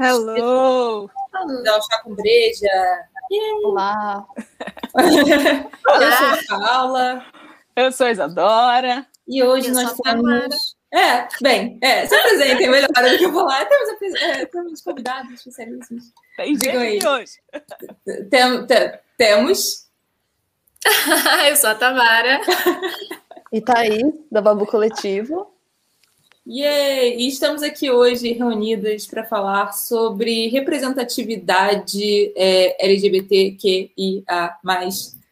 [0.00, 1.10] Hello!
[1.62, 2.68] Dá um chá com breja.
[3.64, 4.26] Olá!
[4.96, 7.26] Eu sou a Paula.
[7.76, 9.06] Eu sou a Isadora.
[9.28, 10.76] E hoje Eu nós temos.
[10.92, 13.64] É, bem, é, se apresentem melhor do que eu vou lá.
[13.64, 16.04] Temos, apres- é, temos convidados especialíssimos.
[16.36, 16.92] Tem Diga aí.
[16.92, 17.32] gente hoje.
[18.30, 19.88] Tem- te- temos.
[21.48, 22.40] eu sou a Tamara.
[23.52, 25.53] E Thaís, da Babu Coletivo.
[26.46, 27.20] Yay!
[27.20, 34.54] E estamos aqui hoje reunidas para falar sobre representatividade é, LGBTQIA,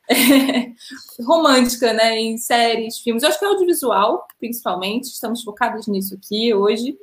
[1.21, 2.19] romântica, né?
[2.19, 3.23] Em séries, filmes.
[3.23, 5.05] Eu acho que é audiovisual, principalmente.
[5.05, 6.97] Estamos focados nisso aqui hoje.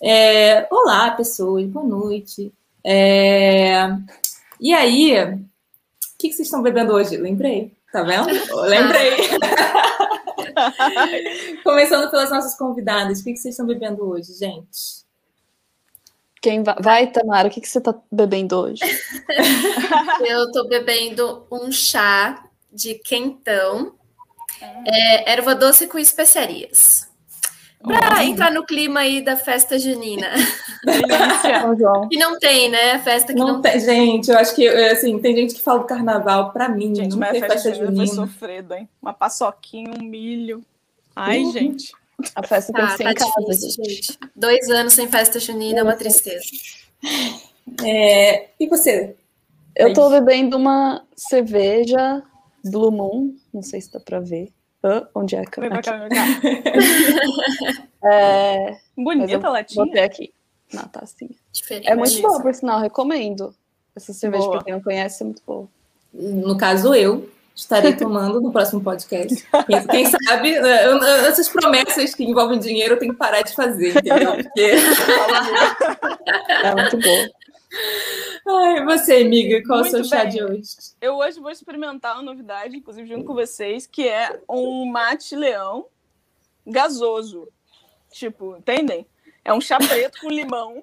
[0.00, 2.52] É, olá, pessoas, boa noite.
[2.84, 3.88] É,
[4.60, 5.40] e aí, o
[6.16, 7.16] que, que vocês estão bebendo hoje?
[7.16, 8.28] Lembrei, tá vendo?
[8.68, 9.16] Lembrei.
[11.64, 15.06] Começando pelas nossas convidadas, o que, que vocês estão bebendo hoje, gente?
[16.40, 18.80] Quem vai, vai Tamara, o que, que você tá bebendo hoje?
[20.26, 23.94] Eu tô bebendo um chá de quentão,
[24.86, 27.07] é, erva doce com especiarias.
[27.82, 30.26] Pra entrar no clima aí da festa junina.
[30.84, 31.60] Delícia.
[31.60, 32.08] São João.
[32.10, 32.98] E não tem, né?
[32.98, 35.84] Festa que Não não, tem, gente, eu acho que assim, tem gente que fala do
[35.86, 38.88] carnaval, pra mim, Gente, não mas tem a festa festa junina foi sofrido, hein?
[39.00, 40.62] Uma paçoquinha, um milho.
[41.14, 41.52] Ai, Uhum.
[41.52, 41.92] gente.
[42.34, 44.06] A festa tem que Tá, ser tá em casa, difícil, gente.
[44.06, 44.18] gente.
[44.34, 46.44] Dois anos sem festa junina é uma tristeza.
[47.84, 49.14] É, e você?
[49.76, 52.22] Eu tô bebendo uma cerveja
[52.64, 54.48] Blue Moon, não sei se dá pra ver.
[55.14, 55.80] Onde é a câmera?
[58.04, 59.84] É, Bonita a latinha.
[59.84, 60.32] botei aqui
[60.72, 61.30] na tacinha.
[61.52, 61.88] Diferente.
[61.90, 63.54] É muito boa, por sinal, recomendo.
[63.96, 64.56] Essa cerveja, Boa.
[64.56, 65.66] pra quem não conhece, é muito boa.
[66.14, 69.44] No caso, eu estarei tomando no próximo podcast.
[69.66, 73.42] Quem, quem sabe, é, eu- eu- essas promessas que envolvem dinheiro eu tenho que parar
[73.42, 74.36] de fazer, entendeu?
[74.44, 74.72] Porque.
[76.62, 77.28] É muito boa.
[78.46, 80.32] Ai, você, amiga, qual é o Muito seu chá bem.
[80.32, 80.70] de hoje?
[81.00, 85.86] Eu hoje vou experimentar uma novidade, inclusive junto com vocês, que é um mate leão
[86.66, 87.48] gasoso.
[88.10, 89.06] Tipo, entendem?
[89.44, 90.82] É um chá preto com limão,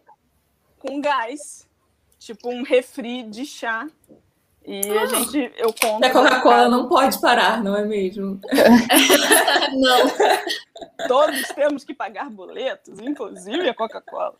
[0.80, 1.68] com gás.
[2.20, 3.88] Tipo um refri de chá.
[4.68, 6.04] E a gente, eu conto.
[6.04, 8.40] A Coca-Cola não pode parar, não é mesmo?
[9.76, 14.36] Não, Todos temos que pagar boletos, inclusive a Coca-Cola.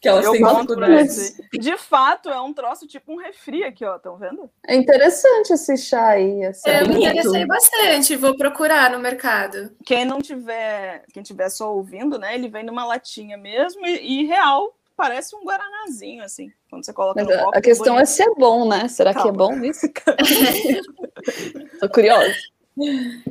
[0.00, 1.08] Que elas Eu têm conto pra dificuldade.
[1.08, 1.36] vocês.
[1.52, 3.96] De fato, é um troço tipo um refri aqui, ó.
[3.96, 4.50] Estão vendo?
[4.66, 6.42] É interessante esse chá aí.
[6.44, 8.16] Esse eu me interessei bastante.
[8.16, 9.70] Vou procurar no mercado.
[9.84, 12.34] Quem não tiver, quem tiver só ouvindo, né?
[12.34, 16.50] Ele vem numa latinha mesmo e, e real, parece um guaranazinho, assim.
[16.70, 17.58] Quando você coloca Mas no a- copo.
[17.58, 18.08] a questão é bonito.
[18.08, 18.88] se é bom, né?
[18.88, 19.36] Será que é Calma.
[19.36, 19.86] bom isso?
[21.78, 22.34] Tô curiosa.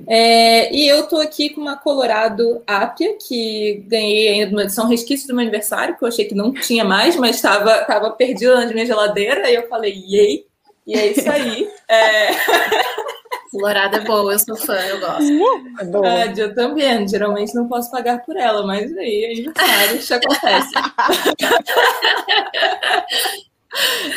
[0.08, 5.28] É, e eu tô aqui com uma Colorado Apia, que ganhei ainda numa edição resquício
[5.28, 8.72] do meu aniversário, que eu achei que não tinha mais, mas estava tava perdida na
[8.72, 10.46] minha geladeira, e eu falei, yay!
[10.88, 11.70] E é isso aí.
[11.88, 12.30] É,
[13.52, 15.32] Colorado é boa, eu sou fã, eu gosto.
[15.80, 16.08] É boa.
[16.08, 20.70] ah, eu também, geralmente não posso pagar por ela, mas aí, aniversário, isso acontece.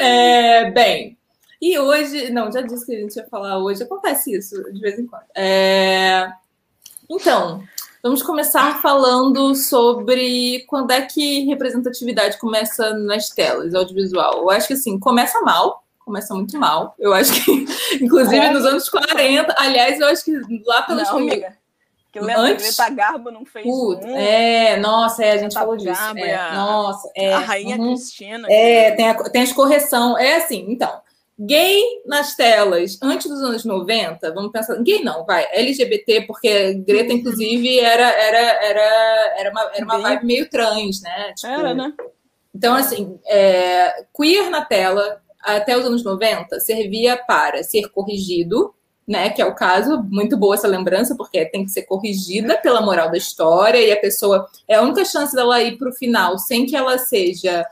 [0.00, 1.16] É, bem,
[1.64, 4.98] e hoje, não, já disse que a gente ia falar hoje, acontece isso de vez
[4.98, 5.22] em quando.
[5.36, 6.28] É,
[7.08, 7.62] então,
[8.02, 14.38] vamos começar falando sobre quando é que representatividade começa nas telas, audiovisual.
[14.38, 16.96] Eu acho que assim, começa mal, começa muito mal.
[16.98, 17.64] Eu acho que,
[18.02, 18.52] inclusive, Como?
[18.54, 20.32] nos anos 40, aliás, eu acho que
[20.66, 21.56] lá pelos Não, amiga.
[22.10, 24.16] Que lembra Antes- Greta Garbo não fez Putz, um.
[24.16, 25.98] é, nossa, é, a gente falou disso.
[25.98, 27.32] Garbo, é, a- nossa, é.
[27.32, 27.94] a Rainha uhum.
[27.94, 28.46] Cristina.
[28.50, 30.18] É, tem, a- tem as correção.
[30.18, 30.92] É assim, então.
[31.38, 34.76] Gay nas telas antes dos anos 90, vamos pensar.
[34.82, 35.46] Gay não, vai.
[35.52, 41.32] LGBT, porque Greta, inclusive, era, era, era, era, uma, era uma vibe meio trans, né?
[41.34, 41.94] Tipo, Era, né?
[42.54, 48.74] Então, assim, é, queer na tela, até os anos 90, servia para ser corrigido,
[49.08, 49.30] né?
[49.30, 53.10] Que é o caso, muito boa essa lembrança, porque tem que ser corrigida pela moral
[53.10, 54.46] da história, e a pessoa.
[54.68, 57.66] É a única chance dela ir para o final sem que ela seja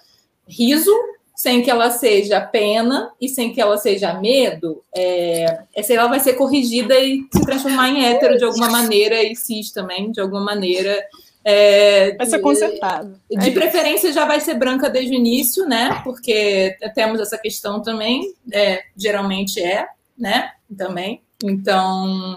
[0.49, 0.93] riso,
[1.41, 6.07] sem que ela seja pena e sem que ela seja medo, é, é se ela
[6.07, 10.21] vai ser corrigida e se transformar em hétero de alguma maneira, e cis também, de
[10.21, 11.03] alguma maneira.
[11.43, 13.19] É, Vai ser de- consertado.
[13.33, 13.59] É de isso.
[13.59, 16.03] preferência já vai ser branca desde o início, né?
[16.05, 19.87] Porque temos essa questão também, é, geralmente é,
[20.19, 20.51] né?
[20.77, 21.23] Também.
[21.43, 22.37] Então,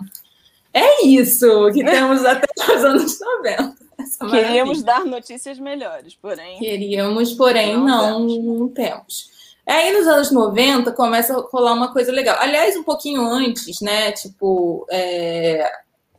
[0.74, 3.76] é isso que temos até os anos 90.
[4.04, 4.86] Essa Queríamos maravilha.
[4.86, 6.60] dar notícias melhores, porém.
[6.60, 9.32] Queríamos, porém, Não não, não temos.
[9.66, 12.38] Aí nos anos 90 começa a rolar uma coisa legal.
[12.40, 14.12] Aliás, um pouquinho antes, né?
[14.12, 15.72] Tipo, é,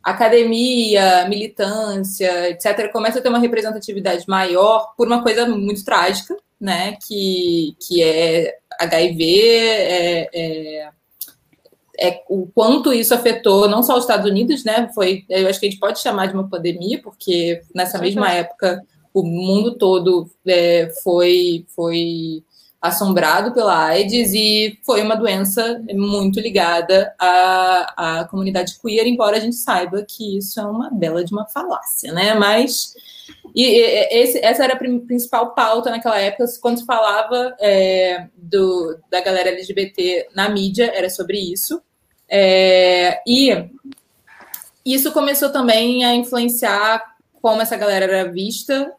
[0.05, 6.95] academia, militância, etc., começa a ter uma representatividade maior por uma coisa muito trágica, né,
[7.07, 10.89] que, que é HIV, é, é,
[11.99, 15.67] é, o quanto isso afetou não só os Estados Unidos, né, foi, eu acho que
[15.67, 18.83] a gente pode chamar de uma pandemia, porque nessa mesma época
[19.13, 22.43] o mundo todo é, foi, foi
[22.81, 29.39] assombrado pela AIDS e foi uma doença muito ligada à, à comunidade queer, embora a
[29.39, 32.33] gente saiba que isso é uma bela de uma falácia, né?
[32.35, 32.93] Mas
[33.55, 33.63] e,
[34.11, 39.49] esse, essa era a principal pauta naquela época, quando se falava é, do, da galera
[39.49, 41.81] LGBT na mídia, era sobre isso.
[42.27, 43.69] É, e
[44.85, 47.01] isso começou também a influenciar
[47.41, 48.91] como essa galera era vista.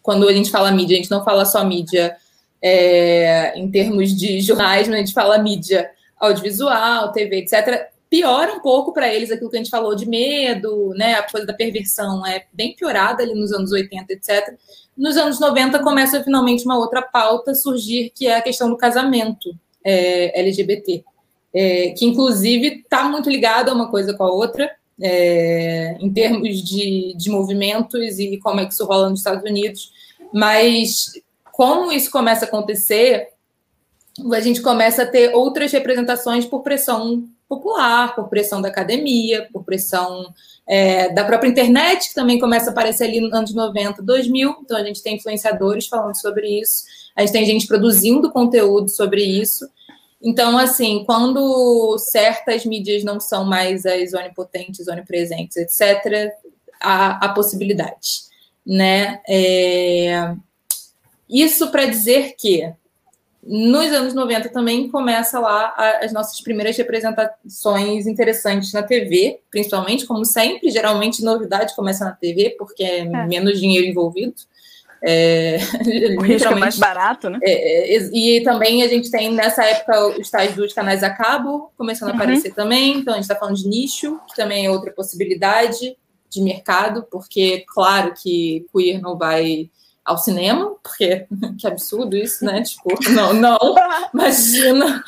[0.00, 2.16] Quando a gente fala mídia, a gente não fala só mídia
[2.62, 8.60] é, em termos de jornais, mas a gente fala mídia audiovisual, TV, etc piora um
[8.60, 11.14] pouco para eles aquilo que a gente falou de medo, né?
[11.14, 14.54] A coisa da perversão é bem piorada ali nos anos 80, etc.
[14.96, 19.54] Nos anos 90 começa finalmente uma outra pauta surgir, que é a questão do casamento
[19.84, 21.04] é, LGBT,
[21.54, 24.70] é, que inclusive está muito ligada uma coisa com a outra,
[25.00, 29.92] é, em termos de, de movimentos e como é que isso rola nos Estados Unidos,
[30.32, 31.12] mas
[31.52, 33.28] como isso começa a acontecer,
[34.32, 39.64] a gente começa a ter outras representações por pressão popular, por pressão da academia, por
[39.64, 40.32] pressão
[40.66, 44.56] é, da própria internet, que também começa a aparecer ali nos anos 90, 2000.
[44.62, 46.84] Então, a gente tem influenciadores falando sobre isso,
[47.16, 49.68] a gente tem gente produzindo conteúdo sobre isso.
[50.20, 56.32] Então, assim, quando certas mídias não são mais as onipotentes, onipresentes, etc.,
[56.80, 58.22] há a possibilidade,
[58.66, 59.20] né?
[59.28, 60.34] É...
[61.28, 62.72] Isso para dizer que
[63.42, 70.24] nos anos 90 também começa lá as nossas primeiras representações interessantes na TV, principalmente, como
[70.24, 73.26] sempre, geralmente novidade começa na TV, porque é, é.
[73.26, 74.34] menos dinheiro envolvido.
[75.00, 75.58] É,
[76.18, 77.38] o risco é mais barato, né?
[77.42, 81.72] É, é, e também a gente tem nessa época os tais dos canais a cabo
[81.76, 82.18] começando a uhum.
[82.18, 85.96] aparecer também, então a gente está falando de nicho, que também é outra possibilidade
[86.28, 89.70] de mercado, porque claro que queer não vai
[90.08, 91.26] ao cinema, porque
[91.60, 92.62] que absurdo isso, né?
[92.62, 93.58] Tipo, não, não,
[94.14, 95.04] imagina.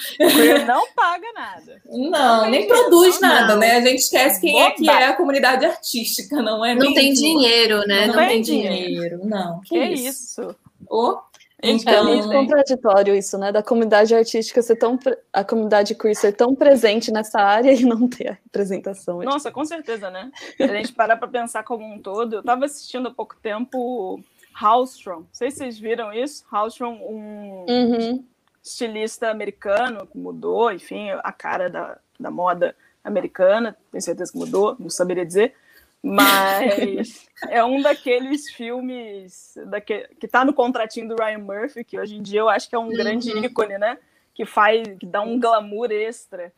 [0.66, 1.82] Não paga nada.
[1.86, 3.60] Não, não nem produz não, nada, não.
[3.60, 3.76] né?
[3.76, 6.74] A gente esquece quem é que é a comunidade artística, não é?
[6.74, 8.06] Não tem dinheiro, né?
[8.08, 9.60] Não, tem dinheiro, não.
[9.62, 10.42] Que, que isso?
[10.42, 10.56] isso?
[10.90, 11.18] Oh,
[11.62, 13.52] então, é muito contraditório isso, né?
[13.52, 14.98] Da comunidade artística ser tão.
[15.32, 19.22] a comunidade queer ser tão presente nessa área e não ter a representação.
[19.22, 20.30] Nossa, com certeza, né?
[20.56, 24.22] Se a gente parar para pensar como um todo, eu estava assistindo há pouco tempo
[24.60, 25.20] Hallstrom.
[25.20, 26.44] Não sei se vocês viram isso.
[26.50, 28.24] Hallstrom, um uhum.
[28.62, 33.74] estilista americano que mudou, enfim, a cara da, da moda americana.
[33.90, 35.54] Tenho certeza que mudou, não saberia dizer.
[36.02, 42.16] Mas é um daqueles filmes daque, que está no contratinho do Ryan Murphy, que hoje
[42.16, 42.96] em dia eu acho que é um uhum.
[42.96, 43.96] grande ícone, né?
[44.34, 46.52] Que faz, que dá um glamour extra.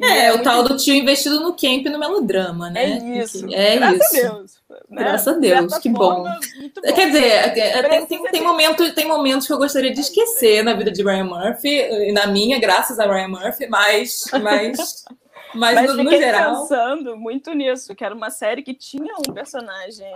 [0.00, 2.92] É, é, o tal do tio investido no camp no melodrama, né?
[2.92, 3.46] É isso.
[3.52, 4.26] É Graças isso.
[4.26, 4.62] a Deus.
[4.70, 5.02] Né?
[5.02, 6.24] Graças a Deus, que bom.
[6.24, 6.92] bom.
[6.94, 10.64] Quer dizer, é, é, tem, tem, tem, momentos, tem momentos que eu gostaria de esquecer
[10.64, 15.04] na vida de Ryan Murphy, e na minha, graças a Ryan Murphy, mas, mas,
[15.54, 16.62] mas, mas no, no geral.
[16.62, 20.06] pensando muito nisso, que era uma série que tinha um personagem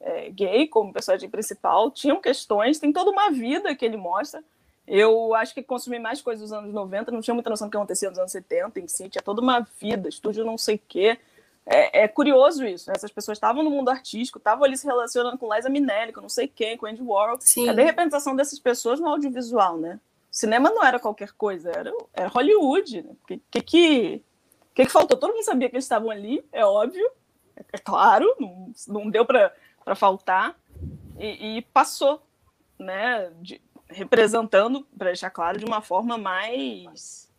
[0.00, 4.42] é, gay como personagem principal, tinham questões, tem toda uma vida que ele mostra
[4.86, 7.76] eu acho que consumi mais coisas dos anos 90, não tinha muita noção do que
[7.76, 11.18] acontecia nos anos 70 em si, tinha toda uma vida, estúdio não sei o quê.
[11.64, 12.94] É, é, curioso isso, né?
[12.96, 16.28] Essas pessoas estavam no mundo artístico, estavam ali se relacionando com Liza Minnelli, com não
[16.28, 17.38] sei quem, com Andy Warhol.
[17.40, 17.66] Sim.
[17.66, 20.00] Cadê a representação dessas pessoas no audiovisual, né?
[20.30, 23.02] O cinema não era qualquer coisa, era, era Hollywood.
[23.02, 23.10] Né?
[23.10, 24.22] O que, que, que,
[24.74, 25.16] que, que faltou?
[25.16, 27.08] Todo mundo sabia que eles estavam ali, é óbvio,
[27.56, 29.52] é, é claro, não, não deu para
[29.94, 30.56] faltar.
[31.16, 32.20] E, e, passou,
[32.76, 33.30] né?
[33.40, 33.60] De,
[33.92, 37.30] representando, para deixar claro, de uma forma mais.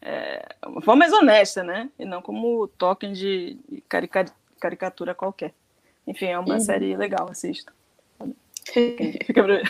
[0.00, 1.90] É, uma forma mais honesta, né?
[1.98, 4.26] E não como token de carica
[4.60, 5.52] caricatura qualquer.
[6.06, 6.60] Enfim, é uma uhum.
[6.60, 7.72] série legal, assista.
[8.64, 9.62] Fica pra...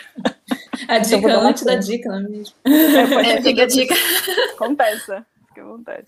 [0.87, 2.55] A dica então, antes da dica, não é mesmo?
[2.65, 3.95] É, é, fica a dica.
[4.57, 5.25] Compensa.
[5.47, 6.07] Fica à vontade.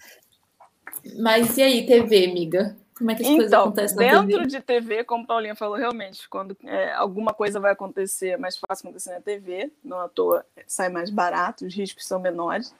[1.18, 2.75] Mas e aí, TV, amiga?
[2.97, 4.47] Como é que as então, coisas acontecem na dentro TV?
[4.47, 8.87] de TV, como Paulinha falou, realmente, quando é, alguma coisa vai acontecer, é mais fácil
[8.87, 12.73] acontecer na TV, não à toa sai mais barato, os riscos são menores.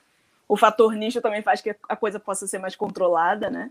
[0.48, 3.70] O fator nicho também faz que a coisa possa ser mais controlada, né?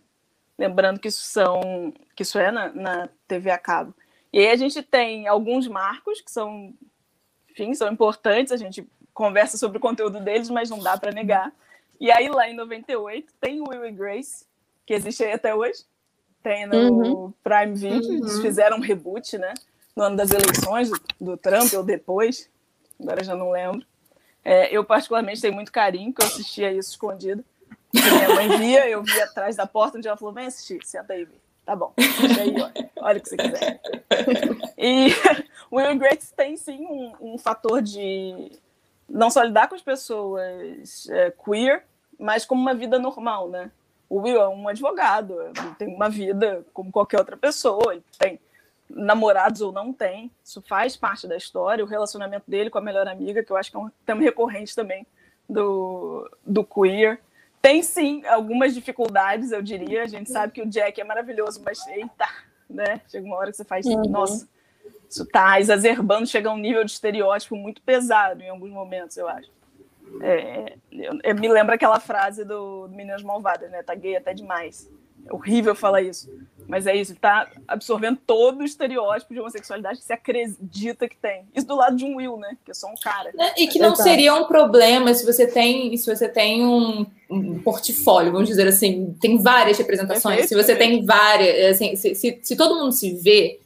[0.58, 3.94] Lembrando que isso são que isso é na, na TV a cabo.
[4.32, 6.74] E aí a gente tem alguns marcos que são,
[7.50, 11.52] enfim, são importantes, a gente conversa sobre o conteúdo deles, mas não dá para negar.
[12.00, 14.46] E aí lá em 98 tem o Will e Grace,
[14.86, 15.86] que existe aí até hoje
[16.46, 17.34] tem no uhum.
[17.44, 18.18] Prime Video, uhum.
[18.18, 19.52] eles fizeram um reboot, né?
[19.96, 22.48] No ano das eleições do, Trump ou depois.
[23.02, 23.84] agora já não lembro.
[24.44, 27.44] É, eu, particularmente, tenho muito carinho, porque eu assistia isso escondido.
[27.92, 31.26] Minha mãe via, eu via atrás da porta, onde ela falou: vem assistir, senta aí,
[31.26, 31.34] vê.
[31.66, 33.82] Tá bom, deixa aí, olha, olha o que você quiser.
[34.78, 35.08] E
[35.74, 38.52] Will Grace tem sim um, um, fator de
[39.10, 41.84] não só lidar com as pessoas é, queer,
[42.20, 43.72] mas como uma vida normal, né?
[44.10, 45.36] O Will é um advogado,
[45.78, 48.40] tem uma vida como qualquer outra pessoa, ele tem
[48.90, 53.08] namorados ou não tem, isso faz parte da história, o relacionamento dele com a melhor
[53.08, 55.06] amiga, que eu acho que é um tema recorrente também
[55.50, 57.20] do, do queer.
[57.62, 60.04] Tem sim algumas dificuldades, eu diria.
[60.04, 62.28] A gente sabe que o Jack é maravilhoso, mas eita,
[62.70, 63.02] né?
[63.10, 64.04] Chega uma hora que você faz, uhum.
[64.04, 64.48] nossa,
[65.10, 69.28] isso tá exacerbando, chega a um nível de estereótipo muito pesado em alguns momentos, eu
[69.28, 69.50] acho.
[70.22, 73.84] É, eu, eu me lembra aquela frase do, do Meninas Malvadas, né?
[73.84, 74.90] Tá gay até demais.
[75.28, 76.30] É horrível falar isso.
[76.68, 81.16] Mas é isso, ele tá absorvendo todo o estereótipo de homossexualidade que se acredita que
[81.16, 81.46] tem.
[81.54, 82.58] Isso do lado de um Will, né?
[82.66, 83.32] Que é só um cara.
[83.34, 84.04] Né, e que não Exato.
[84.04, 89.16] seria um problema se você tem, se você tem um, um portfólio, vamos dizer assim,
[89.22, 90.38] tem várias representações.
[90.38, 93.60] Perfeito, se você tem várias, assim, se, se, se todo mundo se vê,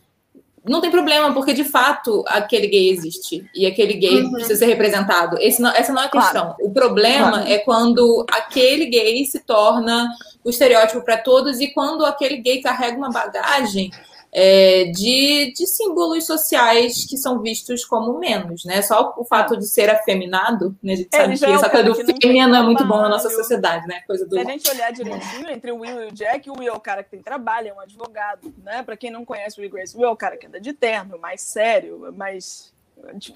[0.68, 4.32] não tem problema, porque de fato aquele gay existe e aquele gay uhum.
[4.32, 5.38] precisa ser representado.
[5.60, 6.46] Não, essa não é a questão.
[6.46, 6.56] Claro.
[6.62, 7.50] O problema claro.
[7.50, 10.10] é quando aquele gay se torna
[10.44, 13.92] o estereótipo para todos e quando aquele gay carrega uma bagagem
[14.32, 18.82] é, de, de símbolos sociais que são vistos como menos, né?
[18.82, 20.94] Só o fato de ser afeminado, né?
[20.94, 24.02] A gente sabe que essa coisa do feminino é muito bom na nossa sociedade, né?
[24.06, 24.36] Coisa do...
[24.36, 26.80] Se a gente olhar direitinho entre o Will e o Jack, o Will é o
[26.80, 28.84] cara que tem trabalho, é um advogado, né?
[28.84, 30.74] Para quem não conhece o Will Grace, o Will é o cara que anda de
[30.74, 32.72] terno, mais sério, mais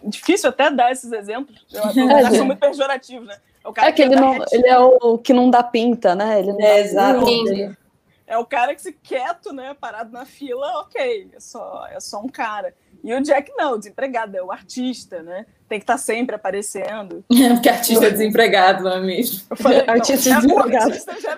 [0.06, 1.66] difícil até dar esses exemplos.
[1.74, 1.84] Eu
[2.28, 3.38] acho é, muito pejorativo, né?
[3.64, 6.14] É, o cara é que, que ele, não, ele é o que não dá pinta,
[6.14, 6.40] né?
[6.40, 7.26] Ele não é, exato.
[8.34, 9.76] É o cara que se quieto, né?
[9.80, 12.74] Parado na fila, ok, é só, é só um cara.
[13.04, 15.46] E o Jack não, desempregado, é o artista, né?
[15.70, 17.24] Tem que estar tá sempre aparecendo.
[17.32, 19.46] É, porque artista é desempregado, não é mesmo?
[19.52, 20.84] Eu falei, artista não, desempregado.
[20.84, 21.38] É o artista já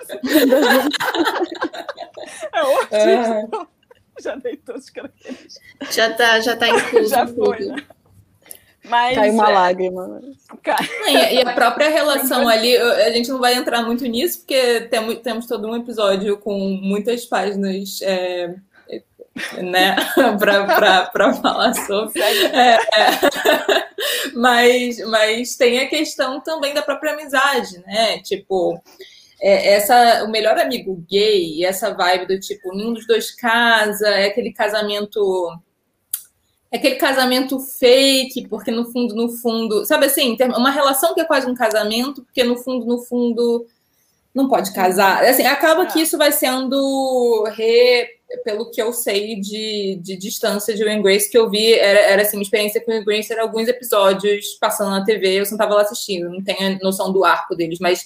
[2.54, 2.96] é o artista.
[2.96, 3.48] É.
[4.18, 5.60] Já dei todos os características.
[5.90, 7.10] Já tá, já tá incluso.
[7.12, 7.76] Já foi, né?
[8.88, 9.54] Mas, Cai uma é...
[9.54, 10.20] lágrima.
[11.08, 15.46] E, a própria relação ali, a gente não vai entrar muito nisso, porque temos, temos
[15.46, 18.00] todo um episódio com muitas páginas.
[18.02, 18.54] É,
[19.62, 19.96] né,
[21.12, 22.20] para falar sobre.
[22.20, 22.80] É, é.
[24.34, 28.18] mas, mas tem a questão também da própria amizade, né?
[28.22, 28.80] Tipo,
[29.40, 34.26] é, essa, o melhor amigo gay, essa vibe do tipo, nenhum dos dois casa, é
[34.26, 35.50] aquele casamento
[36.76, 41.48] aquele casamento fake, porque no fundo, no fundo, sabe assim, uma relação que é quase
[41.50, 43.66] um casamento, porque no fundo, no fundo,
[44.34, 45.24] não pode casar.
[45.24, 46.02] Assim, acaba que é.
[46.02, 48.06] isso vai sendo re,
[48.44, 52.22] pelo que eu sei de, de distância de Will Grace, que eu vi, era, era
[52.22, 55.74] assim, uma experiência com Will Grace, era alguns episódios passando na TV, eu não estava
[55.74, 58.04] lá assistindo, não tenho noção do arco deles, mas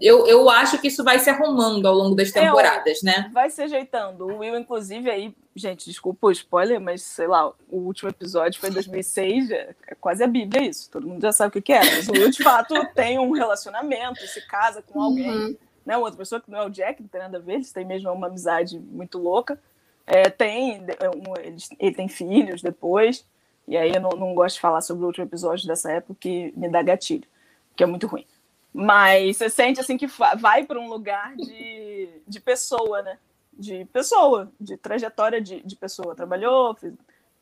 [0.00, 3.30] eu, eu acho que isso vai se arrumando ao longo das é, temporadas, é, né?
[3.32, 4.26] Vai se ajeitando.
[4.26, 8.70] O Will, inclusive, aí, gente, desculpa o spoiler, mas sei lá, o último episódio foi
[8.70, 10.90] em 2006, é, é quase a Bíblia isso.
[10.90, 11.78] Todo mundo já sabe o que é.
[11.78, 15.56] Mas o Will, de fato, tem um relacionamento, se casa com alguém, uhum.
[15.86, 15.96] né?
[15.96, 18.10] Outra pessoa que não é o Jack, não tem nada a ver, eles têm mesmo
[18.10, 19.60] uma amizade muito louca.
[20.06, 23.24] É, tem, um, ele, ele tem filhos depois,
[23.66, 26.52] e aí eu não, não gosto de falar sobre o último episódio dessa época que
[26.56, 27.26] me dá gatilho,
[27.74, 28.26] que é muito ruim.
[28.72, 33.18] Mas você sente assim que vai para um lugar de, de pessoa, né?
[33.56, 36.14] De pessoa, de trajetória de, de pessoa.
[36.14, 36.76] Trabalhou,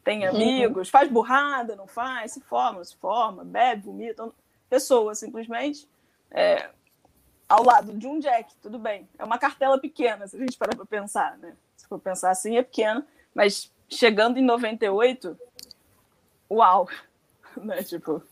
[0.04, 0.35] tem uhum.
[0.35, 0.90] amigos, uhum.
[0.90, 4.31] faz burrada, não faz, se forma, se forma, bebe, vomita.
[4.69, 5.88] Pessoa, simplesmente.
[6.31, 6.71] É,
[7.49, 9.09] ao lado de um Jack, tudo bem.
[9.19, 11.54] É uma cartela pequena, se a gente parar para pensar, né?
[11.76, 13.07] Se for pensar assim, é pequena.
[13.35, 15.38] Mas chegando em 98,
[16.50, 16.88] uau!
[17.54, 17.83] Né?
[17.83, 18.23] Tipo,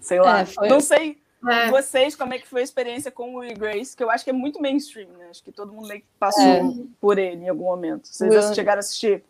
[0.00, 0.40] sei lá.
[0.40, 0.68] É, foi...
[0.68, 1.70] Não sei é.
[1.70, 3.96] Vocês, como é que foi a experiência com o Will Grace?
[3.96, 5.26] Que eu acho que é muito mainstream, né?
[5.30, 6.62] Acho que todo mundo meio que passou é.
[7.00, 8.06] por ele em algum momento.
[8.06, 8.54] Vocês Will...
[8.54, 9.22] chegaram a assistir?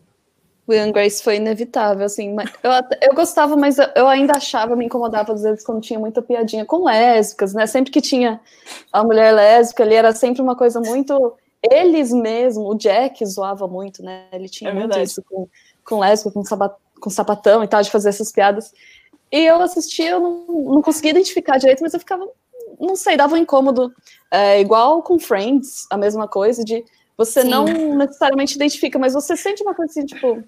[0.69, 2.37] Will Grace foi inevitável, assim.
[2.63, 2.71] Eu,
[3.03, 6.85] eu gostava, mas eu ainda achava, me incomodava às vezes quando tinha muita piadinha com
[6.85, 7.67] lésbicas, né?
[7.67, 8.41] Sempre que tinha
[8.93, 11.37] a mulher lésbica ali, era sempre uma coisa muito.
[11.63, 14.27] Eles mesmo, o Jack zoava muito, né?
[14.33, 15.49] Ele tinha é muito isso com,
[15.85, 18.73] com lésbica, com, sabat, com sapatão e tal, de fazer essas piadas.
[19.33, 22.29] E eu assisti, eu não, não conseguia identificar direito, mas eu ficava,
[22.81, 23.93] não sei, dava um incômodo.
[24.31, 26.85] É, igual com Friends, a mesma coisa, de
[27.17, 27.49] você Sim.
[27.49, 27.65] não
[27.97, 30.43] necessariamente identifica, mas você sente uma coisa assim, tipo,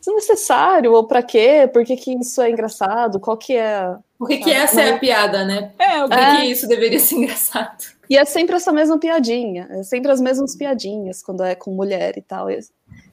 [0.00, 1.68] isso é necessário, ou para quê?
[1.72, 3.20] Por que, que isso é engraçado?
[3.20, 3.94] Qual que é.
[4.18, 5.72] Por que, que essa é a piada, né?
[5.78, 6.36] É, o que, é.
[6.36, 7.84] que isso deveria ser engraçado?
[8.08, 12.16] E é sempre essa mesma piadinha, é sempre as mesmas piadinhas quando é com mulher
[12.16, 12.50] e tal.
[12.50, 12.58] E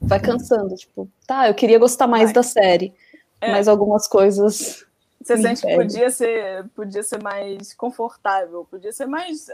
[0.00, 2.32] vai cansando, tipo, tá, eu queria gostar mais vai.
[2.34, 2.92] da série,
[3.40, 3.52] é.
[3.52, 4.84] mas algumas coisas
[5.22, 9.48] Você sente que podia ser, podia ser mais confortável, podia ser mais,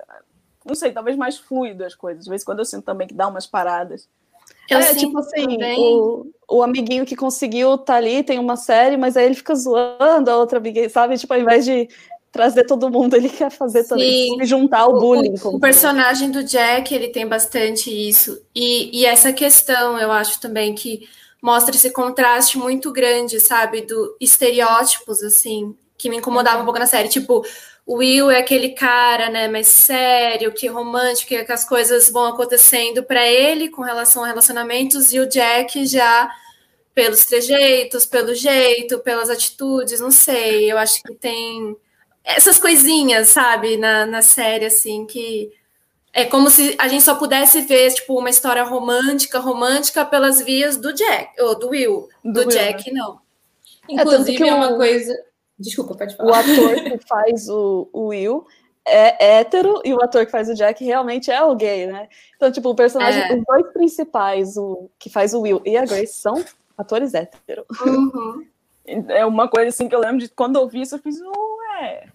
[0.65, 2.25] não sei, talvez mais fluido as coisas.
[2.25, 4.09] Às vezes quando eu sinto também que dá umas paradas.
[4.69, 9.17] Eu é, tipo assim, o, o amiguinho que conseguiu tá ali, tem uma série, mas
[9.17, 11.19] aí ele fica zoando a outra amiguinha, sabe?
[11.19, 11.89] Tipo, ao invés de
[12.35, 13.89] trazer todo mundo, ele quer fazer Sim.
[13.91, 15.35] também, se juntar ao bullying.
[15.45, 18.43] O, o personagem do Jack, ele tem bastante isso.
[18.55, 21.09] E, e essa questão, eu acho também que
[21.45, 23.83] mostra esse contraste muito grande, sabe?
[23.83, 27.11] Do estereótipos, assim, que me incomodava um pouco na série.
[27.11, 27.45] Tipo,
[27.85, 33.03] o Will é aquele cara, né, mais sério, que romântico, que as coisas vão acontecendo
[33.03, 36.31] para ele com relação a relacionamentos, e o Jack já
[36.95, 40.73] pelos trejeitos, pelo jeito, pelas atitudes, não sei.
[40.73, 41.77] Eu acho que tem
[42.25, 45.53] essas coisinhas, sabe, na, na série, assim, que
[46.15, 50.77] é como se a gente só pudesse ver, tipo, uma história romântica, romântica pelas vias
[50.77, 52.09] do Jack, ou do Will.
[52.25, 52.97] Do, do Jack, Will.
[52.97, 53.19] não.
[53.89, 55.13] Inclusive, é, é uma coisa.
[55.59, 56.31] Desculpa, pode falar.
[56.31, 58.47] O ator que faz o, o Will
[58.87, 62.09] é hétero e o ator que faz o Jack realmente é o gay, né?
[62.37, 63.35] Então, tipo, o personagem, é.
[63.35, 66.45] os dois principais, o que faz o Will e a Grace, são
[66.79, 67.67] atores héteros.
[67.85, 68.47] Uhum.
[69.09, 72.07] É uma coisa assim que eu lembro de quando eu vi isso, eu fiz, ué.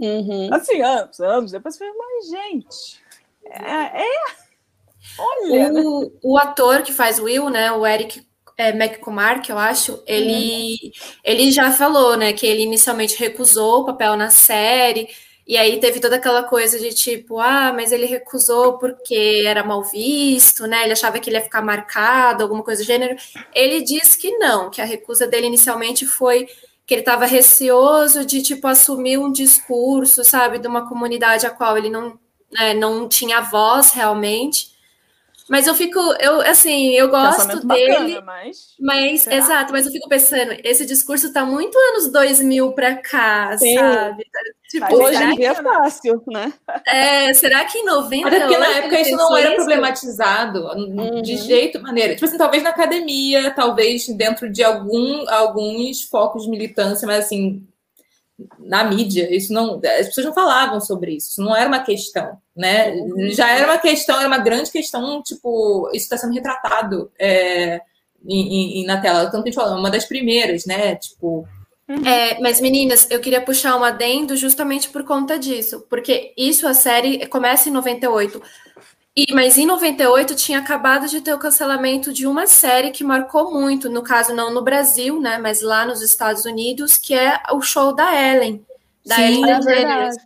[0.00, 0.52] Uhum.
[0.52, 1.52] Assim, anos, anos.
[1.52, 2.97] Depois eu falei, mas, gente.
[3.50, 4.02] É.
[4.02, 4.48] é...
[5.18, 5.72] Olha.
[5.72, 7.72] O, o ator que faz Will, né?
[7.72, 8.26] O Eric
[8.58, 10.90] é, McCormack, eu acho, ele, uhum.
[11.22, 15.08] ele já falou, né, que ele inicialmente recusou o papel na série,
[15.48, 19.82] e aí teve toda aquela coisa de tipo, ah, mas ele recusou porque era mal
[19.82, 20.82] visto, né?
[20.82, 23.16] Ele achava que ele ia ficar marcado, alguma coisa do gênero.
[23.54, 26.46] Ele disse que não, que a recusa dele inicialmente foi
[26.84, 31.78] que ele estava receoso de tipo assumir um discurso, sabe, de uma comunidade a qual
[31.78, 32.18] ele não
[32.52, 34.76] né, não tinha voz realmente.
[35.48, 37.88] Mas eu fico, eu assim, eu gosto dele.
[37.88, 42.96] Bacana, mas, mas exato, mas eu fico pensando, esse discurso tá muito anos 2000 para
[42.96, 43.74] cá, Sim.
[43.74, 44.26] sabe?
[44.68, 46.52] Tipo, hoje em dia é fácil, né?
[46.86, 51.22] É, será que em 90 Até porque na época isso não era problematizado uhum.
[51.22, 52.12] de jeito maneira.
[52.12, 57.66] Tipo assim, talvez na academia, talvez dentro de algum, alguns focos de militância, mas assim,
[58.58, 62.38] na mídia, isso não, as pessoas não falavam sobre isso, isso não era uma questão,
[62.56, 62.94] né?
[63.30, 67.80] Já era uma questão, era uma grande questão, tipo, isso está sendo retratado é,
[68.26, 70.94] em, em, na tela, tanto que a gente falou, uma das primeiras, né?
[70.96, 71.46] Tipo.
[72.04, 76.74] É, mas meninas, eu queria puxar um adendo justamente por conta disso, porque isso a
[76.74, 78.40] série começa em 98.
[79.18, 83.50] E, mas em 98 tinha acabado de ter o cancelamento de uma série que marcou
[83.52, 87.60] muito, no caso não no Brasil, né, mas lá nos Estados Unidos, que é o
[87.60, 88.64] show da Ellen,
[89.04, 90.16] da Sim, Ellen é DeGeneres.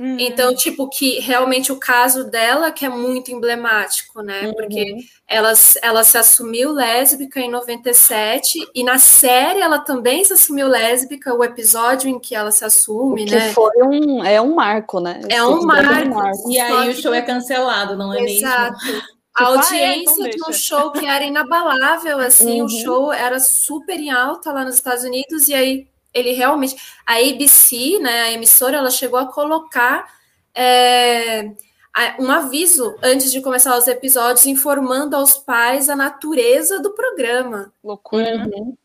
[0.00, 0.16] Uhum.
[0.18, 4.46] Então, tipo, que realmente o caso dela que é muito emblemático, né?
[4.46, 4.54] Uhum.
[4.54, 4.96] Porque
[5.28, 11.34] ela, ela se assumiu lésbica em 97 e na série ela também se assumiu lésbica,
[11.34, 13.52] o episódio em que ela se assume, que né?
[13.52, 15.20] Foi um, é um marco, né?
[15.28, 15.92] É um marco.
[15.92, 16.50] É um marco.
[16.50, 18.78] E aí o show é cancelado, não é Exato.
[18.82, 19.02] mesmo?
[19.34, 22.66] A tipo, audiência ah, é, então de um show que era inabalável, assim, uhum.
[22.66, 26.76] o show era super em alta lá nos Estados Unidos, e aí ele realmente.
[27.06, 30.06] A ABC, né, a emissora, ela chegou a colocar
[30.54, 31.50] é,
[32.18, 37.72] um aviso antes de começar os episódios, informando aos pais a natureza do programa.
[37.82, 38.56] Loucura, né?
[38.56, 38.76] Uhum.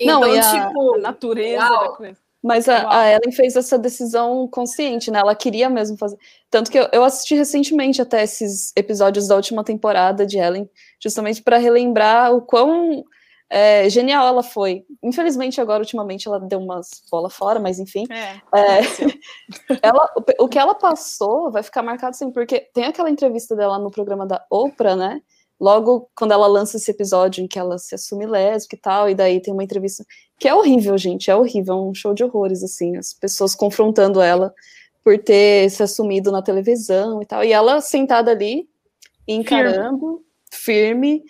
[0.00, 1.90] Então, Não, e a, tipo, a natureza uau.
[1.90, 2.16] da coisa.
[2.42, 5.18] Mas a, a, Ellen fez essa decisão consciente, né?
[5.18, 6.18] Ela queria mesmo fazer.
[6.50, 11.42] Tanto que eu, eu assisti recentemente até esses episódios da última temporada de Ellen, justamente
[11.42, 13.04] para relembrar o quão
[13.50, 14.84] é, genial ela foi.
[15.02, 18.06] Infelizmente, agora, ultimamente, ela deu umas bolas fora, mas enfim.
[18.08, 18.80] É, é,
[19.82, 23.76] ela, o, o, que ela passou vai ficar marcado assim, porque tem aquela entrevista dela
[23.76, 25.20] no programa da Oprah, né?
[25.58, 29.14] Logo quando ela lança esse episódio em que ela se assume lésbica e tal, e
[29.16, 30.04] daí tem uma entrevista
[30.38, 34.22] que é horrível, gente, é horrível, é um show de horrores, assim, as pessoas confrontando
[34.22, 34.54] ela
[35.02, 38.68] por ter se assumido na televisão e tal, e ela sentada ali,
[39.26, 41.24] encarando, firme, firme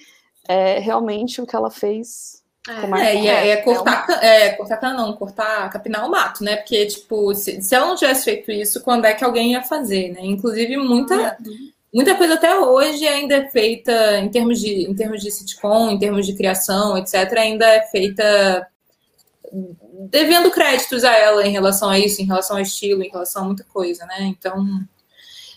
[0.49, 2.41] é realmente o que ela fez.
[2.69, 6.57] É, é, é, é, cortar, é, cortar não, cortar, capinar o mato, né?
[6.57, 10.11] Porque, tipo, se, se ela não tivesse feito isso, quando é que alguém ia fazer,
[10.13, 10.21] né?
[10.23, 11.71] Inclusive, muita, uhum.
[11.93, 15.99] muita coisa até hoje ainda é feita em termos de, em termos de sitcom, em
[15.99, 18.67] termos de criação, etc., ainda é feita
[20.11, 23.47] devendo créditos a ela em relação a isso, em relação ao estilo, em relação a
[23.47, 24.23] muita coisa, né?
[24.23, 24.65] Então,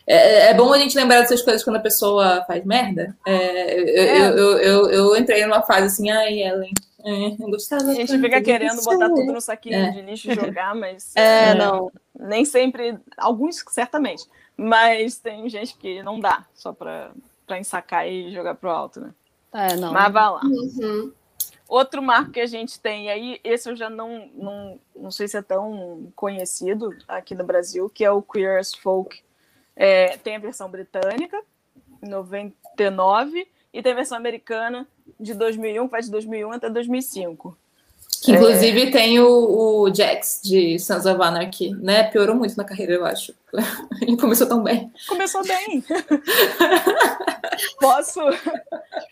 [0.05, 3.15] é, é, bom a gente lembrar dessas coisas quando a pessoa faz merda.
[3.25, 4.17] É, eu, é.
[4.17, 6.73] eu, eu, eu, eu, entrei numa fase assim, ai, Ellen.
[7.05, 9.91] É, eu gostava a gente fica querendo botar tudo no saquinho é.
[9.91, 11.13] de lixo e jogar, mas.
[11.15, 11.91] É, não.
[12.17, 12.97] Nem sempre.
[13.17, 14.25] Alguns, certamente.
[14.55, 17.11] Mas tem gente que não dá só pra,
[17.45, 19.13] pra ensacar e jogar pro alto, né?
[19.53, 19.91] É, não.
[19.91, 20.41] Mas vai lá.
[20.43, 21.11] Uhum.
[21.67, 25.37] Outro marco que a gente tem aí, esse eu já não, não, não sei se
[25.37, 29.23] é tão conhecido aqui no Brasil, que é o Queer as Folk.
[29.75, 31.41] É, tem a versão britânica,
[32.01, 34.87] 99, e tem a versão americana
[35.19, 37.57] de 2001, que vai de 2001 até 2005.
[38.21, 38.91] Que inclusive é...
[38.91, 42.03] tem o, o, Jax de Sons of Anarchy, né?
[42.03, 43.33] Piorou muito na carreira, eu acho.
[44.01, 44.91] Ele começou tão bem.
[45.07, 45.83] Começou bem.
[47.79, 48.19] Posso.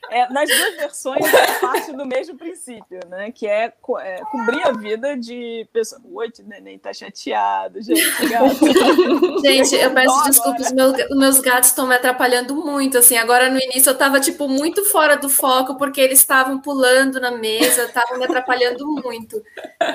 [0.10, 3.32] É, nas duas versões é parte do mesmo princípio, né?
[3.32, 3.66] Que é,
[4.00, 6.02] é cobrir a vida de pessoas.
[6.12, 8.02] Oi, neném tá chateado, gente.
[9.42, 12.98] Gente, eu peço desculpas, meus, meus gatos estão me atrapalhando muito.
[12.98, 17.20] Assim, agora no início eu tava, tipo, muito fora do foco, porque eles estavam pulando
[17.20, 19.42] na mesa, estavam me atrapalhando muito.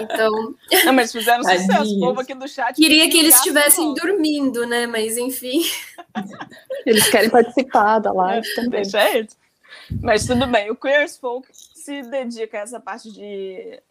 [0.00, 0.54] Então.
[0.84, 1.96] Não, mas fizeram sucesso.
[1.96, 2.74] O povo aqui do chat.
[2.74, 4.86] Queria que eles estivessem dormindo, né?
[4.86, 5.62] Mas enfim.
[6.86, 8.82] Eles querem participar da live também.
[8.82, 9.36] Deixa eles.
[10.00, 10.70] Mas tudo bem.
[10.70, 13.82] O Queer as Folk se dedica a essa parte de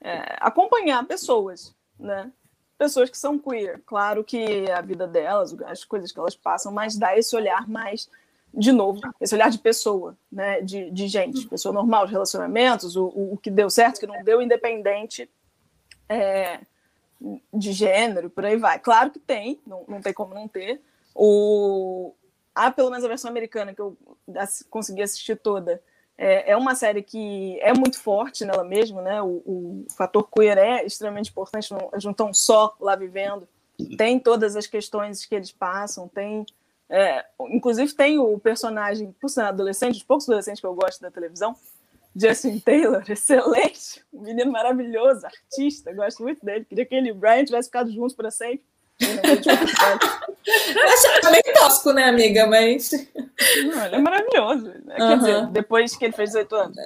[0.00, 2.30] é, acompanhar pessoas, né?
[2.76, 3.80] Pessoas que são queer.
[3.86, 8.10] Claro que a vida delas, as coisas que elas passam, mas dá esse olhar mais
[8.56, 13.06] de novo, esse olhar de pessoa, né, de, de gente, pessoa normal, de relacionamentos, o,
[13.06, 15.28] o, que deu certo, o que não deu, independente
[16.08, 16.60] é,
[17.52, 18.78] de gênero, por aí vai.
[18.78, 20.80] Claro que tem, não, não tem como não ter.
[21.14, 22.14] O,
[22.54, 23.96] há pelo menos a versão americana que eu
[24.70, 25.82] consegui assistir toda.
[26.16, 29.20] É, é uma série que é muito forte nela mesma, né?
[29.22, 33.48] O, o fator queer é extremamente importante, não, eles não estão só lá vivendo.
[33.96, 36.46] Tem todas as questões que eles passam, tem
[36.88, 41.10] é, inclusive tem o personagem, por ser adolescente, os poucos adolescentes que eu gosto da
[41.10, 41.56] televisão,
[42.14, 46.64] Justin Taylor, excelente, um menino maravilhoso, artista, gosto muito dele.
[46.64, 48.62] Queria que ele e o Brian tivessem ficado juntos para sempre.
[50.84, 52.46] Achava meio tosco, né, amiga?
[52.46, 52.92] Mas.
[52.92, 54.66] Não, ele é maravilhoso.
[54.84, 54.94] Né?
[54.96, 56.76] Quer dizer, depois que ele fez 18 anos.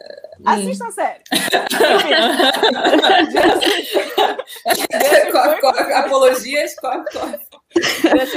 [0.47, 1.23] Assista a série.
[5.95, 7.05] Apologias, corre.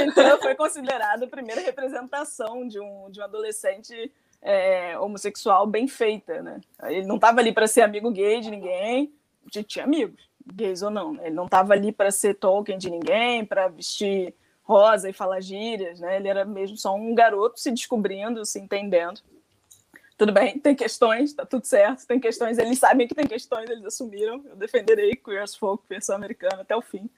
[0.06, 6.42] Então foi considerado a primeira representação de um, de um adolescente é, homossexual bem feita,
[6.42, 6.60] né?
[6.84, 9.12] Ele não estava ali para ser amigo gay de ninguém,
[9.66, 11.14] tinha amigos, gays ou não.
[11.14, 11.26] Né?
[11.26, 16.00] Ele não estava ali para ser Tolkien de ninguém, para vestir rosa e falar gírias,
[16.00, 16.16] né?
[16.16, 19.20] Ele era mesmo só um garoto se descobrindo, se entendendo
[20.22, 23.84] tudo bem, tem questões, tá tudo certo, tem questões, eles sabem que tem questões, eles
[23.84, 24.40] assumiram.
[24.48, 27.10] Eu defenderei Queer as Folk, versão americana, até o fim,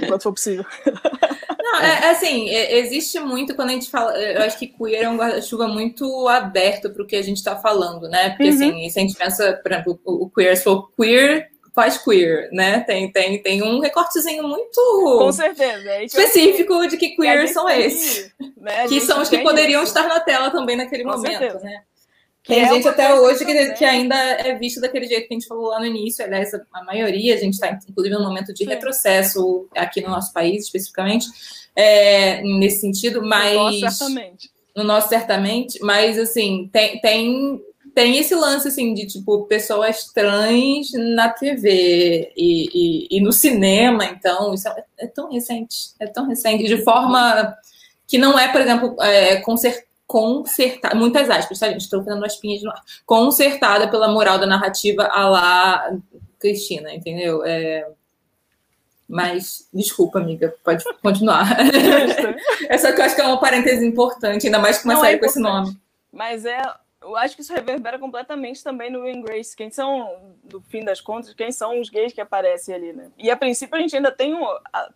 [0.00, 0.64] enquanto for possível.
[1.58, 4.16] Não, é, é assim, é, existe muito quando a gente fala.
[4.16, 7.56] Eu acho que queer é um guarda-chuva muito aberto para o que a gente está
[7.56, 8.30] falando, né?
[8.30, 8.54] Porque, uhum.
[8.54, 12.80] assim, se a gente pensa, por exemplo, o Queer as Folk, queer faz queer, né?
[12.80, 14.80] Tem, tem, tem um recortezinho muito
[15.18, 15.90] Com certeza.
[15.90, 18.32] É específico de que queer são esses.
[18.56, 18.86] Né?
[18.86, 19.92] Que são os que poderiam isso.
[19.92, 21.64] estar na tela também naquele Com momento, certeza.
[21.64, 21.82] né?
[22.46, 25.48] Tem é gente até hoje que, que, ainda é vista daquele jeito que a gente
[25.48, 26.24] falou lá no início.
[26.24, 30.64] Aliás, a maioria, a gente está, inclusive, num momento de retrocesso aqui no nosso país,
[30.64, 31.26] especificamente,
[31.74, 33.52] é, nesse sentido, mas.
[33.52, 34.50] No nosso, certamente.
[34.76, 35.78] No nosso, certamente.
[35.82, 37.60] Mas, assim, tem, tem,
[37.92, 44.04] tem esse lance, assim, de, tipo, pessoas trans na TV e, e, e no cinema,
[44.04, 45.94] então, isso é, é, tão recente.
[45.98, 46.62] É tão recente.
[46.62, 47.56] De forma
[48.06, 51.80] que não é, por exemplo, é, consertar consertada, muitas aspas, tá, gente?
[51.80, 52.82] Estou fazendo umas pinhas no ar.
[53.04, 55.96] Consertada pela moral da narrativa a lá
[56.38, 57.44] Cristina, entendeu?
[57.44, 57.88] É...
[59.08, 61.46] Mas, desculpa, amiga, pode continuar.
[62.68, 65.00] é só que eu acho que é uma parêntese importante, ainda mais com uma Não
[65.00, 65.76] é série é com esse nome.
[66.12, 66.60] Mas é,
[67.02, 69.56] eu acho que isso reverbera completamente também no Will Grace.
[69.56, 73.10] Quem são, do fim das contas, quem são os gays que aparecem ali, né?
[73.16, 74.44] E a princípio a gente ainda tem, um,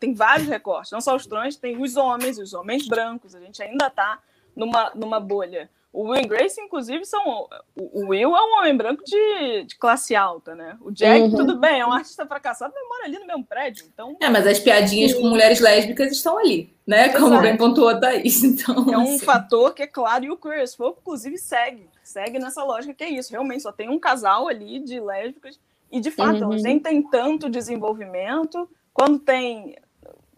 [0.01, 3.63] tem vários recortes, não só os trans, tem os homens, os homens brancos, a gente
[3.63, 4.19] ainda tá
[4.55, 5.71] numa, numa bolha.
[5.93, 7.49] O Will e Grace, inclusive, são.
[7.75, 10.79] O Will é um homem branco de, de classe alta, né?
[10.81, 11.35] O Jack, uhum.
[11.35, 13.85] tudo bem, é um artista fracassado, mas mora ali no mesmo prédio.
[13.93, 14.17] Então...
[14.21, 17.09] É, mas as piadinhas com mulheres lésbicas estão ali, né?
[17.09, 17.43] Como Exato.
[17.43, 18.41] bem pontuou a Thaís.
[18.61, 19.19] Então, é um assim...
[19.21, 21.89] fator que é claro, e o as Folk, inclusive, segue.
[22.05, 23.33] Segue nessa lógica que é isso.
[23.33, 25.59] Realmente, só tem um casal ali de lésbicas.
[25.91, 26.53] E, de fato, uhum.
[26.53, 28.69] elas nem têm tanto desenvolvimento.
[28.93, 29.77] Quando tem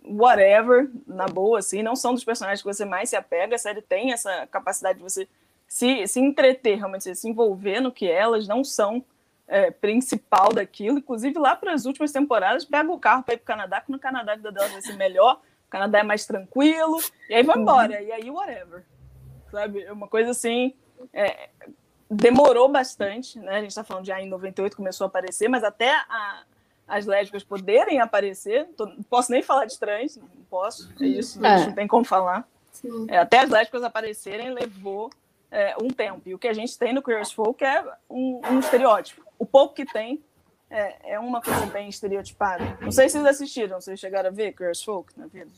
[0.05, 3.83] whatever, na boa, assim, não são dos personagens que você mais se apega, a série
[3.83, 5.29] tem essa capacidade de você
[5.67, 9.05] se, se entreter, realmente, se envolver no que elas não são
[9.49, 13.43] é, principal daquilo, inclusive lá para as últimas temporadas, pega o carro para ir para
[13.43, 16.27] o Canadá, que no Canadá a vida delas vai ser melhor, o Canadá é mais
[16.27, 18.85] tranquilo, e aí vai embora, e aí whatever,
[19.51, 20.75] sabe, é uma coisa assim,
[21.13, 21.49] é,
[22.11, 25.65] demorou bastante, né, a gente está falando de aí em 98 começou a aparecer, mas
[25.65, 26.43] até a,
[26.87, 28.69] as lésbicas poderem aparecer.
[28.77, 31.67] Tô, não posso nem falar de trans, não posso, é isso, é.
[31.67, 32.47] não tem como falar.
[33.09, 35.11] É, até as lésbicas aparecerem levou
[35.51, 36.23] é, um tempo.
[36.27, 39.23] E o que a gente tem no Queer as Folk é um, um estereótipo.
[39.39, 40.23] o pouco que tem
[40.71, 42.79] é, é uma coisa bem estereotipada.
[42.81, 45.51] Não sei se vocês assistiram, vocês chegaram a ver Curse Folk na vida?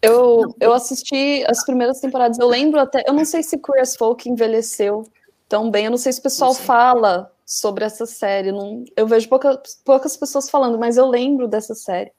[0.00, 3.96] Eu, eu assisti as primeiras temporadas, eu lembro até, eu não sei se Queer as
[3.96, 5.04] Folk envelheceu
[5.48, 9.28] tão bem, eu não sei se o pessoal fala sobre essa série, não, eu vejo
[9.28, 12.10] pouca, poucas pessoas falando, mas eu lembro dessa série.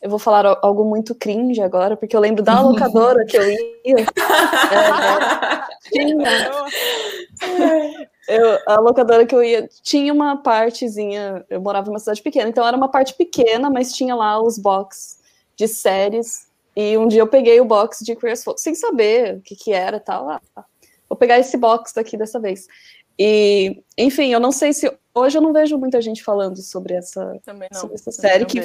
[0.00, 3.58] Eu vou falar algo muito cringe agora, porque eu lembro da locadora que eu ia.
[3.96, 4.04] É,
[5.90, 6.50] tinha.
[8.28, 11.44] Eu, a locadora que eu ia tinha uma partezinha.
[11.50, 15.18] Eu morava numa cidade pequena, então era uma parte pequena, mas tinha lá os box
[15.56, 16.48] de séries
[16.80, 19.56] e um dia eu peguei o box de Queer as Folk, sem saber o que,
[19.56, 20.30] que era tal.
[20.30, 20.40] Ah,
[21.08, 22.68] vou pegar esse box daqui dessa vez.
[23.18, 24.90] E, enfim, eu não sei se.
[25.14, 27.38] Hoje eu não vejo muita gente falando sobre essa,
[27.72, 28.60] sobre essa série, que,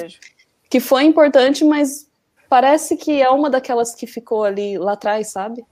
[0.70, 2.08] que foi importante, mas
[2.48, 5.64] parece que é uma daquelas que ficou ali lá atrás, sabe?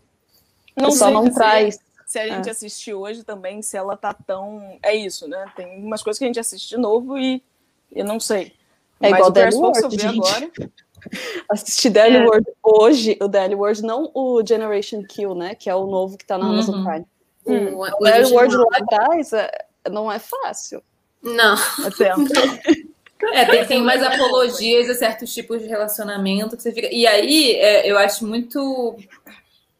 [0.76, 1.78] Não só não traz.
[2.06, 2.52] Se a gente é.
[2.52, 4.78] assistir hoje também, se ela tá tão.
[4.82, 5.46] É isso, né?
[5.56, 7.42] Tem umas coisas que a gente assiste de novo e
[7.90, 8.52] eu não sei.
[9.00, 10.18] É Mas igual o Daily World, gente.
[10.18, 10.50] agora.
[11.50, 12.24] Assistir Daily é.
[12.24, 15.54] World hoje, o Daily World, não o Generation Kill, né?
[15.54, 16.84] Que é o novo que tá na Amazon uhum.
[16.84, 17.06] Prime.
[17.46, 19.50] Hum, o, o World lá atrás é,
[19.90, 20.82] não é fácil.
[21.22, 21.56] Não.
[23.32, 26.88] É, tem, tem mais apologias a certos tipos de relacionamento que você fica.
[26.92, 28.96] E aí, é, eu acho muito.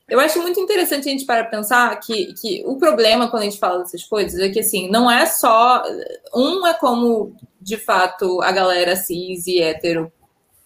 [0.09, 3.59] Eu acho muito interessante a gente para pensar que, que o problema quando a gente
[3.59, 5.83] fala dessas coisas é que assim, não é só.
[6.33, 10.13] Um é como, de fato, a galera cis e hétero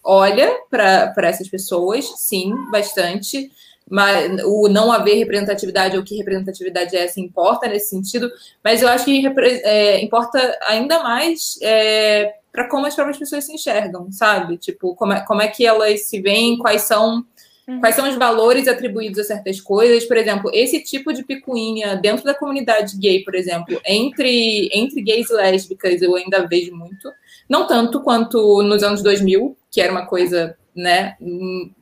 [0.03, 3.51] olha para essas pessoas, sim, bastante.
[3.89, 8.29] Mas o não haver representatividade ou que representatividade é essa importa nesse sentido,
[8.63, 9.25] mas eu acho que
[9.63, 14.57] é, importa ainda mais é, para como as próprias pessoas se enxergam, sabe?
[14.57, 17.25] Tipo, como é, como é que elas se veem, quais são
[17.67, 17.79] uhum.
[17.79, 20.05] quais são os valores atribuídos a certas coisas.
[20.05, 25.29] Por exemplo, esse tipo de picuinha dentro da comunidade gay, por exemplo, entre, entre gays
[25.29, 27.11] e lésbicas, eu ainda vejo muito.
[27.49, 31.17] Não tanto quanto nos anos 2000, que era uma coisa né,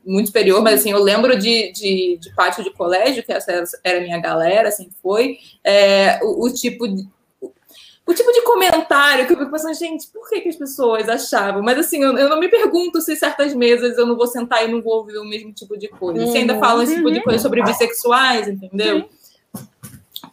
[0.04, 3.52] muito superior, mas assim, eu lembro de, de, de pátio de colégio, que essa
[3.84, 7.06] era a minha galera, assim foi, é, o, o, tipo de,
[8.06, 11.62] o tipo de comentário que eu fico pensando, gente, por que, que as pessoas achavam?
[11.62, 14.72] Mas assim, eu, eu, não me pergunto se certas mesas eu não vou sentar e
[14.72, 16.24] não vou ouvir o mesmo tipo de coisa.
[16.24, 16.32] Uhum.
[16.32, 18.96] Se ainda falam esse tipo de coisa sobre bissexuais, entendeu?
[18.96, 19.66] Uhum.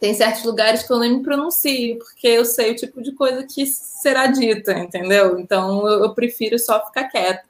[0.00, 3.44] Tem certos lugares que eu nem me pronuncio, porque eu sei o tipo de coisa
[3.44, 5.38] que será dita, entendeu?
[5.38, 7.42] Então eu, eu prefiro só ficar quieta.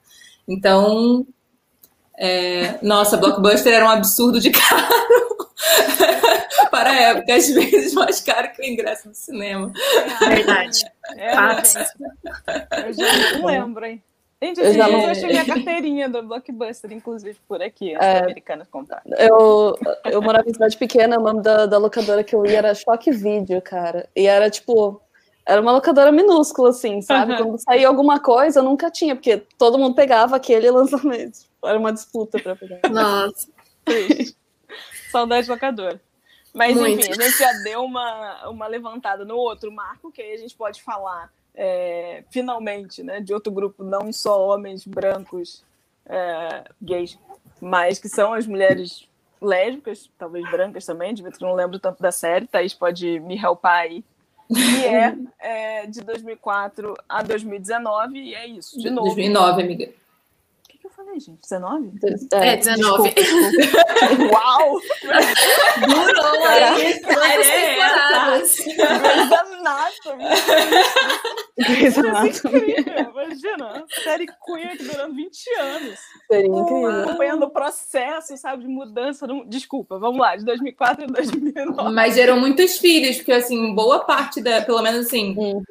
[0.47, 1.27] Então,
[2.17, 5.45] é, nossa, Blockbuster era um absurdo de caro
[6.71, 9.73] para a época, às vezes mais caro que o ingresso do cinema.
[10.23, 10.85] É verdade.
[11.17, 11.33] É,
[12.89, 14.03] eu já não lembro, hein?
[14.43, 15.07] Gente, eu, já não...
[15.07, 19.05] achei minha carteirinha do Blockbuster, inclusive, por aqui, as é, americanas compraram.
[19.17, 22.75] Eu, eu morava em cidade pequena, o nome da, da locadora que eu ia era
[22.75, 24.07] Choque Vídeo, cara.
[24.15, 25.01] E era tipo
[25.47, 27.33] era uma locadora minúscula, assim, sabe?
[27.33, 27.39] Uhum.
[27.39, 31.41] Quando saía alguma coisa, eu nunca tinha, porque todo mundo pegava aquele lançamento.
[31.63, 32.81] Era uma disputa para pegar.
[32.91, 33.49] Nossa.
[35.13, 36.01] Saudade locadora.
[36.53, 37.01] Mas, Muito.
[37.01, 40.55] enfim, a gente já deu uma, uma levantada no outro marco, que aí a gente
[40.55, 45.65] pode falar, é, finalmente, né, de outro grupo, não só homens brancos
[46.07, 47.19] é, gays,
[47.61, 49.09] mas que são as mulheres
[49.43, 53.83] lésbicas, talvez brancas também, de que não lembro tanto da série, Thaís pode me helpar
[53.83, 54.05] aí
[54.49, 59.09] que é, é, de 2004 a 2019, e é isso, de novo.
[59.09, 59.85] 2009, amiga.
[59.85, 61.41] O que, que eu falei, gente?
[61.41, 61.93] 19?
[62.33, 63.15] É, é 19.
[64.33, 64.81] Uau!
[65.81, 68.57] Durou aí, várias temporadas.
[68.65, 70.25] Grey's Anatomy.
[71.59, 72.75] Grey's Anatomy.
[73.11, 75.99] Imagina, série Queer durando 20 anos.
[76.31, 77.03] Seria incrível.
[77.03, 79.27] Acompanhando o processo, sabe, de mudança.
[79.47, 81.93] Desculpa, vamos lá, de 2004 a 2009.
[81.93, 85.63] Mas gerou muitos filhos, porque, assim, boa parte da, pelo menos assim, uhum.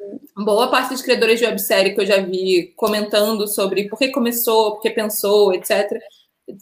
[0.44, 4.72] boa parte dos criadores de websérie que eu já vi comentando sobre por que começou,
[4.72, 5.98] por que pensou, etc.,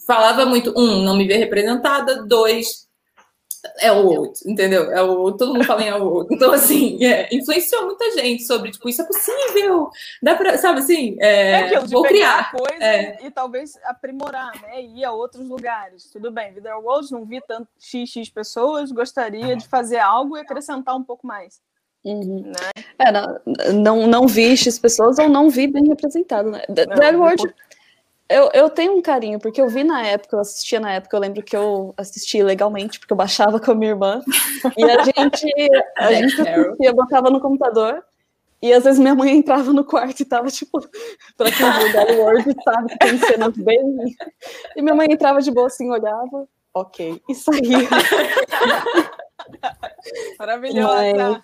[0.05, 2.87] falava muito, um, não me ver representada, dois,
[3.79, 4.91] é o outro, entendeu?
[4.91, 6.33] É o todo mundo fala em é o outro.
[6.33, 9.89] Então, assim, é, influenciou muita gente sobre, tipo, isso é possível,
[10.21, 12.51] dá pra, sabe assim, é, é aquilo, vou criar.
[12.51, 13.25] coisa é.
[13.25, 14.81] e talvez aprimorar, né?
[14.81, 16.09] Ir a outros lugares.
[16.11, 20.95] Tudo bem, Vida World, não vi tanto XX pessoas, gostaria de fazer algo e acrescentar
[20.95, 21.61] um pouco mais.
[22.03, 22.43] Uhum.
[22.47, 22.83] Né?
[22.99, 23.39] É, não,
[23.73, 26.61] não, não vi X pessoas ou não vi bem representado, né?
[26.67, 27.53] Dead World
[28.29, 31.19] eu, eu tenho um carinho, porque eu vi na época, eu assistia na época, eu
[31.21, 34.21] lembro que eu assisti legalmente, porque eu baixava com a minha irmã,
[34.77, 35.47] e a gente,
[35.97, 38.03] a gente assistia, botava no computador,
[38.61, 40.79] e às vezes minha mãe entrava no quarto e tava, tipo,
[41.37, 44.15] pra quem viu Daily World, sabe, que tem cenas bem...
[44.75, 47.89] E minha mãe entrava de boa assim, olhava, ok, e saía.
[50.39, 51.43] Maravilhosa!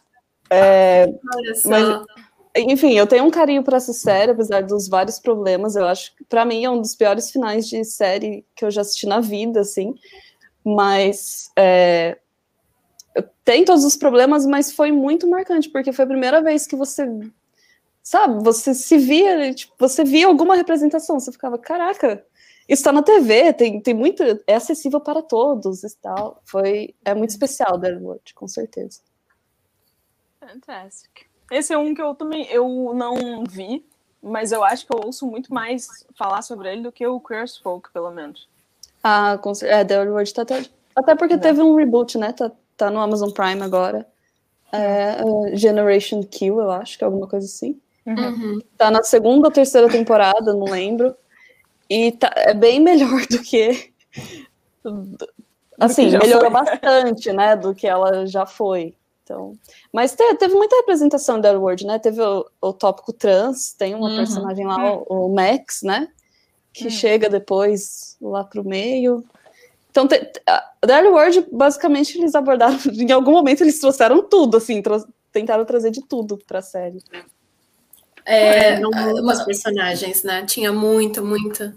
[0.50, 1.70] É, Olha só.
[1.70, 2.06] Mas-
[2.56, 5.76] enfim, eu tenho um carinho por essa série, apesar dos vários problemas.
[5.76, 8.82] Eu acho que, pra mim, é um dos piores finais de série que eu já
[8.82, 9.94] assisti na vida, assim.
[10.64, 12.18] Mas é,
[13.44, 17.08] tem todos os problemas, mas foi muito marcante, porque foi a primeira vez que você,
[18.02, 22.26] sabe, você se via, tipo, você via alguma representação, você ficava, caraca,
[22.68, 26.42] isso tá na TV, tem, tem muito, é acessível para todos e tal.
[26.46, 29.02] Foi, é muito especial, Deadwood, com certeza.
[30.40, 31.29] Fantastic.
[31.52, 33.86] Esse é um que eu também eu não vi,
[34.22, 37.46] mas eu acho que eu ouço muito mais falar sobre ele do que o Queer
[37.62, 38.48] Folk, pelo menos.
[39.04, 40.66] Ah, com cer- é, The World tá até.
[40.96, 41.42] Até porque Né.
[41.42, 42.34] teve um reboot, né?
[42.34, 44.06] Tá, tá no Amazon Prime agora.
[44.72, 47.80] É, uh, Generation Kill, eu acho, que é alguma coisa assim.
[48.06, 48.60] Uhum.
[48.78, 51.16] Tá na segunda ou terceira temporada, não lembro.
[51.90, 53.92] E tá, é bem melhor do que.
[55.80, 56.62] Assim, já melhorou foi.
[56.66, 57.56] bastante, né?
[57.56, 58.96] Do que ela já foi.
[59.30, 59.54] Então,
[59.94, 62.00] mas te- teve muita representação The World, né?
[62.00, 64.16] Teve o, o tópico trans, tem uma Uhum.
[64.16, 66.08] personagem lá, o, o Max, né?
[66.74, 66.90] Que Hum.
[66.90, 69.24] chega depois lá pro meio.
[69.92, 70.42] Então, te, te-
[71.12, 76.02] World, basicamente, eles abordaram, em algum momento eles trouxeram tudo, assim, tra- tentaram trazer de
[76.08, 77.04] tudo pra série.
[78.26, 80.44] É, Eram muitos personagens, né?
[80.48, 81.72] Tinha muito, muito.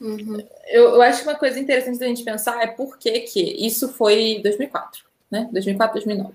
[0.00, 0.38] Uhum.
[0.68, 3.88] eu, eu acho que uma coisa interessante da gente pensar é por que que isso
[3.88, 5.48] foi 2004, né?
[5.52, 6.34] 2004, 2009.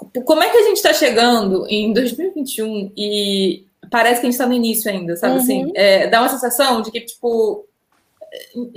[0.00, 4.32] Co- Como é que a gente está chegando em 2021 e parece que a gente
[4.34, 5.34] está no início ainda, sabe?
[5.34, 5.40] Uhum.
[5.40, 7.66] Assim, é, dá uma sensação de que, tipo,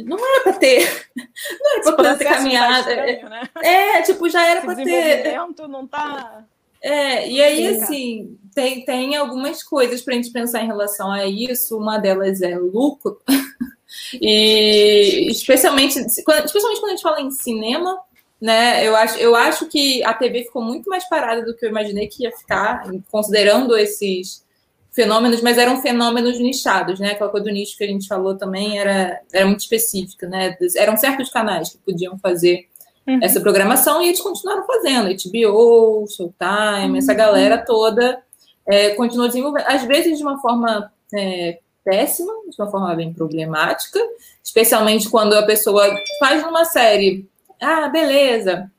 [0.04, 2.90] não era para ter, não era para poder ter tá caminhado.
[2.90, 3.50] É, estranho, né?
[3.64, 5.36] é, tipo, já era para ter.
[5.70, 6.46] não tá.
[6.82, 11.10] É, e aí, Sim, assim, tem, tem algumas coisas para a gente pensar em relação
[11.10, 11.78] a isso.
[11.78, 13.22] Uma delas é lucro.
[14.22, 17.98] e especialmente, especialmente quando a gente fala em cinema,
[18.44, 18.86] né?
[18.86, 22.10] Eu acho, eu acho que a TV ficou muito mais parada do que eu imaginei
[22.10, 24.44] que ia ficar, considerando esses
[24.92, 27.12] fenômenos, mas eram fenômenos nichados, né?
[27.12, 30.58] Aquela coisa do nicho que a gente falou também era, era muito específica, né?
[30.76, 32.68] Eram certos canais que podiam fazer
[33.06, 33.20] Uhum.
[33.22, 35.10] essa programação e eles continuaram fazendo.
[35.10, 38.24] HBO, Showtime, essa galera toda
[38.66, 39.66] é, continuou desenvolvendo.
[39.68, 44.00] Às vezes de uma forma é, péssima, de uma forma bem problemática,
[44.42, 45.86] especialmente quando a pessoa
[46.18, 47.28] faz uma série.
[47.64, 48.70] Ah, beleza.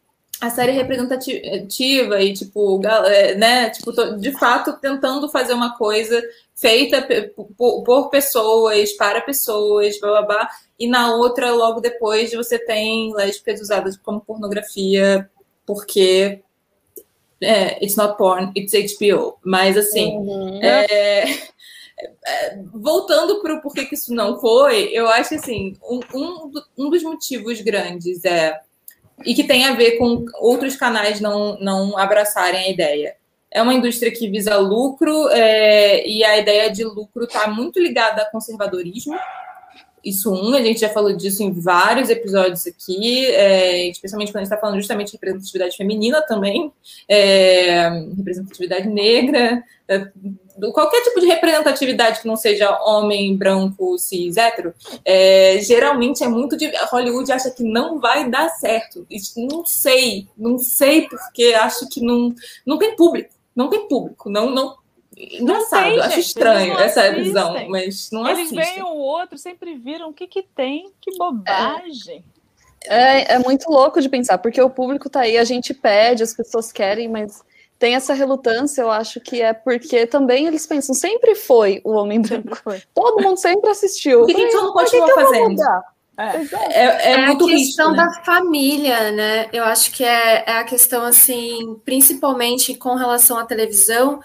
[0.41, 6.21] A série é representativa e, tipo, é, né, tipo, de fato tentando fazer uma coisa
[6.55, 7.07] feita
[7.57, 10.49] por, por pessoas, para pessoas, blá blá blá.
[10.79, 15.31] E na outra, logo depois, você tem lésbicas usadas como pornografia,
[15.65, 16.43] porque
[17.41, 19.39] é, it's not porn, it's HBO.
[19.43, 20.61] Mas assim, Uhum.
[20.63, 21.25] é,
[22.27, 26.53] é, voltando para o porquê que isso não foi, eu acho que assim, um, um,
[26.77, 28.59] um dos motivos grandes é
[29.25, 33.17] e que tem a ver com outros canais não, não abraçarem a ideia.
[33.51, 38.23] É uma indústria que visa lucro é, e a ideia de lucro está muito ligada
[38.23, 39.17] a conservadorismo.
[40.05, 44.45] Isso, um, a gente já falou disso em vários episódios aqui, é, especialmente quando a
[44.45, 46.73] gente está falando justamente de representatividade feminina também,
[47.09, 50.09] é, representatividade negra, é,
[50.73, 56.57] qualquer tipo de representatividade que não seja homem, branco, cis, hétero, é, geralmente é muito
[56.57, 56.71] de.
[56.91, 59.07] Hollywood acha que não vai dar certo.
[59.37, 63.35] Não sei, não sei porque acho que não, não tem público.
[63.55, 64.29] Não tem público.
[64.29, 64.77] Não, não.
[65.17, 67.23] Engraçado, tem, acho gente, estranho não essa assistem.
[67.25, 68.75] visão, mas não Eles assistem.
[68.75, 72.25] veem o outro, sempre viram o que que tem, que bobagem.
[72.87, 76.35] É, é muito louco de pensar, porque o público tá aí, a gente pede, as
[76.35, 77.43] pessoas querem, mas
[77.79, 82.21] tem essa relutância, eu acho que é porque também eles pensam, sempre foi o homem
[82.21, 82.59] branco.
[82.95, 84.21] Todo mundo sempre assistiu.
[84.21, 85.51] Por que que a gente não Por que continua que fazendo?
[85.51, 85.83] mudar?
[86.17, 86.23] É.
[86.71, 87.97] É, é É, muito a questão risco, né?
[88.15, 89.49] da família, né?
[89.53, 94.21] Eu acho que é, é a questão, assim, principalmente com relação à televisão,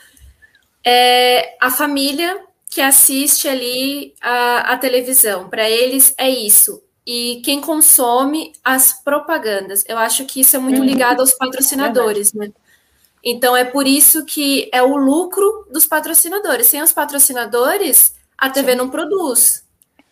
[0.90, 2.32] é a família
[2.70, 5.50] que assiste ali a, a televisão.
[5.50, 6.82] Para eles é isso.
[7.06, 9.84] E quem consome as propagandas.
[9.88, 10.86] Eu acho que isso é muito Uhum.
[10.86, 12.52] ligado aos patrocinadores, né?
[13.24, 16.68] Então é por isso que é o lucro dos patrocinadores.
[16.68, 19.64] Sem os patrocinadores, a TV não produz.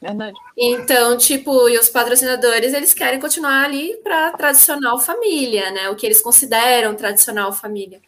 [0.01, 0.35] Verdade.
[0.55, 5.89] Então, tipo, e os patrocinadores, eles querem continuar ali para tradicional família, né?
[5.89, 7.99] O que eles consideram tradicional família.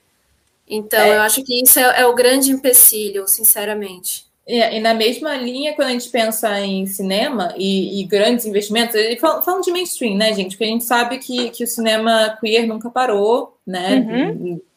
[0.69, 1.17] Então, É.
[1.17, 4.27] eu acho que isso é, é o grande empecilho, sinceramente.
[4.47, 8.95] E, e na mesma linha, quando a gente pensa em cinema e, e grandes investimentos,
[8.95, 10.51] e fal- falando de mainstream, né, gente?
[10.51, 14.05] Porque a gente sabe que, que o cinema queer nunca parou, né?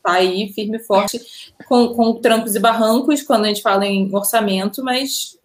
[0.02, 1.20] Tá aí firme e forte,
[1.66, 5.38] com, com trancos e barrancos, quando a gente fala em orçamento, mas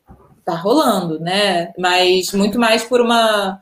[0.44, 1.72] tá rolando, né?
[1.78, 3.60] Mas muito mais por uma,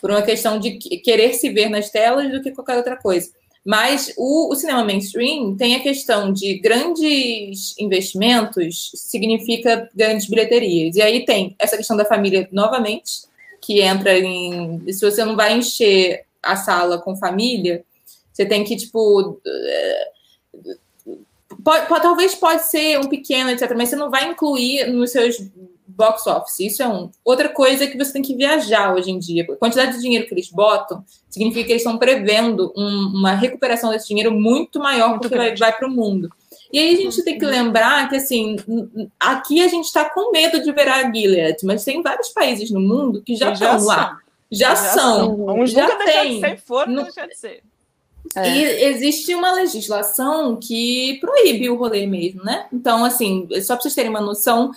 [0.00, 3.30] por uma questão de que- querer se ver nas telas do que qualquer outra coisa.
[3.68, 10.96] Mas o, o, cinema mainstream tem a questão de grandes investimentos, significa grandes bilheterias.
[10.96, 13.24] E aí tem essa questão da família novamente,
[13.60, 14.90] que entra em.
[14.90, 17.84] Se você não vai encher a sala com família,
[18.32, 19.38] você tem que, tipo.
[19.46, 20.12] Eh,
[21.62, 25.36] pode, pode, talvez pode ser um pequeno, etc., mas você não vai incluir nos seus
[25.98, 26.60] box office.
[26.60, 27.10] Isso é um.
[27.24, 29.42] Outra coisa é que você tem que viajar hoje em dia.
[29.42, 33.90] A quantidade de dinheiro que eles botam significa que eles estão prevendo um, uma recuperação
[33.90, 36.30] desse dinheiro muito maior porque vai, vai para o mundo.
[36.72, 37.50] E aí a gente tem que uhum.
[37.50, 38.56] lembrar que, assim,
[39.18, 42.80] aqui a gente está com medo de ver a Gilead, mas tem vários países no
[42.80, 44.18] mundo que já, estão lá.
[44.50, 45.66] Já, já são.
[45.66, 46.40] Já nunca tem.
[46.40, 47.02] deixar de ser, for no...
[47.02, 47.62] deixar de ser.
[48.34, 48.48] É.
[48.48, 52.66] E existe uma legislação que proíbe o rolê mesmo, né?
[52.72, 54.70] Então, assim, só para vocês terem uma noção,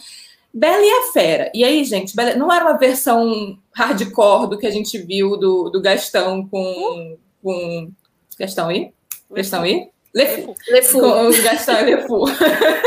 [0.54, 1.52] Bela e a Fera.
[1.54, 2.36] E aí, gente, Bela...
[2.36, 7.92] não era uma versão hardcore do que a gente viu do, do Gastão com, com.
[8.38, 8.94] Gastão aí?
[9.30, 9.90] Gastão aí?
[10.14, 10.56] Lefu.
[10.70, 11.00] Lefu.
[11.00, 12.26] Com o Gastão e Lefu.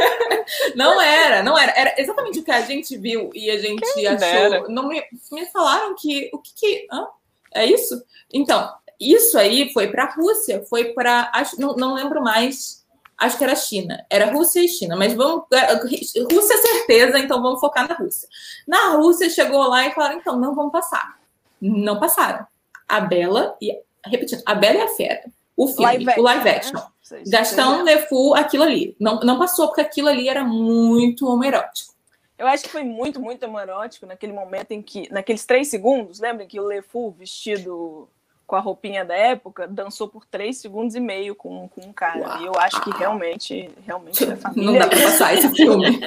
[0.77, 1.73] não era, não era.
[1.75, 4.69] Era exatamente o que a gente viu e a gente Quem achou.
[4.69, 5.03] Não me,
[5.33, 6.31] me falaram que.
[6.33, 6.87] O que que.
[6.93, 7.07] Hã?
[7.55, 8.03] É isso?
[8.33, 8.69] Então,
[9.01, 11.31] isso aí foi para a Rússia, foi para.
[11.59, 12.84] Não, não lembro mais.
[13.25, 14.05] Acho que era China.
[14.11, 15.45] Era Rússia e China, mas vamos.
[15.51, 18.29] É, Rússia, certeza, então vamos focar na Rússia.
[18.69, 21.19] Na Rússia, chegou lá e falaram: então, não vamos passar.
[21.61, 22.47] Não passaram.
[22.87, 23.75] A Bela e.
[24.05, 25.25] Repetindo, a Bela e a Fera.
[25.57, 26.75] O filme, live o live action.
[27.11, 27.23] Né?
[27.27, 28.95] Gastão Lefu, aquilo ali.
[29.01, 31.95] Não, não passou, porque aquilo ali era muito homoerótico.
[32.37, 36.45] Eu acho que foi muito, muito homoerótico naquele momento em que, naqueles três segundos, lembra
[36.45, 38.09] que o Lefu vestido
[38.47, 42.21] com a roupinha da época, dançou por três segundos e meio com, com um cara.
[42.21, 42.43] Uau.
[42.43, 44.65] E eu acho que realmente, realmente é família.
[44.73, 46.01] Não dá pra passar esse filme.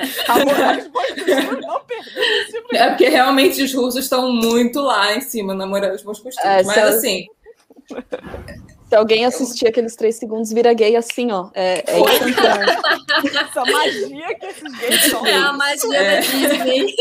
[1.62, 6.46] não É porque realmente os russos estão muito lá em cima, namorando os bons costumes.
[6.46, 7.28] É, Mas assim.
[8.90, 11.50] Se alguém assistir aqueles três segundos, vira gay assim, ó.
[11.54, 12.00] É, é
[13.42, 15.26] Essa magia que esses gays são.
[15.26, 16.16] É a magia é.
[16.16, 16.96] da Disney.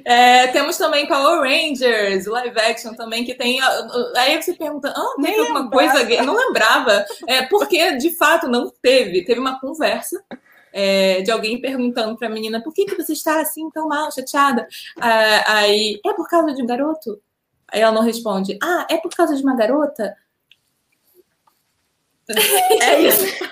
[0.06, 3.58] é, temos também Power Rangers, live action também, que tem.
[4.16, 6.22] Aí você pergunta, ah, teve alguma coisa gay?
[6.22, 7.04] não lembrava.
[7.26, 9.22] É, porque, de fato, não teve.
[9.22, 10.22] Teve uma conversa.
[10.74, 14.10] É, de alguém perguntando para a menina por que, que você está assim tão mal,
[14.10, 14.66] chateada?
[14.98, 17.20] Ah, aí, é por causa de um garoto?
[17.72, 18.58] Aí ela não responde.
[18.62, 20.16] Ah, é por causa de uma garota?
[22.80, 23.24] É isso.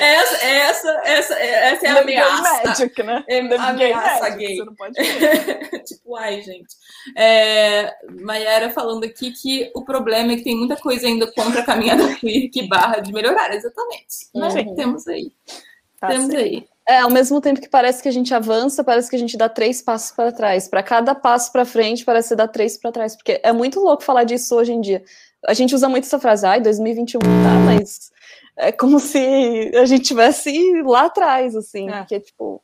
[0.00, 2.62] essa, essa, essa, essa é a ameaça.
[2.66, 3.24] Magic, né?
[3.28, 4.56] É ameaça magic, gay.
[4.56, 4.94] Você não pode
[5.84, 6.74] tipo, ai, gente.
[7.16, 11.64] É, Mayara falando aqui que o problema é que tem muita coisa ainda contra a
[11.64, 14.28] caminhada queer que barra de melhorar, exatamente.
[14.34, 14.74] Mas uhum.
[14.74, 15.32] temos aí.
[16.00, 16.42] Tá temos certo.
[16.42, 16.68] aí.
[16.86, 19.48] É, ao mesmo tempo que parece que a gente avança, parece que a gente dá
[19.48, 20.68] três passos para trás.
[20.68, 23.16] Para cada passo para frente, parece dar três para trás.
[23.16, 25.02] Porque é muito louco falar disso hoje em dia.
[25.46, 27.28] A gente usa muito essa frase, ai, 2021, tá,
[27.64, 28.10] mas
[28.56, 31.98] é como se a gente tivesse lá atrás, assim, é.
[31.98, 32.62] porque, tipo,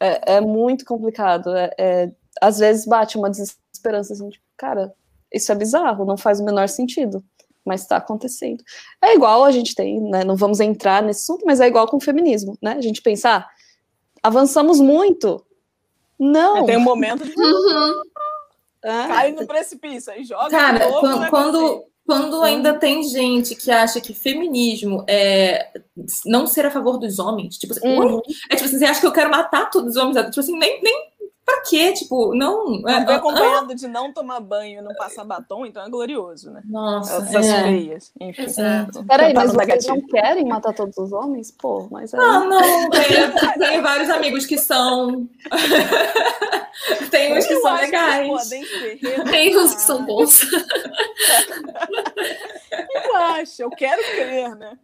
[0.00, 1.54] é, é muito complicado.
[1.56, 2.10] É, é,
[2.40, 4.92] às vezes bate uma desesperança, assim, tipo, cara,
[5.32, 7.22] isso é bizarro, não faz o menor sentido
[7.68, 8.64] mas está acontecendo.
[9.02, 10.24] É igual a gente tem, né?
[10.24, 12.72] Não vamos entrar nesse assunto, mas é igual com o feminismo, né?
[12.72, 13.50] A gente pensar, ah,
[14.22, 15.44] avançamos muito.
[16.18, 16.58] Não.
[16.58, 17.34] É, tem um momento de.
[17.38, 18.02] Uhum.
[18.84, 20.50] Ah, Cai no precipício, aí joga.
[20.50, 25.70] Cara, novo, quando, né, quando, quando ainda tem gente que acha que feminismo é
[26.24, 28.20] não ser a favor dos homens, tipo assim, uhum.
[28.50, 30.16] é tipo assim, você acha que eu quero matar todos os homens?
[30.16, 31.08] Tipo assim, nem, nem
[31.48, 31.92] pra quê?
[31.92, 32.86] Tipo, não.
[32.86, 36.50] É, ah, acompanhado ah, de não tomar banho e não passar batom, então é glorioso,
[36.50, 36.60] né?
[36.66, 37.16] Nossa.
[37.16, 37.62] Essas é.
[37.62, 38.12] feias.
[38.20, 38.42] Enfim.
[38.42, 39.02] Exato.
[39.04, 41.50] Peraí, mas vocês não querem matar todos os homens?
[41.50, 42.18] Pô, mas é.
[42.18, 42.90] Não, não.
[42.90, 45.26] Tem, tem vários amigos que são.
[47.10, 48.50] tem uns que são legais.
[49.30, 50.42] Tem uns que são bons.
[52.94, 54.78] eu acho, eu quero crer, né?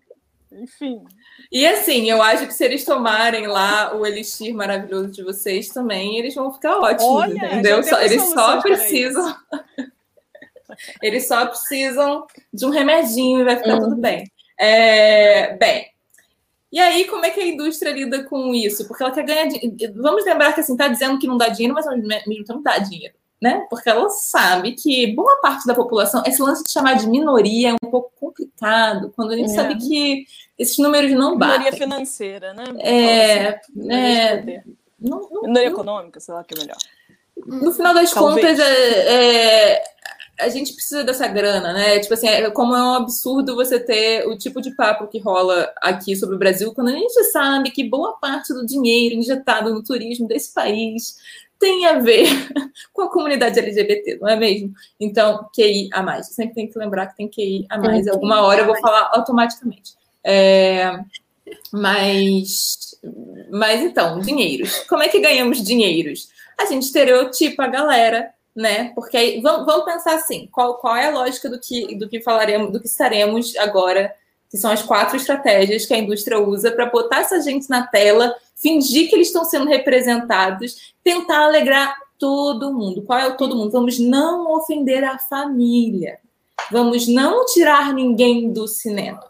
[0.55, 1.05] Enfim.
[1.51, 6.19] E assim, eu acho que se eles tomarem lá o elixir maravilhoso de vocês também,
[6.19, 7.83] eles vão ficar ótimos, Olha, entendeu?
[7.83, 9.37] Só, eles só precisam.
[11.03, 14.31] eles só precisam de um remedinho e vai ficar tudo bem.
[14.59, 15.91] É, bem,
[16.71, 18.87] e aí, como é que a indústria lida com isso?
[18.89, 19.95] Porque ela quer ganhar dinheiro.
[20.03, 22.79] Vamos lembrar que assim, tá dizendo que não dá dinheiro, mas ao mesmo tempo dá
[22.79, 23.67] dinheiro né?
[23.69, 27.75] Porque ela sabe que boa parte da população, esse lance de chamar de minoria é
[27.75, 29.55] um pouco complicado, quando a gente é.
[29.55, 30.25] sabe que
[30.59, 31.59] esses números não batem.
[31.59, 32.65] Minoria financeira, né?
[32.79, 34.65] É, assim, é
[34.99, 36.79] não, não, minoria não, econômica, sei lá que é melhor.
[37.47, 38.47] No final das Talvez.
[38.47, 39.85] contas, é, é,
[40.41, 41.99] a gente precisa dessa grana, né?
[41.99, 45.73] Tipo assim, é, como é um absurdo você ter o tipo de papo que rola
[45.83, 49.83] aqui sobre o Brasil, quando a gente sabe que boa parte do dinheiro injetado no
[49.83, 51.17] turismo desse país
[51.59, 52.27] tem a ver
[52.93, 54.73] com a comunidade LGBT, não é mesmo?
[54.99, 56.27] Então, QI a mais.
[56.29, 58.07] Sempre tem que lembrar que tem QI a mais.
[58.09, 59.95] Alguma hora eu vou falar automaticamente.
[60.23, 60.99] É,
[61.73, 62.99] mas,
[63.51, 64.81] mas então, dinheiros.
[64.89, 66.29] Como é que ganhamos dinheiros?
[66.59, 68.93] A gente estereotipa a galera, né?
[68.95, 72.21] Porque aí, vamos, vamos pensar assim: qual, qual é a lógica do que, do que
[72.23, 74.15] falaremos, do que estaremos agora,
[74.51, 78.35] que são as quatro estratégias que a indústria usa para botar essa gente na tela,
[78.55, 83.03] fingir que eles estão sendo representados, tentar alegrar todo mundo.
[83.03, 83.71] Qual é o todo mundo?
[83.71, 86.19] Vamos não ofender a família.
[86.71, 89.23] Vamos não tirar ninguém do cinema.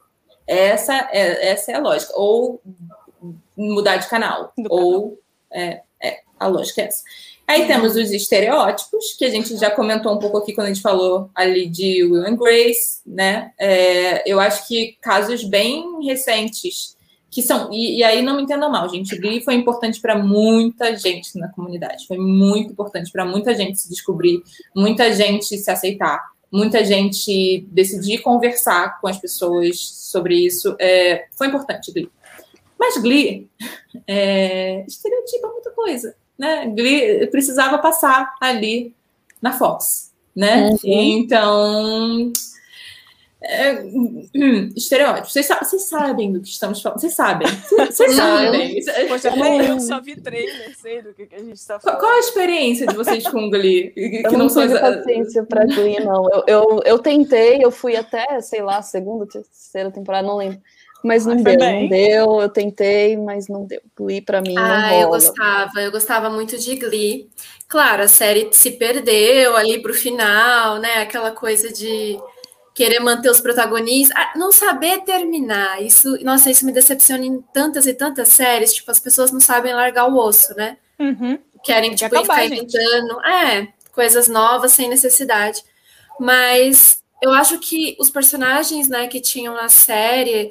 [0.46, 2.12] Essa é, essa é a lógica.
[2.16, 2.60] Ou
[3.56, 4.52] mudar de canal.
[4.56, 5.18] Do ou canal.
[5.50, 7.02] É, é, a lógica é essa.
[7.46, 10.80] Aí temos os estereótipos, que a gente já comentou um pouco aqui quando a gente
[10.80, 13.52] falou ali de Will and Grace, né?
[13.58, 16.96] É, eu acho que casos bem recentes,
[17.30, 17.70] que são.
[17.72, 19.18] E, e aí não me entendam mal, gente.
[19.18, 22.06] Glee foi importante para muita gente na comunidade.
[22.06, 24.42] Foi muito importante para muita gente se descobrir,
[24.74, 30.76] muita gente se aceitar muita gente decidir conversar com as pessoas sobre isso.
[30.78, 32.08] É, foi importante, Glee.
[32.78, 33.50] Mas Glee
[34.06, 36.14] é, estereotipa muita coisa.
[36.44, 36.66] Né?
[36.66, 38.94] Glee precisava passar ali
[39.40, 40.12] na Fox.
[40.36, 40.70] Né?
[40.70, 40.78] Uhum.
[40.84, 42.32] Então,
[43.40, 45.32] é, hum, estereótipos.
[45.32, 47.00] Vocês, vocês, sabem do que estamos falando.
[47.00, 47.46] Vocês sabem.
[47.70, 48.80] Vocês sabem.
[49.08, 49.30] Poxa,
[49.68, 52.00] eu só vi trailer, sei do que, que a gente está falando.
[52.00, 53.90] Qual, a experiência de vocês com Glee?
[53.90, 56.28] Que eu não, não tive paciência para Glee, não.
[56.30, 60.60] Eu, eu, eu tentei, eu fui até, sei lá, segunda, terceira temporada, não lembro.
[61.04, 61.82] Mas não deu, bem.
[61.82, 62.40] não deu.
[62.40, 63.82] Eu tentei, mas não deu.
[63.94, 65.02] Glee para mim ah, não rola.
[65.02, 67.28] eu gostava, eu gostava muito de Glee.
[67.68, 71.02] Claro, a série se perdeu ali pro final, né?
[71.02, 72.18] Aquela coisa de
[72.74, 75.82] querer manter os protagonistas, ah, não saber terminar.
[75.82, 78.72] Isso, nossa, isso me decepciona em tantas e tantas séries.
[78.72, 80.78] Tipo, as pessoas não sabem largar o osso, né?
[80.98, 81.38] Uhum.
[81.62, 85.62] Querem tipo, acabar, ficar inventando, é, coisas novas sem necessidade.
[86.18, 90.50] Mas eu acho que os personagens, né, que tinham na série,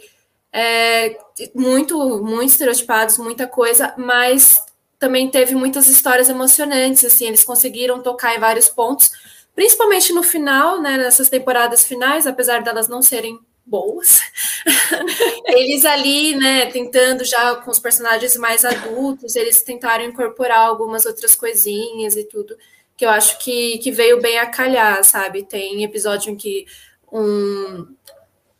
[0.53, 1.17] é,
[1.55, 4.61] muito, muito estereotipados, muita coisa, mas
[4.99, 9.11] também teve muitas histórias emocionantes, assim, eles conseguiram tocar em vários pontos
[9.55, 14.19] principalmente no final, né, nessas temporadas finais, apesar delas não serem boas,
[15.47, 21.35] eles ali, né, tentando já com os personagens mais adultos, eles tentaram incorporar algumas outras
[21.35, 22.57] coisinhas e tudo,
[22.97, 25.43] que eu acho que, que veio bem a calhar, sabe?
[25.43, 26.65] Tem episódio em que
[27.11, 27.87] um,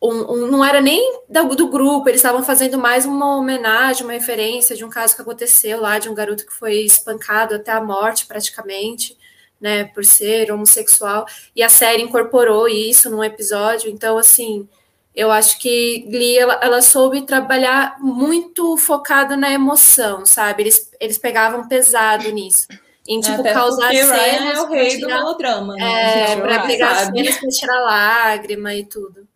[0.04, 4.12] um, um não era nem do, do grupo, eles estavam fazendo mais uma homenagem, uma
[4.12, 7.80] referência de um caso que aconteceu lá, de um garoto que foi espancado até a
[7.80, 9.16] morte, praticamente
[9.60, 11.24] né, por ser homossexual,
[11.56, 14.68] e a série incorporou isso num episódio, então, assim,
[15.16, 21.16] eu acho que Glee, ela, ela soube trabalhar muito focado na emoção, sabe, eles, eles
[21.16, 22.66] pegavam pesado nisso,
[23.08, 24.58] em, tipo, Até causar cenas...
[24.58, 26.32] É o rei tirar, do melodrama, né?
[26.32, 27.18] É, pra pegar sabe.
[27.18, 29.26] cenas pra tirar lágrima e tudo.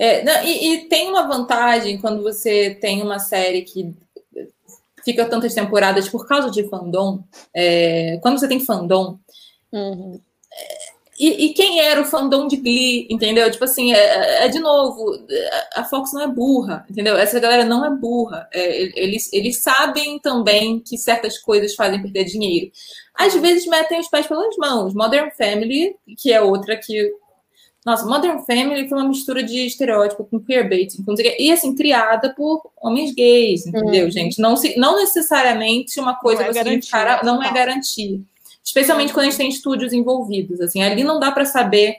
[0.00, 3.94] É, não, e, e tem uma vantagem quando você tem uma série que
[5.04, 7.22] fica tantas temporadas por causa de fandom.
[7.54, 9.18] É, quando você tem fandom,
[9.72, 10.20] Uhum.
[11.18, 13.50] E, e, quem era o fandom de Glee, entendeu?
[13.50, 15.18] Tipo assim, é, é, de novo,
[15.74, 17.14] a Fox não é burra, entendeu?
[17.14, 18.48] Essa galera não é burra.
[18.50, 22.72] É, eles, eles sabem também que certas coisas fazem perder dinheiro.
[23.14, 23.42] Às uhum.
[23.42, 24.94] vezes metem os pés pelas mãos.
[24.94, 27.12] Modern Family, que é outra que.
[27.84, 31.14] Nossa, Modern Family foi uma mistura de estereótipo com queerbaiting, com...
[31.18, 34.10] e assim, criada por homens gays, entendeu, uhum.
[34.10, 34.38] gente?
[34.38, 38.20] Não, se, não necessariamente uma coisa não é garantia, não é garantia.
[38.62, 40.60] Especialmente quando a gente tem estúdios envolvidos.
[40.60, 41.96] Assim, ali não dá para saber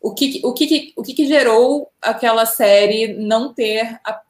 [0.00, 4.22] o que, o, que, o que, que gerou aquela série não ter a,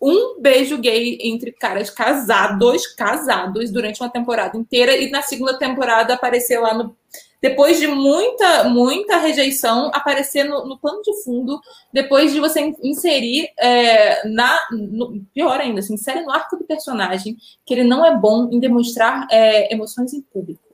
[0.00, 6.14] um beijo gay entre caras casados, casados, durante uma temporada inteira, e na segunda temporada
[6.14, 6.96] aparecer lá no.
[7.40, 11.60] Depois de muita, muita rejeição, aparecer no, no plano de fundo,
[11.92, 14.58] depois de você inserir é, na.
[14.72, 18.58] No, pior ainda, assim, insere no arco do personagem que ele não é bom em
[18.58, 20.68] demonstrar é, emoções em público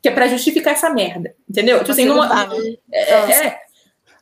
[0.00, 1.78] que é para justificar essa merda, entendeu?
[1.80, 2.76] Tipo assim, não, tá, né?
[2.92, 3.60] é, é,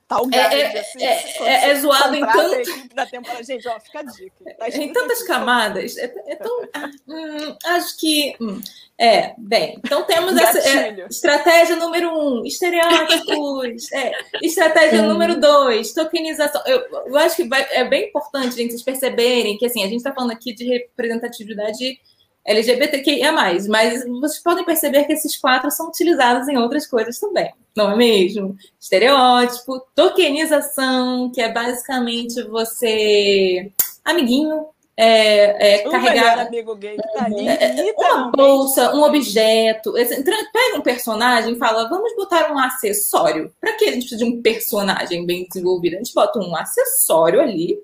[0.08, 2.94] tá o é, é, assim, é, é, zoado em tanto...
[2.94, 3.42] da temporada.
[3.42, 4.54] Gente, ó, fica a dica.
[4.58, 5.96] Tá em tantas camadas.
[5.96, 6.62] É, é tão...
[7.08, 8.36] hum, acho que...
[8.40, 8.60] Hum,
[8.98, 13.92] é, bem, então temos essa é, estratégia número um, estereótipos.
[13.92, 14.10] é,
[14.42, 15.08] estratégia hum.
[15.08, 16.62] número dois, tokenização.
[16.64, 19.98] Eu, eu acho que vai, é bem importante, gente, vocês perceberem que assim, a gente
[19.98, 22.00] está falando aqui de representatividade
[22.46, 23.32] LGBTQIA+,
[23.68, 27.96] mas vocês podem perceber que esses quatro são utilizados em outras coisas também, não é
[27.96, 28.56] mesmo?
[28.80, 33.70] Estereótipo, tokenização, que é basicamente você,
[34.04, 34.66] amiguinho,
[34.98, 38.36] é, é, O carregar amigo gay que tá ali, uma literalmente.
[38.36, 39.92] bolsa, um objeto.
[39.92, 43.52] Pega um personagem e fala, vamos botar um acessório.
[43.60, 45.94] Pra que a gente precisa de um personagem bem desenvolvido?
[45.94, 47.78] A gente bota um acessório ali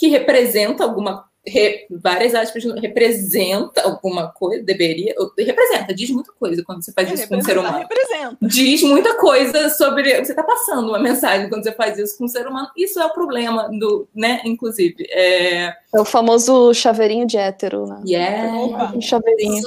[0.00, 1.27] que representa alguma.
[1.48, 5.14] Re- várias aspas, representa alguma coisa, deveria.
[5.38, 8.36] Representa, diz muita coisa quando você faz É, isso com um ser humano representa.
[8.42, 10.14] diz muita coisa sobre.
[10.24, 12.68] Você está passando uma mensagem quando você faz isso com um ser humano.
[12.76, 14.40] Isso é o problema do, né?
[14.44, 14.96] Inclusive.
[15.10, 18.02] É, É o famoso chaveirinho de hétero, né?
[18.06, 18.92] yeah, Opa.
[18.94, 19.62] Um chaveirinho.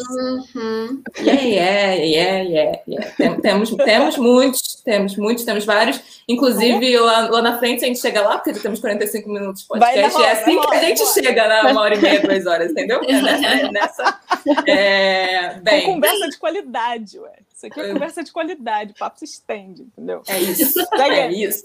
[0.56, 1.02] Uhum.
[1.20, 3.12] yeah, yeah, yeah, yeah, yeah.
[3.18, 6.00] Tem- Temos, temos muitos, temos muitos, temos vários.
[6.28, 10.14] Inclusive, lá, lá na frente, a gente chega lá, porque temos 45 minutos de podcast.
[10.16, 13.02] roda, é assim que a gente chega na uma hora e meia, duas horas, entendeu?
[13.08, 13.46] É nessa.
[13.48, 14.20] é nessa.
[14.68, 17.34] É, Com bem, conversa de qualidade, ué.
[17.56, 20.22] Isso aqui é conversa de qualidade, o papo se estende, entendeu?
[20.28, 20.74] é isso.
[20.74, 21.16] Segue.
[21.16, 21.64] É isso.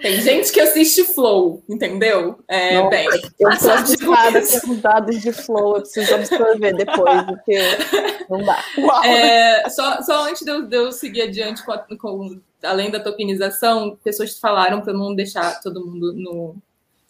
[0.00, 2.38] Tem gente que assiste Flow, entendeu?
[2.48, 3.06] É, Nossa, bem.
[3.06, 7.58] Eu tô digo assustada com os dados de flow, eu preciso absorver depois, porque
[8.30, 8.58] não dá.
[8.78, 9.04] Uau!
[9.04, 12.98] É, só, só antes de eu, de eu seguir adiante com, a- com- além da
[13.00, 16.56] tokenização, pessoas falaram para não deixar todo mundo no.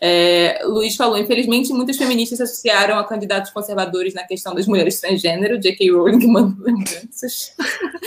[0.06, 5.00] É, Luiz falou, infelizmente, muitas feministas se associaram a candidatos conservadores na questão das mulheres
[5.00, 5.58] transgênero.
[5.58, 5.90] J.K.
[5.92, 7.54] Rowling mandou lembranças.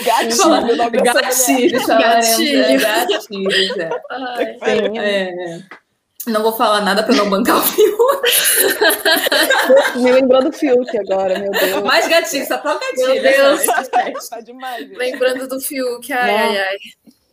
[0.04, 0.90] Gatilho, a mulher.
[1.02, 3.26] Gatilhos, falaremos, é, Gatilhos.
[3.26, 3.90] gatilhos, é.
[4.60, 5.58] Ai, É,
[6.28, 7.98] Não vou falar nada para não bancar o filme.
[9.96, 11.82] me lembrou do Fiuk agora, meu Deus.
[11.82, 13.08] Mais gatilho, só pra gatilho.
[13.14, 13.66] Meu Deus.
[13.66, 14.12] né?
[14.30, 14.88] Tá demais.
[14.96, 16.38] Lembrando do Fiuk, ai, Não.
[16.38, 16.76] ai, ai.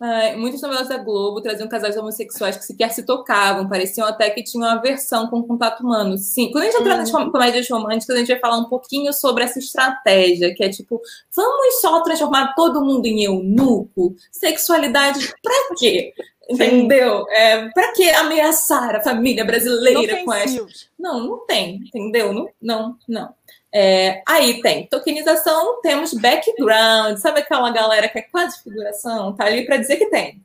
[0.02, 4.44] Ai, muitas novelas da Globo traziam casais homossexuais que sequer se tocavam, pareciam até que
[4.44, 6.18] tinham aversão com o contato humano.
[6.18, 9.14] Sim, quando a gente entrar nas com- comédias românticas, a gente vai falar um pouquinho
[9.14, 11.02] sobre essa estratégia, que é tipo,
[11.34, 14.14] vamos só transformar todo mundo em eunuco?
[14.32, 16.14] Sexualidade pra quê?
[16.50, 17.26] Entendeu?
[17.30, 20.66] É, pra que ameaçar a família brasileira com essa
[21.00, 22.32] não, não tem, entendeu?
[22.34, 23.34] Não, não, não.
[23.78, 29.36] É, aí tem tokenização, temos background, sabe aquela galera que é quase figuração?
[29.36, 30.42] Tá ali para dizer que tem.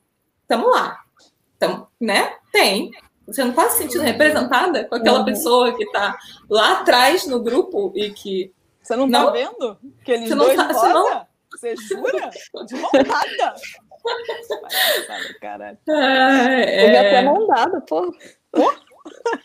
[0.49, 0.99] Tamo lá.
[1.57, 2.35] Tamo, né?
[2.51, 2.91] Tem.
[3.28, 5.24] Você não tá se sentindo representada com aquela Uhum.
[5.26, 6.18] pessoa que tá
[6.49, 8.53] lá atrás no grupo e que.
[8.83, 9.26] Você não, Não?
[9.26, 9.78] tá vendo?
[10.01, 11.26] Aqueles Você não dois tá- de você não-?
[11.53, 12.31] Você jura?
[12.66, 13.55] De montada?
[15.41, 15.78] Caralho.
[15.89, 18.12] Ah, Teve até é, mão dada, pô.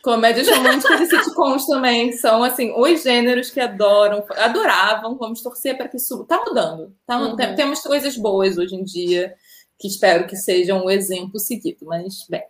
[0.02, 5.18] Comédias românticas e sitcoms também são assim os gêneros que adoram, adoravam.
[5.18, 6.94] Vamos torcer para que isso tá mudando.
[7.06, 7.36] Tá, Uhum.
[7.36, 9.34] tem- Temos coisas boas hoje em dia
[9.80, 12.44] que espero que sejam um exemplo seguido, mas bem.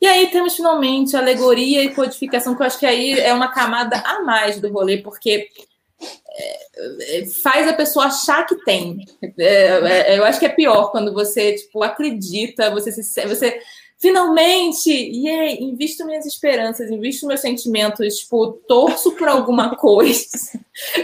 [0.00, 3.96] E aí temos finalmente alegoria e codificação, que eu acho que aí é uma camada
[4.04, 5.48] a mais do rolê, porque
[6.38, 8.98] é, é, faz a pessoa achar que tem.
[9.38, 13.58] É, eu acho que é pior quando você tipo acredita, você se, você
[13.98, 20.28] finalmente, yeah, invisto minhas esperanças, invisto meus sentimentos, tipo, torço por alguma coisa.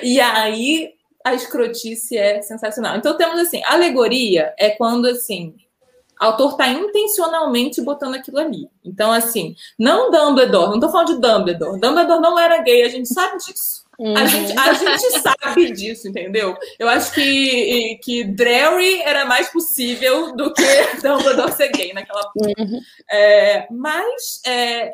[0.03, 2.97] E aí a escrotice é sensacional.
[2.97, 5.55] Então temos assim, alegoria é quando assim,
[6.21, 8.69] o autor está intencionalmente botando aquilo ali.
[8.85, 11.81] Então assim, não Dumbledore, não tô falando de Dumbledore.
[11.81, 13.82] Dumbledore não era gay, a gente sabe disso.
[14.03, 14.27] A, Uhum.
[14.27, 16.57] gente, a gente sabe disso, entendeu?
[16.79, 20.63] Eu acho que, que Drary era mais possível do que
[21.03, 22.81] Dumbledore ser gay naquela Uhum.
[23.11, 24.93] é, mas, é,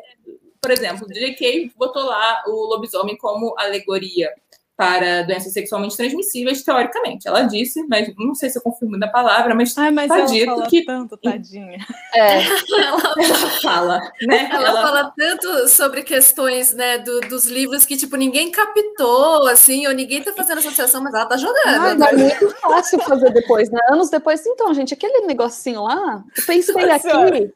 [0.61, 1.71] por exemplo, J.K.
[1.75, 4.31] botou lá o lobisomem como alegoria
[4.79, 7.27] para doenças sexualmente transmissíveis, teoricamente.
[7.27, 10.25] Ela disse, mas não sei se eu confirmo da palavra, mas Ai, mas Tá ela
[10.25, 11.85] dito fala que- tanto, tadinha.
[12.15, 12.39] É,
[12.79, 14.49] ela fala, né?
[14.49, 19.93] Ela, fala tanto sobre questões, né, do- dos livros que, tipo, ninguém captou, assim, ou
[19.93, 21.59] ninguém tá fazendo associação, mas ela tá jogando.
[21.65, 23.79] Ah, mas é muito fácil fazer depois, né?
[23.89, 26.95] Anos depois, então, gente, aquele negocinho lá, eu pensei senhora.
[27.37, 27.51] aqui,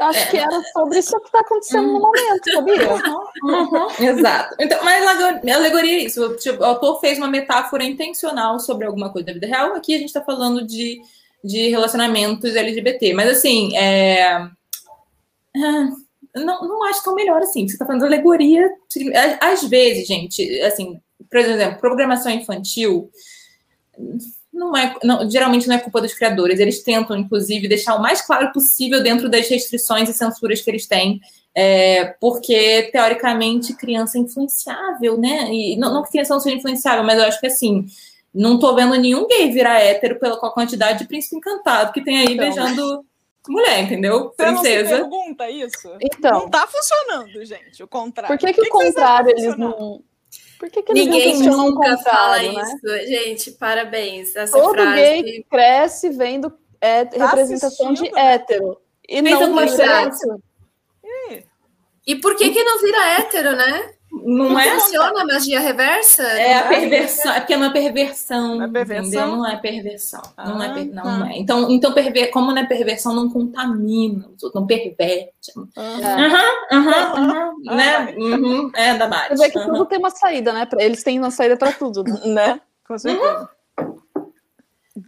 [0.00, 2.88] acho que era sobre isso que tá acontecendo no momento, sabia?
[3.42, 4.54] Uhum, exato.
[4.58, 6.36] Então, mas alego- alegoria é isso.
[6.36, 9.74] Tipo, o autor fez uma metáfora intencional sobre alguma coisa da vida real.
[9.74, 11.00] Aqui a gente está falando de,
[11.44, 13.14] de relacionamentos LGBT.
[13.14, 14.24] Mas assim, é...
[15.56, 15.88] ah,
[16.34, 17.66] não, não acho tão melhor assim.
[17.66, 18.70] Você está falando de alegoria.
[19.40, 23.10] Às vezes, gente, assim, por exemplo, programação infantil
[24.52, 26.60] não é, não- geralmente não é culpa dos criadores.
[26.60, 30.86] Eles tentam, inclusive, deixar o mais claro possível dentro das restrições e censuras que eles
[30.86, 31.20] têm
[31.54, 35.52] é, porque, teoricamente, criança é influenciável, né?
[35.52, 37.84] E não, não que criança não seja influenciável, mas eu acho que assim,
[38.34, 42.02] não tô vendo nenhum gay virar hétero pela com a quantidade de príncipe encantado que
[42.02, 42.36] tem aí Então.
[42.38, 43.04] beijando
[43.48, 44.32] mulher, entendeu?
[44.34, 44.96] Você não se Princesa.
[45.00, 45.90] pergunta isso?
[46.00, 48.34] Então, Não tá funcionando, gente, o contrário.
[48.34, 50.02] por que, que o vocês contrário que eles não.
[50.62, 52.44] Por que, que eles Ninguém nunca fala né?
[52.44, 53.08] isso.
[53.08, 54.36] Gente, parabéns.
[54.36, 54.94] Essa Todo frase.
[54.94, 58.34] gay cresce vendo é, Tá representação de né?
[58.34, 58.80] hétero.
[59.08, 60.40] E Fez não vira hétero.
[62.06, 63.92] E por que que não vira hétero, né?
[64.12, 64.78] Não é?
[64.78, 66.22] Funciona a magia reversa?
[66.22, 69.06] É a perversão, é porque é uma perversão, Não é perversão?
[69.08, 69.26] entendeu?
[69.38, 70.22] Não é perversão.
[70.36, 71.18] Não é, Ah, per- não, tá.
[71.18, 71.38] não é.
[71.38, 75.52] Então, então perver, como não é perversão, não contamina, não perverte.
[75.76, 76.30] Aham,
[76.72, 78.14] aham, aham, né?
[78.18, 79.28] Uhum, é da Mari.
[79.28, 79.66] Quer dizer que aham.
[79.72, 80.68] tudo tem uma saída, né?
[80.78, 82.04] Eles têm uma saída pra tudo.
[82.04, 82.20] né?
[82.26, 82.60] Né?
[82.86, 83.48] Com certeza.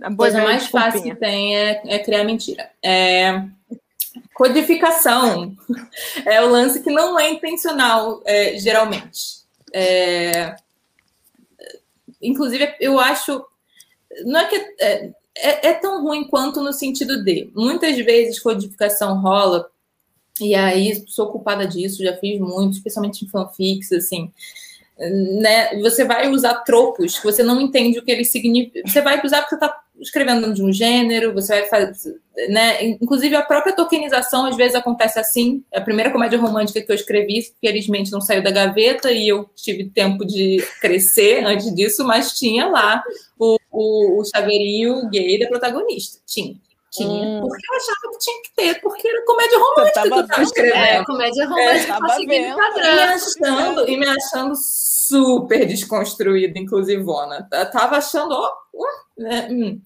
[0.02, 2.70] A A coisa velha mais fácil que tem é, é criar mentira.
[2.82, 3.42] É,
[4.34, 5.54] codificação
[6.24, 9.44] é o lance que não é intencional, é, geralmente.
[9.72, 10.56] É,
[12.22, 13.44] inclusive, eu acho.
[14.24, 14.56] Não é que.
[14.80, 17.50] É, é- é tão ruim quanto no sentido de.
[17.54, 19.68] Muitas vezes codificação rola,
[20.40, 24.32] e aí sou culpada disso, já fiz muito, especialmente em fanfics, assim
[24.98, 28.82] né, você vai usar tropos que você não entende o que eles significam.
[28.90, 32.20] Você vai usar porque está escrevendo de um gênero, você vai fazer.
[32.48, 32.84] Né?
[33.00, 35.62] Inclusive, a própria tokenização às vezes acontece assim.
[35.72, 39.84] A primeira comédia romântica que eu escrevi, felizmente, não saiu da gaveta e eu tive
[39.90, 43.02] tempo de crescer antes disso, mas tinha lá
[43.38, 46.20] o, o, o chaveirinho gay da protagonista.
[46.26, 46.56] Tinha.
[46.94, 47.08] Tinha.
[47.08, 47.40] Hum.
[47.40, 50.76] Porque eu achava que tinha que ter, porque era comédia romântica que eu tava escrevendo.
[50.76, 52.54] É, comédia romântica tava tá seguindo vendo.
[52.54, 52.86] o padrão.
[52.86, 54.54] E me achando, e me achando
[55.14, 57.48] super desconstruída, inclusivona.
[57.72, 58.36] Tava achando,
[59.16, 59.80] né, hum.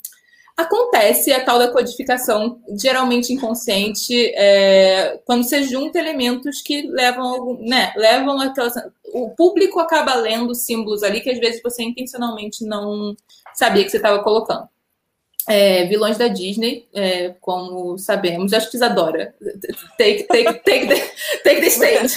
[0.57, 7.93] Acontece a tal da codificação, geralmente inconsciente, é, quando você junta elementos que levam, né,
[7.97, 8.68] levam aquela.
[9.14, 13.14] O público acaba lendo símbolos ali que às vezes você intencionalmente não
[13.55, 14.68] sabia que você estava colocando.
[15.49, 19.35] É, vilões da Disney, é, como sabemos, acho que Isadora.
[19.97, 22.17] Take, take, take, the, take the stage.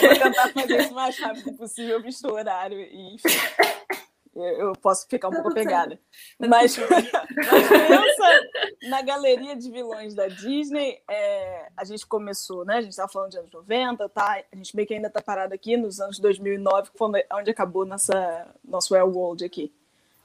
[0.00, 2.80] Vou tentar fazer isso o mais rápido possível, visto o horário.
[2.80, 3.16] E,
[4.36, 5.98] eu, posso ficar um pouco pegada.
[6.38, 8.40] Mas, mas pensa
[8.88, 11.00] na galeria de vilões da Disney.
[11.08, 12.76] é, a gente começou, né?
[12.76, 14.42] A gente estava falando de anos 90, tá?
[14.52, 17.86] A gente meio que ainda está parado aqui nos anos 2009, que foi onde acabou
[17.86, 19.72] nossa, nosso World aqui.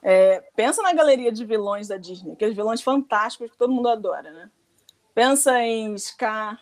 [0.02, 4.32] É, pensa na galeria de vilões da Disney, aqueles vilões fantásticos que todo mundo adora,
[4.32, 4.50] né?
[5.14, 6.60] Pensa em Scar,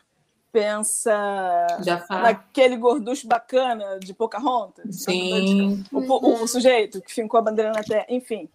[0.52, 2.22] pensa Já fala.
[2.24, 5.04] naquele gorducho bacana de Pocahontas.
[5.04, 5.84] Sim.
[5.92, 8.50] O, o- o sujeito que fincou a bandeira na terra, enfim.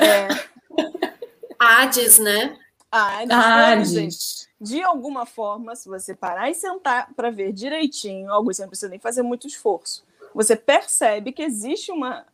[0.00, 0.28] É,
[1.58, 2.58] Hades, né?
[3.84, 4.48] gente, diz.
[4.60, 8.90] de alguma forma, se você parar e sentar para ver direitinho, algo você não precisa
[8.90, 10.04] nem fazer muito esforço,
[10.34, 12.26] você percebe que existe uma,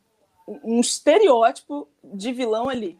[0.65, 2.99] um estereótipo de vilão ali.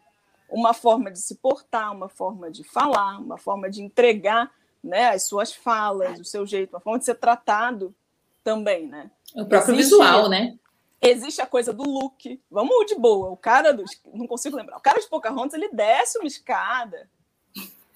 [0.51, 4.51] Uma forma de se portar, uma forma de falar, uma forma de entregar
[4.83, 7.95] né, as suas falas, o seu jeito, uma forma de ser tratado
[8.43, 9.11] também, né?
[9.35, 10.59] O próprio Existe- visual, né?
[11.01, 12.41] Existe a coisa do look.
[12.51, 13.31] Vamos de boa.
[13.31, 13.85] O cara do.
[14.13, 14.79] Não consigo lembrar.
[14.79, 17.09] O cara de Pocahontas, ele desce uma escada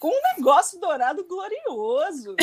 [0.03, 2.35] com um negócio dourado glorioso.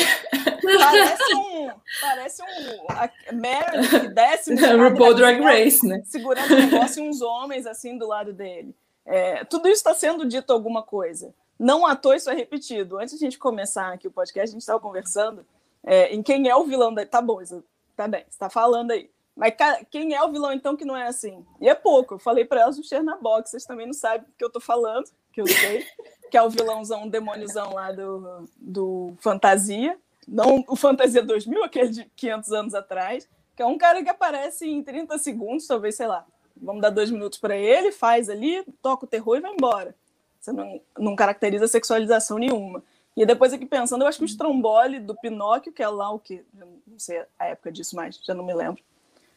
[0.78, 1.70] Parece um.
[2.00, 2.86] Parece um.
[2.88, 6.00] A Mary que desce uma escada RuPaul Drag Race, né?
[6.06, 8.74] segurando um negócio e uns homens assim do lado dele.
[9.04, 11.34] É, tudo isso está sendo dito alguma coisa.
[11.58, 12.96] Não à toa isso é repetido.
[12.96, 15.44] Antes de a gente começar aqui o podcast, a gente estava conversando
[15.84, 17.04] é, em quem é o vilão da.
[17.04, 17.62] Tá bom, Isa,
[17.94, 19.10] tá bem, você tá falando aí.
[19.36, 21.44] Mas cara, quem é o vilão então que não é assim?
[21.60, 22.14] E é pouco.
[22.14, 25.10] Eu falei para elas no Chernabox, vocês também não sabem o que eu tô falando,
[25.30, 25.86] que eu sei,
[26.30, 29.98] que é o vilãozão, o demôniozão lá do, do Fantasia.
[30.26, 34.68] Não o Fantasia 2000, aquele de 500 anos atrás, que é um cara que aparece
[34.68, 36.24] em 30 segundos, talvez, sei lá.
[36.56, 39.94] Vamos dar dois minutos para ele, faz ali, toca o terror e vai embora.
[40.38, 42.82] Você não, não caracteriza sexualização nenhuma.
[43.16, 46.18] E depois aqui pensando, eu acho que o Stromboli do Pinóquio, que é lá o
[46.18, 48.82] que, não sei a época disso mais, já não me lembro,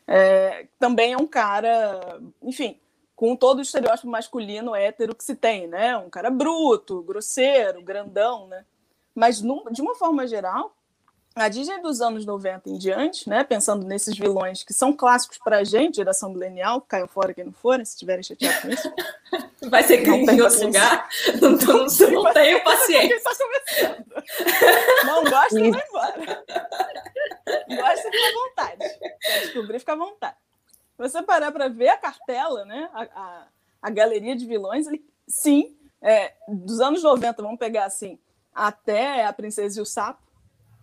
[0.08, 2.78] é, também é um cara, enfim,
[3.16, 5.96] com todo o estereótipo masculino hétero que se tem, né?
[5.98, 8.66] Um cara bruto, grosseiro, grandão, né?
[9.16, 10.76] Mas num- de uma forma geral,
[11.36, 13.44] a Disney dos anos 90 em diante, né?
[13.44, 17.84] Pensando nesses vilões que são clássicos pra gente, geração milenial, caiam fora quem não forem,
[17.86, 18.92] se estiverem chateados com isso.
[19.70, 21.10] Vai ser Não cringe tem em outro lugar.
[21.42, 23.08] Não, tô, não, não tenho paciência.
[23.10, 25.06] Quem tá começando?
[25.06, 26.44] Não gosta, vai embora.
[27.70, 29.00] Gosta, fica à vontade.
[29.22, 30.36] Quer descobrir, fica à vontade.
[30.98, 32.90] Você parar para ver a cartela, né?
[32.94, 33.48] A, a,
[33.82, 38.20] a galeria de vilões, ele, sim, é, dos anos 90, vamos pegar assim,
[38.54, 40.22] até a Princesa e o Sapo,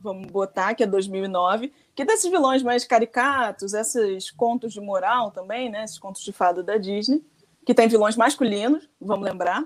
[0.00, 5.70] vamos botar, que é 2009, que desses vilões mais caricatos, esses contos de moral também,
[5.70, 5.84] né?
[5.84, 7.24] Esses contos de fada da Disney,
[7.64, 9.64] que tem vilões masculinos, vamos lembrar,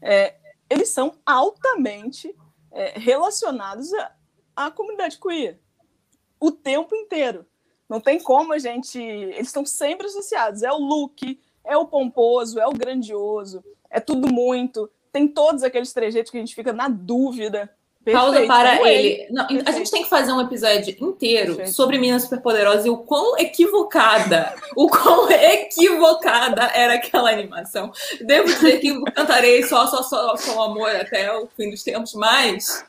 [0.00, 0.34] é,
[0.68, 2.34] eles são altamente
[2.72, 4.12] é, relacionados à,
[4.56, 5.60] à comunidade queer
[6.40, 7.46] o tempo inteiro.
[7.94, 9.00] Não tem como a gente.
[9.00, 10.64] Eles estão sempre associados.
[10.64, 14.90] É o look, é o pomposo, é o grandioso, é tudo muito.
[15.12, 17.70] Tem todos aqueles trejeitos que a gente fica na dúvida
[18.12, 19.28] Pausa para como ele.
[19.30, 19.72] Não, a Perfeito.
[19.78, 21.72] gente tem que fazer um episódio inteiro Perfeito.
[21.72, 27.90] sobre Minas Superpoderosas e o quão equivocada, o quão equivocada era aquela animação.
[28.20, 32.12] Devo dizer que cantarei só, só, só, só o amor até o fim dos tempos,
[32.12, 32.84] mas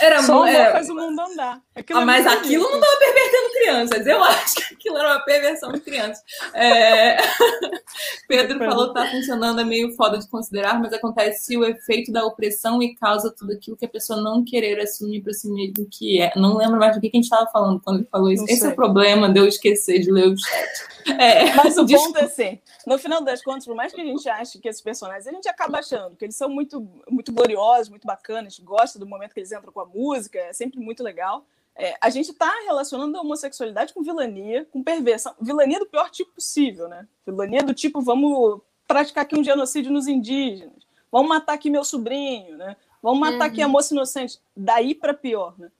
[0.00, 0.48] era Só o muito.
[0.56, 1.60] amor era- faz o mundo andar.
[1.78, 4.06] Aquilo Ah, é mas muito aquilo não estava pervertendo crianças.
[4.06, 6.24] Eu acho que aquilo era uma perversão de crianças.
[6.52, 7.16] É,
[8.26, 12.24] Pedro falou que tá funcionando, é meio foda de considerar, mas acontece o efeito da
[12.24, 16.20] opressão e causa tudo aquilo que a pessoa não querer assumir para si mesmo que
[16.20, 16.32] é.
[16.34, 18.44] Não lembro mais do que a gente estava falando quando ele falou isso.
[18.48, 20.98] Esse é o problema de eu esquecer de ler o chat.
[21.18, 24.28] É, Mas o ponto é assim, no final das contas, por mais que a gente
[24.28, 28.06] ache que esses personagens, a gente acaba achando que eles são muito, muito gloriosos, muito
[28.06, 31.46] bacanas, gosta do momento que eles entram com a música, é sempre muito legal.
[31.78, 35.32] É, a gente está relacionando a homossexualidade com vilania, com perversão.
[35.40, 37.06] Vilania do pior tipo possível, né?
[37.24, 42.56] Vilania do tipo, vamos praticar aqui um genocídio nos indígenas, vamos matar aqui meu sobrinho,
[42.56, 42.76] né?
[43.00, 44.40] Vamos matar aqui a moça inocente.
[44.56, 45.70] Daí para pior, né?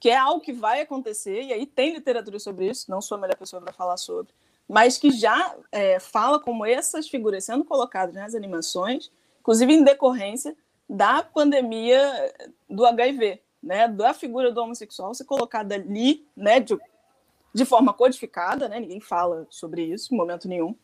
[0.00, 3.20] Que é algo que vai acontecer, e aí tem literatura sobre isso, não sou a
[3.20, 4.34] melhor pessoa para falar sobre,
[4.68, 10.56] mas que já é, fala como essas figuras sendo colocadas nas animações, inclusive em decorrência
[10.90, 12.34] da pandemia
[12.68, 16.78] do HIV, né, da figura do homossexual ser colocada ali, né, de,
[17.52, 20.76] de forma codificada, né, ninguém fala sobre isso em momento nenhum,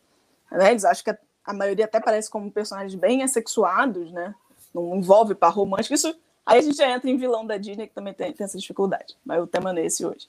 [0.51, 4.35] né, eles acham que a, a maioria até parece como personagens bem assexuados, né,
[4.74, 6.14] não envolve par romântico, isso
[6.47, 9.16] aí a gente já entra em vilão da Disney que também tem, tem essa dificuldade,
[9.24, 10.28] mas o tema não é esse hoje.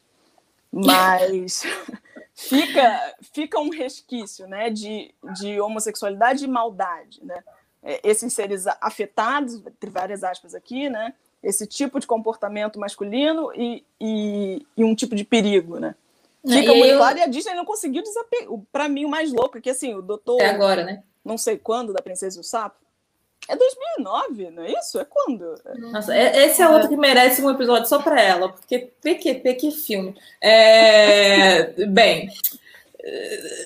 [0.71, 1.63] Mas
[2.33, 7.23] fica, fica um resquício né, de, de homossexualidade e maldade.
[7.23, 7.43] Né?
[7.83, 11.13] É, Esses seres afetados, entre várias aspas aqui, né?
[11.43, 15.79] Esse tipo de comportamento masculino e, e, e um tipo de perigo.
[15.79, 15.95] Né?
[16.45, 18.49] Fica E aí muito eu- claro e a Disney não conseguiu desapegar.
[18.71, 21.03] Para mim, o mais louco é que assim, o doutor, Até agora, né?
[21.25, 22.79] não sei quando, da Princesa e o Sapo,
[23.47, 24.99] é 2009, não é isso?
[24.99, 25.55] É quando?
[25.91, 29.71] Nossa, é- esse é outro que merece um episódio só para ela, porque PQP, que
[29.71, 30.15] filme.
[30.39, 32.29] É, bem,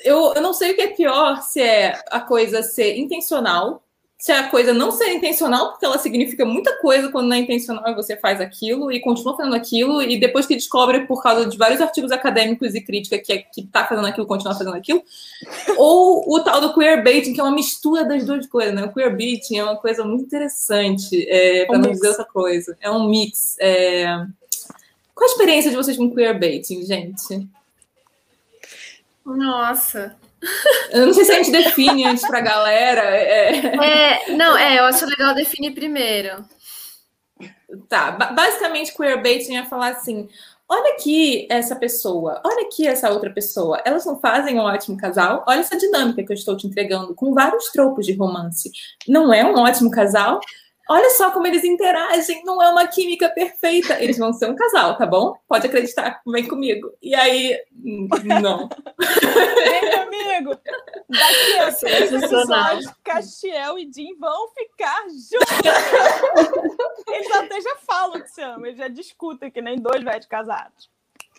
[0.04, 3.84] eu, eu não sei o que é pior, se é a coisa ser intencional,
[4.18, 7.40] se é a coisa não ser intencional, porque ela significa muita coisa quando não é
[7.40, 11.46] intencional e você faz aquilo e continua fazendo aquilo, e depois que descobre por causa
[11.46, 15.04] de vários artigos acadêmicos e crítica que, é, que tá fazendo aquilo, continua fazendo aquilo,
[15.78, 18.86] ou o tal do queerbaiting, que é uma mistura das duas coisas, né?
[18.86, 22.00] O queerbaiting é uma coisa muito interessante, é, para Um não mix.
[22.00, 22.78] dizer outra coisa.
[22.82, 23.58] É um mix.
[23.60, 24.06] é.
[25.14, 27.48] Qual a experiência de vocês com queerbaiting, gente?
[29.26, 30.16] Nossa.
[30.92, 33.02] Eu não sei se a gente define antes pra galera.
[33.02, 33.76] é-
[34.28, 36.46] É, não, é, eu acho legal definir primeiro.
[37.90, 40.30] Tá, ba- basicamente queerbaiting é falar assim:
[40.70, 45.44] olha aqui essa pessoa, olha aqui essa outra pessoa, elas não fazem um ótimo casal,
[45.48, 48.72] olha essa dinâmica que eu estou te entregando, com vários tropos de romance.
[49.08, 50.40] Não é um ótimo casal?
[50.88, 54.02] Olha só como eles interagem, não é uma química perfeita.
[54.02, 55.36] Eles vão ser um casal, tá bom?
[55.48, 56.94] Pode acreditar, vem comigo.
[57.02, 58.08] E aí, hum,
[58.42, 58.70] não.
[59.00, 60.60] Vem comigo!
[61.10, 62.74] Daqui a seis Sensacional.
[62.74, 67.06] episódios, Castiel e Jim vão ficar juntos!
[67.08, 70.90] Eles até já falam que se amam, eles já discutem que nem dois velhos casados.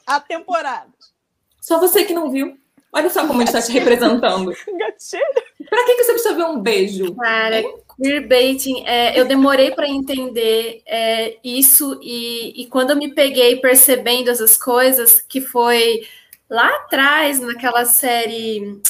[0.06, 1.14] Há temporadas.
[1.60, 2.56] Só você que não viu.
[2.92, 4.52] Olha só como ele está te representando.
[4.78, 5.22] Gatilho.
[5.68, 7.14] Pra que, que você precisa ver um beijo?
[7.16, 7.62] Cara,
[7.96, 14.30] queerbaiting, é, eu demorei para entender é, isso e, e quando eu me peguei percebendo
[14.30, 16.06] essas coisas, que foi
[16.48, 18.80] lá atrás, naquela série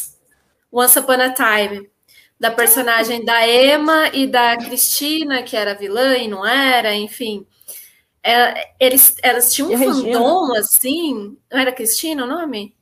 [0.72, 1.88] Once Upon a Time,
[2.38, 7.46] da personagem da Emma e da Cristina, que era vilã e não era, enfim.
[8.22, 11.36] É, eles, elas tinham um fandom assim.
[11.50, 12.74] Não era Cristina o nome?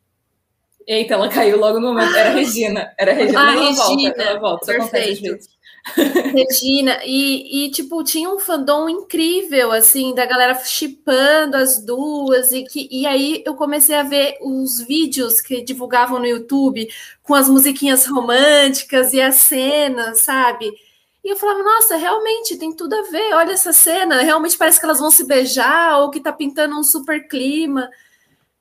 [0.86, 2.14] Eita, ela caiu logo no momento.
[2.16, 2.94] Era a Regina.
[2.98, 3.40] Era a Regina.
[3.40, 3.84] Ah, ela Regina.
[3.84, 4.22] volta.
[4.22, 4.76] Ela volta.
[4.76, 5.22] Isso Perfeito.
[5.22, 5.48] vezes.
[5.86, 12.64] Regina, e, e, tipo, tinha um fandom incrível, assim, da galera chipando as duas, e,
[12.64, 16.88] que, e aí eu comecei a ver os vídeos que divulgavam no YouTube
[17.22, 20.72] com as musiquinhas românticas e as cenas, sabe?
[21.22, 24.86] E eu falava, nossa, realmente tem tudo a ver, olha essa cena, realmente parece que
[24.86, 27.90] elas vão se beijar, ou que tá pintando um super clima.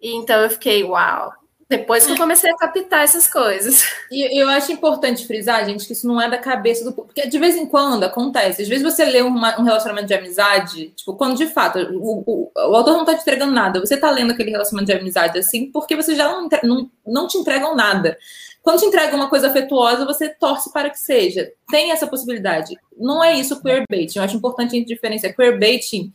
[0.02, 1.34] E então eu fiquei, uau.
[1.78, 3.84] Depois que eu comecei a captar essas coisas.
[4.12, 7.14] E eu acho importante frisar, gente, que isso não é da cabeça do público.
[7.14, 8.62] Porque de vez em quando acontece.
[8.62, 12.52] Às vezes você lê uma- um relacionamento de amizade, tipo, quando de fato o, o,
[12.56, 13.80] o autor não tá te entregando nada.
[13.80, 17.38] Você tá lendo aquele relacionamento de amizade assim, porque você já não, não, não te
[17.38, 18.18] entregam nada.
[18.62, 21.52] Quando te entrega uma coisa afetuosa, você torce para que seja.
[21.70, 22.78] Tem essa possibilidade.
[22.98, 24.20] Não é isso queerbaiting.
[24.20, 25.36] Eu acho importante a gente diferenciar.
[25.36, 26.12] Queerbaiting,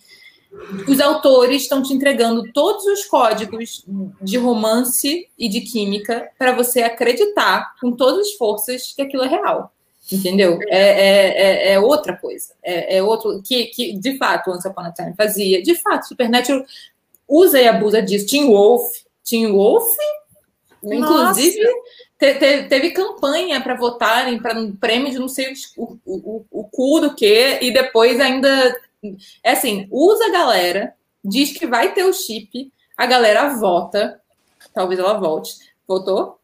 [0.87, 3.85] os autores estão te entregando todos os códigos
[4.21, 9.29] de romance e de química para você acreditar com todas as forças que aquilo é
[9.29, 9.73] real.
[10.11, 10.59] Entendeu?
[10.69, 12.55] É, é, é, é outra coisa.
[12.63, 13.43] É, é, outro.
[13.43, 15.63] Que, que, de fato, Once Upon a Time fazia.
[15.63, 16.65] De fato, Supernatural
[17.29, 18.27] usa e abusa disso.
[18.27, 18.85] Teen Wolf.
[19.23, 19.87] Teen Wolf,
[20.83, 21.63] inclusive,
[22.19, 26.45] te, te, teve campanha para votarem para um prêmio de não sei o, o, o,
[26.51, 28.75] o cu do que, e depois ainda.
[29.43, 30.95] É assim, usa a galera,
[31.25, 34.21] diz que vai ter o chip, a galera vota.
[34.75, 35.55] Talvez ela volte.
[35.87, 36.39] Votou?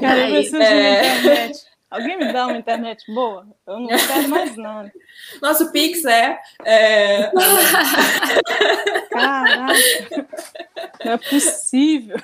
[0.00, 1.52] Cara, é...
[1.90, 3.46] Alguém me dá uma internet boa?
[3.66, 4.92] Eu não quero mais nada.
[5.40, 6.38] Nosso Pix é.
[6.64, 7.30] é...
[9.10, 10.28] Caraca!
[11.04, 12.16] Não é possível.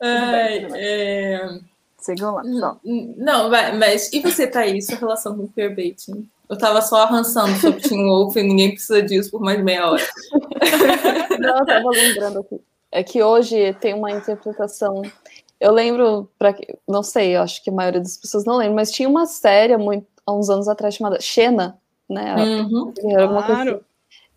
[0.00, 1.60] Ai, é...
[1.98, 2.42] Sigam lá.
[2.42, 6.28] Não, não, mas e você, Thaís, sua relação com o queerbaiting?
[6.50, 10.02] Eu tava só arrançando sobre Tim Wolf e ninguém precisa disso por mais meia hora.
[11.38, 12.60] Não, eu tava lembrando aqui.
[12.92, 15.02] É que hoje tem uma interpretação
[15.60, 16.56] eu lembro, para
[16.88, 19.76] não sei, eu acho que a maioria das pessoas não lembra, mas tinha uma série
[19.76, 21.78] muito, há uns anos atrás chamada Xena,
[22.08, 22.34] né?
[22.34, 23.70] Uhum, claro.
[23.74, 23.80] Assim.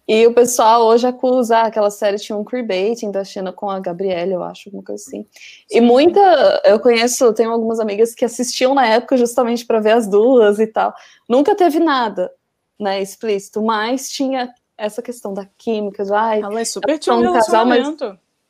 [0.08, 3.80] E o pessoal hoje acusa ah, aquela série tinha um queerbaiting da Xena com a
[3.80, 5.26] Gabriela, eu acho, alguma coisa assim.
[5.72, 10.08] E muita, eu conheço, tenho algumas amigas que assistiam na época justamente para ver as
[10.08, 10.93] duas e tal.
[11.28, 12.32] Nunca teve nada,
[12.78, 17.34] né, explícito, mas tinha essa questão da química, de, ai, ela é super tinha um
[17.34, 17.88] casal, mas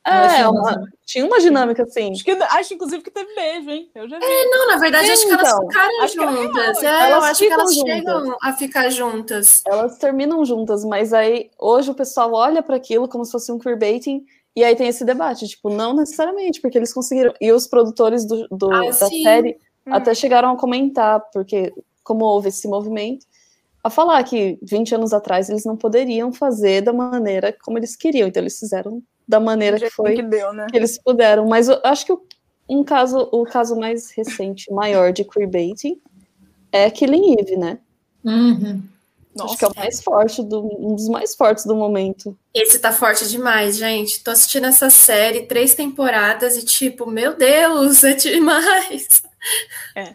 [0.06, 2.12] é, uma, tinha uma dinâmica assim.
[2.12, 3.90] Acho, que, acho, inclusive, que teve beijo, hein?
[3.94, 4.24] Eu já vi.
[4.24, 6.82] É, não, na verdade, Sim, acho que elas então, ficaram juntas.
[6.82, 7.94] É, elas eu acho que elas juntas.
[7.94, 9.62] chegam a ficar juntas.
[9.66, 13.58] Elas terminam juntas, mas aí hoje o pessoal olha para aquilo como se fosse um
[13.58, 14.26] queerbaiting.
[14.54, 17.32] E aí tem esse debate, tipo, não necessariamente, porque eles conseguiram.
[17.40, 19.22] E os produtores do, do ah, da sim.
[19.22, 19.94] série hum.
[19.94, 21.72] até chegaram a comentar, porque
[22.04, 23.26] como houve esse movimento,
[23.82, 28.28] a falar que 20 anos atrás eles não poderiam fazer da maneira como eles queriam,
[28.28, 30.66] então eles fizeram da maneira que foi que, deu, né?
[30.70, 31.46] que eles puderam.
[31.46, 32.16] Mas eu acho que
[32.68, 36.00] um caso, o caso mais recente, maior de queerbaiting
[36.72, 37.78] é Killing Eve, né?
[38.24, 38.82] Uhum.
[39.40, 42.38] Acho que é o mais forte, do, um dos mais fortes do momento.
[42.54, 44.22] Esse tá forte demais, gente.
[44.22, 49.22] Tô assistindo essa série, três temporadas, e tipo, meu Deus, é demais.
[49.96, 50.14] É.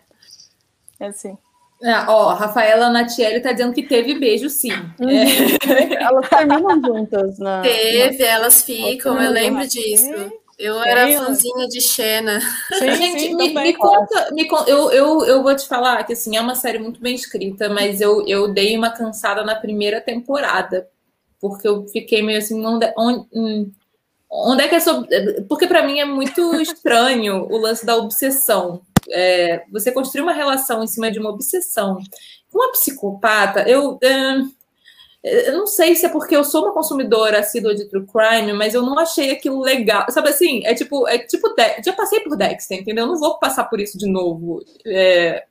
[1.00, 1.38] É assim.
[1.82, 4.72] É, ó, Rafaela Natielli tá dizendo que teve beijo, sim.
[5.00, 5.10] Uhum.
[5.10, 5.94] É.
[6.04, 7.62] Elas terminam juntas, né?
[7.62, 10.12] Teve, elas ficam, eu lembro disso.
[10.58, 12.42] Eu era fãzinha de Xena.
[12.74, 16.36] Sim, Gente, sim, me, me, conta, me eu, eu, eu vou te falar que assim,
[16.36, 20.86] é uma série muito bem escrita, mas eu, eu dei uma cansada na primeira temporada.
[21.40, 23.72] Porque eu fiquei meio assim, onde, onde, hum,
[24.30, 25.08] onde é que é sobre.
[25.48, 30.84] Porque para mim é muito estranho o lance da obsessão é, você construir uma relação
[30.84, 31.98] em cima de uma obsessão
[32.52, 37.40] com uma psicopata, eu, é, eu não sei se é porque eu sou uma consumidora
[37.40, 40.06] assídua de true crime, mas eu não achei aquilo legal.
[40.10, 41.54] Sabe assim, é tipo, é tipo,
[41.84, 43.06] já passei por Dexter, entendeu?
[43.06, 44.64] Eu não vou passar por isso de novo.
[44.86, 45.44] É,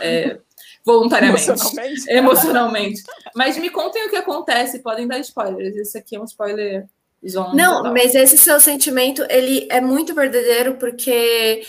[0.00, 0.38] é,
[0.84, 2.10] voluntariamente, emocionalmente.
[2.10, 3.02] emocionalmente.
[3.34, 5.76] Mas me contem o que acontece, podem dar spoilers.
[5.76, 6.86] Esse aqui é um spoiler
[7.28, 7.56] zone.
[7.56, 7.92] Não, total.
[7.92, 11.64] mas esse seu sentimento, ele é muito verdadeiro porque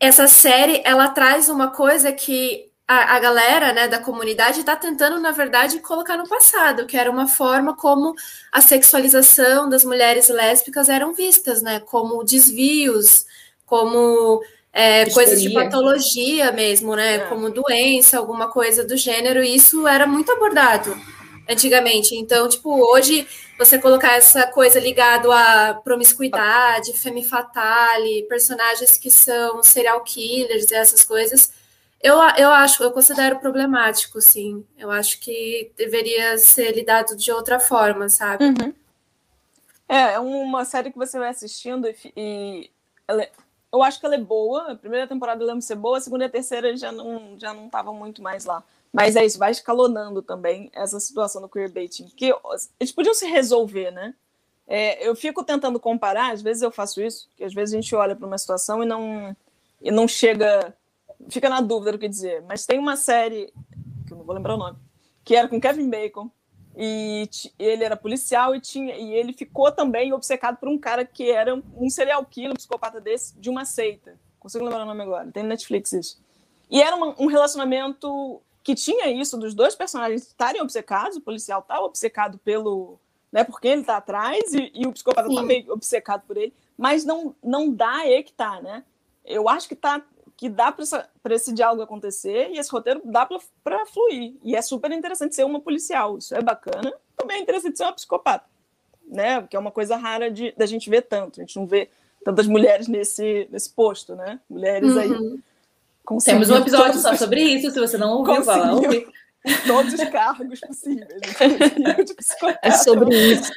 [0.00, 5.20] essa série ela traz uma coisa que a, a galera né, da comunidade está tentando,
[5.20, 8.14] na verdade, colocar no passado, que era uma forma como
[8.50, 11.80] a sexualização das mulheres lésbicas eram vistas, né?
[11.80, 13.26] Como desvios,
[13.66, 14.42] como
[14.72, 17.16] é, coisas de patologia mesmo, né?
[17.16, 17.18] É.
[17.20, 20.96] Como doença, alguma coisa do gênero, e isso era muito abordado
[21.48, 22.14] antigamente.
[22.14, 23.26] Então, tipo, hoje
[23.58, 30.74] você colocar essa coisa ligado à promiscuidade, femme fatale, personagens que são serial killers e
[30.74, 31.52] essas coisas,
[32.00, 34.64] eu, eu acho, eu considero problemático, sim.
[34.76, 38.44] Eu acho que deveria ser lidado de outra forma, sabe?
[38.44, 38.74] Uhum.
[39.88, 42.70] É, é uma série que você vai assistindo e, e
[43.08, 43.30] é,
[43.72, 44.72] eu acho que ela é boa.
[44.72, 47.52] A primeira temporada eu lembro ser boa, a segunda e a terceira já não já
[47.52, 48.62] não tava muito mais lá.
[48.92, 52.32] Mas é isso, vai escalonando também essa situação do queerbaiting, que
[52.80, 54.14] eles podiam se resolver, né?
[54.66, 57.94] É, eu fico tentando comparar, às vezes eu faço isso, que às vezes a gente
[57.94, 59.34] olha para uma situação e não,
[59.80, 60.74] e não chega,
[61.30, 62.42] fica na dúvida do que dizer.
[62.42, 63.52] Mas tem uma série,
[64.06, 64.78] que eu não vou lembrar o nome,
[65.24, 66.30] que era com Kevin Bacon,
[66.76, 67.28] e
[67.58, 71.60] ele era policial e tinha e ele ficou também obcecado por um cara que era
[71.76, 74.16] um serial killer, um psicopata desse, de uma seita.
[74.38, 76.20] Consigo lembrar o nome agora, tem Netflix isso.
[76.70, 81.62] E era uma, um relacionamento que tinha isso dos dois personagens estarem obcecados, o policial
[81.62, 83.00] tá obcecado pelo,
[83.32, 85.40] né, porque ele tá atrás e, e o psicopata tá Sim.
[85.40, 88.84] também obcecado por ele, mas não não dá aí que tá, né?
[89.24, 90.04] Eu acho que tá
[90.36, 93.26] que dá para esse diálogo acontecer e esse roteiro dá
[93.64, 94.34] para fluir.
[94.44, 96.92] E é super interessante ser uma policial, isso é bacana.
[97.16, 98.44] Também é interessante ser uma psicopata,
[99.06, 99.46] né?
[99.48, 101.40] Que é uma coisa rara de da gente ver tanto.
[101.40, 101.88] A gente não vê
[102.22, 104.38] tantas mulheres nesse, nesse posto, né?
[104.46, 105.00] Mulheres uhum.
[105.00, 105.40] aí
[106.24, 109.06] Temos um episódio só os- sobre isso, se você não ouviu, vai lá ouvir.
[109.66, 111.08] todos os cargos possíveis.
[112.62, 113.52] É sobre isso.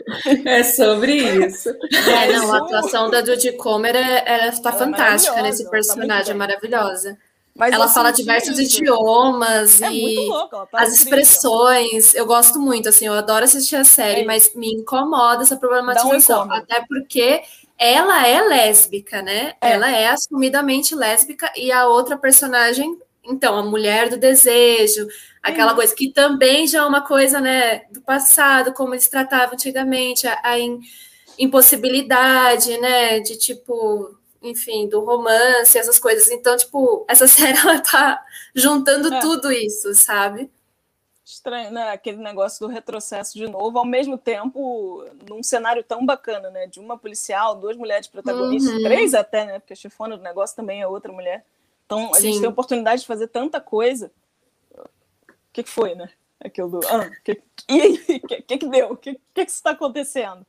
[0.45, 1.14] É sobre
[1.47, 1.70] isso.
[1.70, 5.72] É, não, a atuação da Judy Comer, é- ela tá Ela é fantástica nesse ela
[5.72, 6.38] tá personagem, é muito bem.
[6.38, 7.18] maravilhosa.
[7.54, 8.78] Mas ela eu fala diversos isso.
[8.82, 11.20] idiomas É muito e louco, tá as incrível.
[11.20, 12.16] expressões.
[12.16, 16.45] Eu gosto muito, assim, eu adoro assistir a série, É mas me incomoda essa problematização.
[16.45, 16.54] incômodo.
[16.54, 17.41] até porque
[17.82, 19.56] ela é lésbica, né?
[19.62, 19.72] É.
[19.74, 25.08] Ela é assumidamente lésbica e a outra personagem, então, a mulher do desejo,
[25.44, 25.76] aquela Uhum.
[25.76, 30.40] coisa que também já é uma coisa, né, do passado, como eles tratavam antigamente, a,
[30.44, 30.80] a in-
[31.38, 36.30] impossibilidade, né, de tipo, enfim, do romance, essas coisas.
[36.32, 38.24] Então, tipo, essa série ela tá
[38.56, 39.20] juntando É.
[39.20, 40.50] tudo isso, sabe?
[41.32, 41.90] Estranho, né?
[41.90, 46.68] Aquele negócio do retrocesso de novo, ao mesmo tempo, num cenário tão bacana, né?
[46.68, 48.84] De uma policial, duas mulheres protagonistas, Uhum.
[48.84, 49.60] três até, né?
[49.60, 51.46] Porque a chefona do negócio também é outra mulher.
[51.86, 52.40] Então, a gente Sim.
[52.42, 54.12] tem a oportunidade de fazer tanta coisa.
[54.78, 54.84] O
[55.54, 56.10] que, que foi, né?
[56.40, 56.88] Aquilo do.
[56.88, 57.94] Ah, que, e aí?
[58.24, 58.92] O que, que, que deu?
[58.92, 60.46] O que, que, que está acontecendo?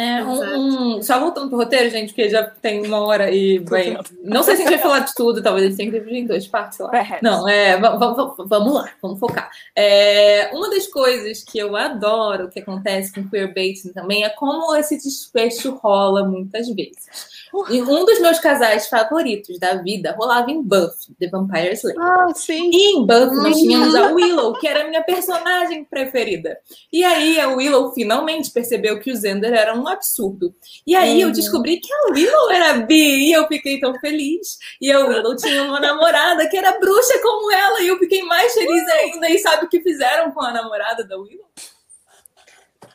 [0.00, 3.96] É, um- um- só voltando pro roteiro, gente, porque já tem uma hora e, bem,
[4.24, 6.18] não sei se a gente vai falar de tudo, talvez a gente tenha que dividir
[6.20, 6.90] em dois partes, sei lá.
[6.92, 7.22] Perhaps.
[7.22, 9.50] Não, é, va- va- va- vamos lá, vamos focar.
[9.76, 14.96] É, uma das coisas que eu adoro que acontece com queerbaiting também é como esse
[14.96, 17.39] desfecho rola muitas vezes.
[17.70, 22.00] E um dos meus casais favoritos da vida rolava em Buffy, The Vampire Slayer.
[22.00, 22.70] Ah, sim.
[22.72, 23.62] E em Buffy nós Uhum.
[23.62, 26.56] tínhamos a Willow, que era a minha personagem preferida.
[26.92, 30.54] E aí a Willow finalmente percebeu que o Zender era um absurdo.
[30.86, 31.32] E aí eu Uhum.
[31.34, 34.58] descobri que a Willow era bi e eu fiquei tão feliz.
[34.80, 38.52] E a Willow tinha uma namorada que era bruxa como ela e eu fiquei mais
[38.54, 39.28] feliz ainda.
[39.28, 41.46] E sabe o que fizeram com a namorada da Willow?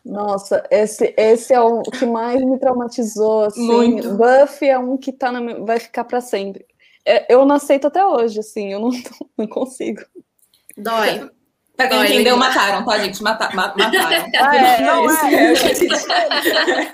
[0.05, 3.45] Nossa, esse, esse é o que mais me traumatizou.
[3.45, 3.65] Assim.
[3.65, 4.13] Muito.
[4.13, 6.65] Buffy é um que tá na vai ficar pra sempre.
[7.03, 8.89] É, eu não aceito até hoje, assim, eu não,
[9.37, 10.01] não consigo.
[10.77, 11.29] Dói.
[11.75, 13.21] Pra quem entendeu, ele- mataram, tá, gente?
[13.21, 14.25] Mata- ma- mataram.
[14.39, 15.25] Ah, é, Não, isso.
[15.25, 16.93] é.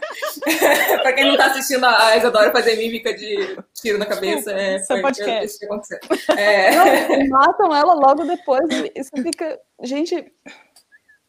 [1.01, 4.85] pra quem não tá assistindo a Isadora fazer mímica de tiro na cabeça, é, Isso
[4.91, 5.45] é foi podcast.
[5.45, 5.99] isso que aconteceu.
[6.35, 6.71] É.
[6.75, 9.59] Não, matam ela logo depois você fica.
[9.83, 10.31] Gente,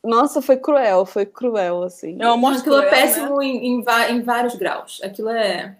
[0.05, 2.16] nossa, foi cruel, foi cruel, assim.
[2.20, 3.03] É uma morte Aquilo é cruel, né?
[3.03, 5.00] péssimo em, em va- em vários graus.
[5.03, 5.76] Aquilo é.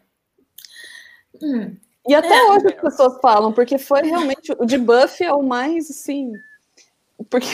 [1.43, 1.77] Hum.
[2.07, 2.51] E até É.
[2.51, 4.53] hoje as pessoas falam, porque foi realmente.
[4.59, 6.33] O de Buffy é o mais, assim.
[7.31, 7.47] Porque.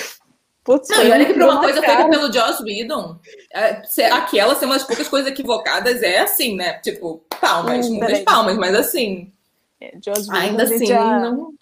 [0.65, 1.95] Putz, Não, foi e olha que pra uma coisa cara.
[1.97, 3.19] feita pelo Joss Whedon,
[3.51, 6.75] é, aquela ser uma das poucas coisas equivocadas é assim, né?
[6.81, 9.33] Tipo, palmas, Hum, muitas palmas, mas assim,
[9.81, 11.55] É, Joss Whedon, ainda assim, já- não,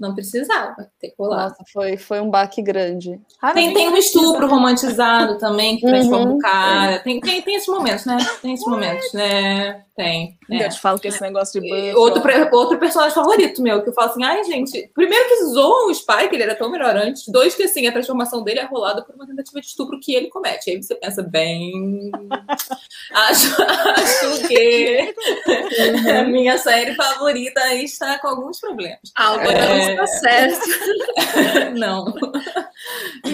[0.00, 1.50] não precisava ter colado.
[1.50, 3.20] Nossa, foi, foi um baque grande.
[3.52, 6.36] Tem, tem um estupro romantizado também, que transforma Uhum.
[6.36, 6.98] o cara.
[7.00, 8.16] Tem, tem, tem esses momentos, né?
[8.40, 9.84] Tem esses momentos, né?
[10.00, 10.38] Tem.
[10.50, 10.64] é.
[10.64, 13.90] Eu te falo que esse negócio de Buffy, Outro, ó, outro personagem favorito meu, que
[13.90, 17.28] eu falo assim, ai, gente, primeiro que zoam o Spike, ele era tão melhor antes.
[17.28, 20.28] Dois, que assim, a transformação dele é rolada por uma tentativa de estupro que ele
[20.28, 20.70] comete.
[20.70, 22.10] Aí você pensa, bem.
[23.12, 25.14] acho, acho que
[26.18, 29.00] a minha série favorita está com alguns problemas.
[29.14, 29.96] Algo É.
[29.96, 30.60] não está certo.
[31.76, 32.14] Não.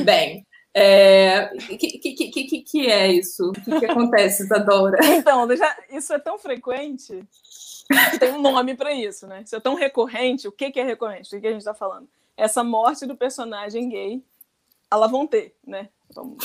[0.04, 0.44] Bem.
[0.78, 3.48] É, que, que, que, que, é isso?
[3.48, 4.98] O que, que acontece, Isadora?
[5.16, 7.26] Então, deixa- isso é tão frequente
[8.10, 9.40] que tem um nome para isso, né?
[9.42, 10.46] Isso é tão recorrente.
[10.46, 11.34] O que, que é recorrente?
[11.34, 12.06] O que, a gente está falando?
[12.36, 14.22] Essa morte do personagem gay,
[15.08, 15.88] vão ter, né?
[16.14, 16.36] Não-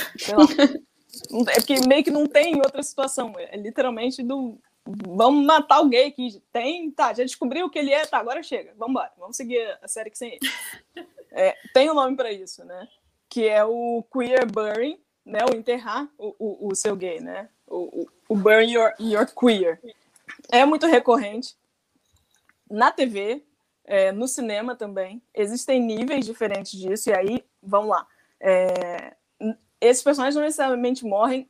[1.50, 3.34] É porque meio que não tem outra situação.
[3.38, 4.58] É literalmente do.
[4.86, 6.90] Vamos matar o gay que tem.
[6.92, 8.74] Tá, já descobriu o que ele é, tá, agora chega.
[8.78, 9.12] Vamos embora.
[9.18, 11.06] Vamos seguir a série que sem ele.
[11.32, 12.88] É, tem um nome para isso, né?
[13.32, 15.40] Que é o queer burying, né?
[15.50, 17.50] O enterrar o, o, o seu gay, né?
[17.66, 19.80] O, o, bury your, your queer.
[20.52, 21.56] É muito recorrente.
[22.70, 23.44] Na TV,
[23.86, 25.22] é, no cinema também.
[25.34, 28.06] Existem níveis diferentes disso, e aí, vamos lá.
[28.40, 29.16] É,
[29.80, 31.50] esses personagens não necessariamente morrem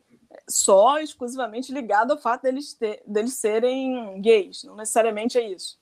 [0.49, 4.63] só exclusivamente ligado ao fato deles, ter, deles serem gays.
[4.63, 5.79] Não necessariamente é isso.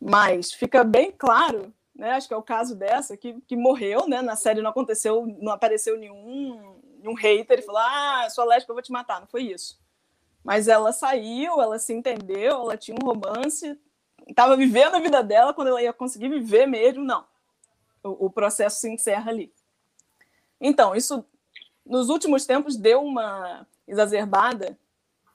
[0.00, 2.12] Mas fica bem claro, né?
[2.12, 4.22] Acho que é o caso dessa, que, que morreu, né?
[4.22, 8.74] Na série não aconteceu, não apareceu nenhum, nenhum hater e falou: Ah, sou lésbica, eu
[8.74, 9.20] vou te matar.
[9.20, 9.80] Não foi isso.
[10.42, 13.78] Mas ela saiu, ela se entendeu, ela tinha um romance,
[14.28, 17.24] estava vivendo a vida dela quando ela ia conseguir viver mesmo, não.
[18.02, 19.52] O, o processo se encerra ali.
[20.60, 21.24] Então, isso
[21.84, 24.78] nos últimos tempos deu uma exacerbada,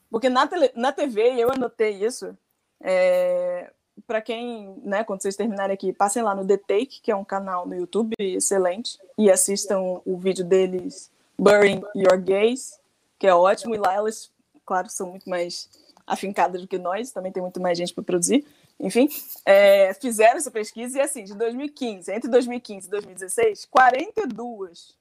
[0.09, 2.37] porque na, tele, na TV, eu anotei isso,
[2.81, 3.71] é,
[4.05, 7.25] para quem, né, quando vocês terminarem aqui, passem lá no The Take, que é um
[7.25, 12.79] canal no YouTube excelente, e assistam o vídeo deles, Burying Your Gays,
[13.17, 14.31] que é ótimo, e lá elas,
[14.65, 15.69] claro, são muito mais
[16.05, 18.45] afincadas do que nós, também tem muito mais gente para produzir.
[18.79, 19.09] enfim,
[19.45, 24.95] é, fizeram essa pesquisa e assim, de 2015, entre 2015 e 2016, 42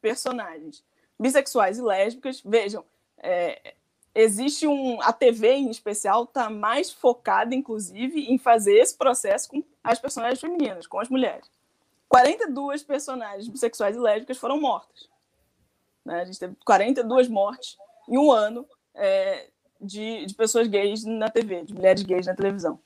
[0.00, 0.82] personagens
[1.18, 2.84] bissexuais e lésbicas, vejam,
[3.18, 3.74] é,
[4.18, 5.00] existe um.
[5.00, 10.40] A TV em especial está mais focada, inclusive, em fazer esse processo com as personagens
[10.40, 11.48] femininas, com as mulheres.
[12.08, 15.08] 42 personagens bissexuais e lésbicas foram mortas.
[16.04, 16.22] Né?
[16.22, 17.76] A gente teve 42 mortes
[18.08, 19.48] em um ano é,
[19.80, 22.80] de, de pessoas gays na TV, de mulheres gays na televisão.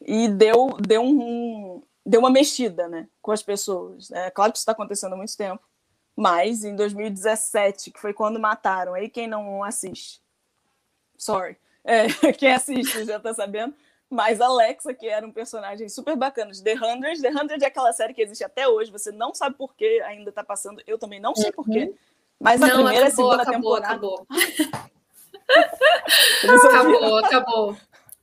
[0.00, 4.10] E deu, deu, um, deu uma mexida né, com as pessoas.
[4.10, 5.62] É claro que isso está acontecendo há muito tempo,
[6.14, 10.20] mas em 2017, que foi quando mataram, aí quem não assiste,
[11.18, 13.74] sorry, é, quem assiste já está sabendo,
[14.08, 17.20] mas Alexa, que era um personagem super bacana de The Hundred.
[17.20, 20.30] The Hundred é aquela série que existe até hoje, você não sabe por que ainda
[20.30, 21.52] está passando, eu também não sei uhum.
[21.52, 21.92] por quê.
[22.38, 23.94] Mas a primeira e segunda acabou, temporada.
[23.94, 24.26] Acabou.
[26.68, 27.76] acabou, acabou.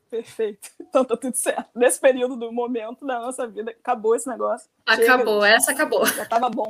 [0.09, 0.69] Perfeito.
[0.79, 1.69] Então tá tudo certo.
[1.73, 4.69] Nesse período do momento da nossa vida, acabou esse negócio.
[4.85, 6.05] Acabou, Chega, essa acabou.
[6.05, 6.67] Já tava bom.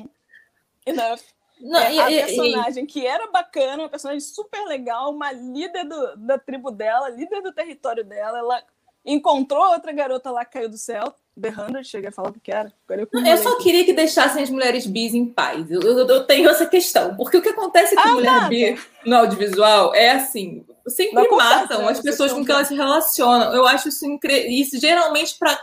[0.86, 1.20] Enough.
[1.60, 2.88] Não, é, e, a personagem e...
[2.88, 7.54] que era bacana, uma personagem super legal, uma líder do, da tribo dela, líder do
[7.54, 8.64] território dela, ela
[9.06, 12.52] encontrou outra garota lá que caiu do céu, The Hundred, cheguei a falar o que
[12.52, 12.72] era.
[12.90, 15.70] Eu, eu só queria que deixassem as mulheres bis em paz.
[15.70, 17.16] Eu, eu, eu tenho essa questão.
[17.16, 18.50] Porque o que acontece com ah, mulher nada.
[18.50, 23.54] bi no audiovisual é assim: sempre matam as pessoas com que elas se relacionam.
[23.54, 24.50] Eu acho isso incrível.
[24.52, 25.60] Isso geralmente para,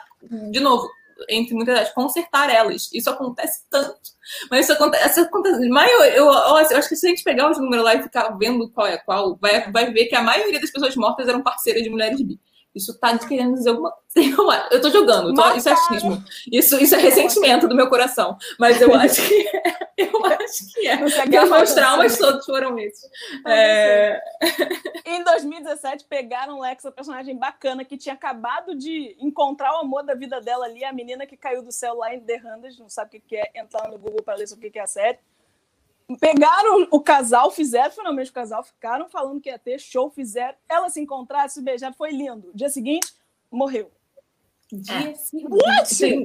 [0.50, 0.90] de novo,
[1.28, 2.88] entre muitas vezes, consertar elas.
[2.92, 3.98] Isso acontece tanto.
[4.50, 5.20] Mas isso acontece.
[5.20, 8.02] acontece maior, eu, eu, eu, acho que se a gente pegar os números lá e
[8.02, 11.42] ficar vendo qual é qual, vai, vai ver que a maioria das pessoas mortas eram
[11.42, 12.38] parceiras de mulheres bi.
[12.74, 14.00] Isso tá querendo dizer alguma coisa.
[14.70, 15.54] Eu tô jogando, tô...
[15.54, 16.22] isso é achismo.
[16.50, 18.36] Isso, isso é ressentimento do meu coração.
[18.58, 19.90] Mas eu acho que é.
[20.00, 20.96] Eu acho que é.
[20.96, 23.08] Porque meus traumas todos foram esses.
[23.46, 24.20] É...
[25.04, 30.14] Em 2017, pegaram Lex, a personagem bacana, que tinha acabado de encontrar o amor da
[30.14, 33.18] vida dela ali, a menina que caiu do céu lá em The Hundred, não sabe
[33.18, 35.18] o que é, entrar no Google para ler sobre o que é a série
[36.18, 40.54] pegaram o casal, fizeram finalmente o casal, ficaram falando que ia ter show, fizeram.
[40.68, 42.50] Ela se encontrar, se beijar, foi lindo.
[42.54, 43.14] Dia seguinte,
[43.50, 43.90] morreu.
[44.72, 45.14] Dia é.
[45.14, 45.48] seguinte.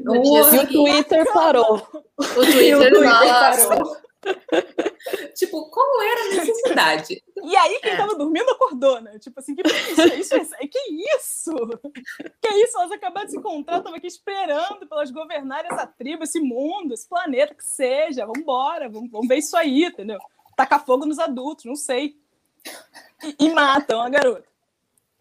[0.07, 1.87] E o Twitter parou.
[2.17, 3.97] O Twitter, o Twitter parou.
[5.35, 7.23] tipo, qual era a necessidade?
[7.43, 7.97] E aí, quem é.
[7.97, 9.17] tava dormindo acordou, né?
[9.19, 10.01] Tipo assim, que isso?
[10.15, 10.79] isso, isso que
[11.15, 11.53] isso?
[12.41, 12.77] Que isso?
[12.77, 16.93] Elas acabaram de se encontrar, tava aqui esperando para elas governarem essa tribo, esse mundo,
[16.93, 18.25] esse planeta, que seja.
[18.25, 20.19] Vamos embora, vamos, vamos ver isso aí, entendeu?
[20.55, 22.17] Tacar fogo nos adultos, não sei.
[23.23, 24.47] E, e matam a garota.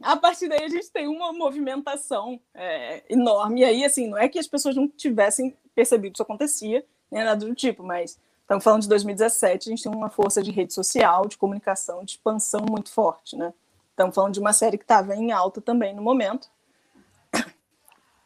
[0.02, 3.60] A partir daí, a gente tem uma movimentação é, enorme.
[3.60, 7.24] E aí, assim, não é que as pessoas não tivessem percebido que isso acontecia, nem
[7.24, 10.74] nada do tipo, mas Estamos falando de 2017, a gente tem uma força de rede
[10.74, 13.54] social, de comunicação, de expansão muito forte, né?
[13.88, 16.50] Estamos falando de uma série que estava em alta também no momento.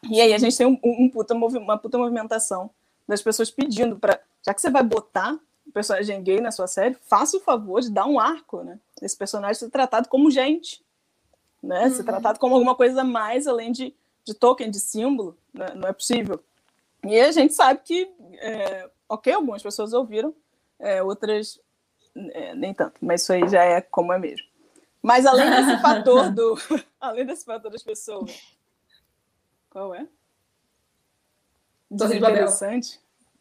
[0.09, 2.69] E aí a gente tem um, um puta uma puta movimentação
[3.07, 6.97] das pessoas pedindo para, já que você vai botar o personagem gay na sua série,
[7.05, 8.77] faça o favor de dar um arco, né?
[9.01, 10.83] Esse personagem ser tratado como gente,
[11.63, 11.85] né?
[11.85, 11.93] Uhum.
[11.93, 15.67] Ser tratado como alguma coisa mais além de, de token, de símbolo, né?
[15.75, 16.43] não é possível.
[17.05, 20.33] E a gente sabe que é, ok, algumas pessoas ouviram,
[20.79, 21.59] é, outras
[22.15, 24.47] é, nem tanto, mas isso aí já é como é mesmo.
[25.01, 26.57] Mas além desse fator do.
[27.01, 28.31] além desse fator das pessoas.
[29.69, 30.07] Qual é?
[31.97, 32.47] Torre de Babel.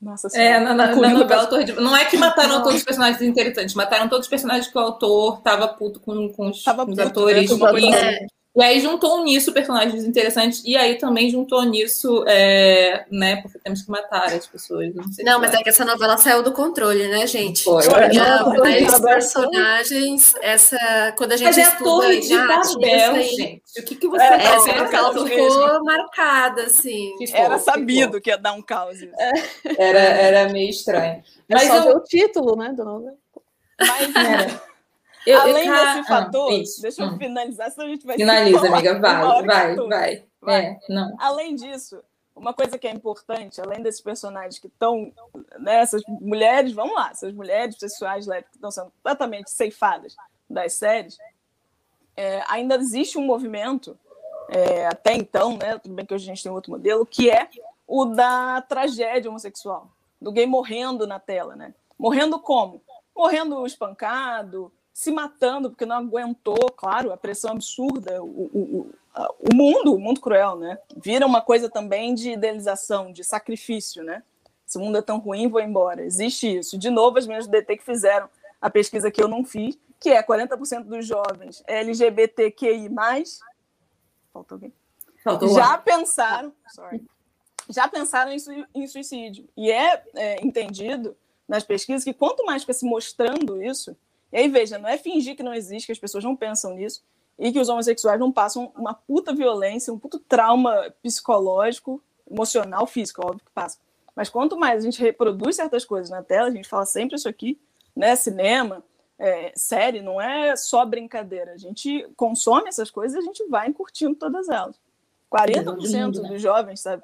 [0.00, 0.48] Nossa senhora.
[0.48, 2.62] É, na, na, na novela Torre de Não é que mataram não.
[2.62, 6.50] todos os personagens interessantes, mataram todos os personagens que o autor tava puto com, com
[6.50, 7.50] os, com os atores.
[7.50, 8.28] Né?
[8.58, 13.82] E aí juntou nisso personagens interessantes, e aí também juntou nisso, é, né, porque temos
[13.82, 14.92] que matar as pessoas.
[14.92, 17.62] Não, não mas é que essa novela saiu do controle, né, gente?
[17.62, 17.80] Foi.
[18.10, 23.62] Tinha personagens, essa, quando a gente mas é a torre de Babel, gente.
[23.78, 27.14] O que, que você é, tá essa, ela ficou marcada, assim.
[27.16, 28.20] Ficou, era sabido ficou.
[28.20, 28.98] que ia dar um caos.
[29.00, 29.32] É.
[29.78, 31.22] Era, era meio estranho.
[31.48, 31.96] Mas é só eu...
[31.96, 33.14] o título, né, do novela.
[33.80, 34.16] Mas...
[34.16, 34.67] Era.
[35.26, 37.18] Eu, Além eu, desse ah, fator, ah, deixa eu hum.
[37.18, 40.64] finalizar, senão a gente vai Finaliza, amiga, vai, vai, vai, vai.
[40.64, 41.16] É, não.
[41.18, 42.02] Além disso,
[42.34, 45.12] uma coisa que é importante, além desses personagens que estão,
[45.58, 50.16] né, essas mulheres, vamos lá, essas mulheres sexuais que estão sendo completamente ceifadas
[50.48, 51.18] das séries,
[52.16, 53.98] é, ainda existe um movimento,
[54.48, 57.48] é, até então, né, tudo bem que hoje a gente tem outro modelo, que é
[57.86, 59.90] o da tragédia homossexual,
[60.20, 61.74] do gay morrendo na tela, né?
[61.98, 62.82] Morrendo como?
[63.14, 68.90] Morrendo espancado, se matando porque não aguentou, claro, a pressão absurda, o, o,
[69.38, 70.76] o, mundo, o mundo cruel, né?
[70.96, 74.24] Vira uma coisa também de idealização, de sacrifício, né?
[74.66, 76.04] Esse mundo é tão ruim, vou embora.
[76.04, 76.76] Existe isso.
[76.76, 78.28] De novo, as minhas DT que fizeram
[78.60, 82.90] a pesquisa que eu não fiz, que é 40% dos jovens LGBTQI+,
[84.32, 84.72] falta alguém?
[85.22, 85.84] Faltou já ar.
[85.84, 87.06] pensaram, sorry,
[87.70, 88.32] já pensaram
[88.74, 89.48] em suicídio.
[89.56, 91.16] E é, é, entendido
[91.46, 93.96] nas pesquisas que quanto mais fica se mostrando isso,
[94.32, 97.02] e aí veja, não é fingir que não existe, que as pessoas não pensam nisso,
[97.38, 103.22] e que os homossexuais não passam uma puta violência, um puto trauma psicológico, emocional, físico,
[103.24, 103.78] óbvio que passa.
[104.14, 107.28] Mas quanto mais a gente reproduz certas coisas na tela, a gente fala sempre isso
[107.28, 107.58] aqui,
[107.94, 108.16] né?
[108.16, 108.82] Cinema,
[109.16, 111.52] é, série, não é só brincadeira.
[111.52, 114.76] A gente consome essas coisas e a gente vai curtindo todas elas.
[115.32, 116.28] 40% Lindo, né?
[116.28, 117.02] dos jovens, sabe,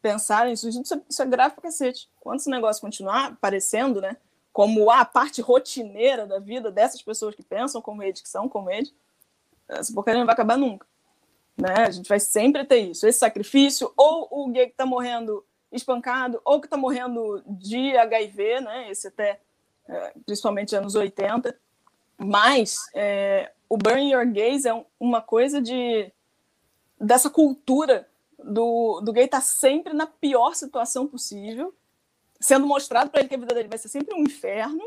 [0.00, 2.08] pensaram em suicídio, isso é, isso é grave pra cacete.
[2.20, 4.16] Quando esse negócio continuar aparecendo, né,
[4.54, 8.70] como a parte rotineira da vida dessas pessoas que pensam como ele, que são como
[8.70, 8.88] ele,
[9.68, 10.86] essa porcaria não vai acabar nunca.
[11.56, 11.74] Né?
[11.74, 16.40] A gente vai sempre ter isso, esse sacrifício, ou o gay que tá morrendo espancado,
[16.44, 19.40] ou que tá morrendo de HIV, né, esse até,
[19.88, 21.58] é, principalmente anos 80,
[22.16, 26.12] mas é, o Burn Your Gays é um- uma coisa de
[27.00, 28.08] dessa cultura
[28.38, 31.74] do, do gay estar sempre na pior situação possível,
[32.44, 34.84] sendo mostrado para ele que a vida dele vai ser sempre um inferno,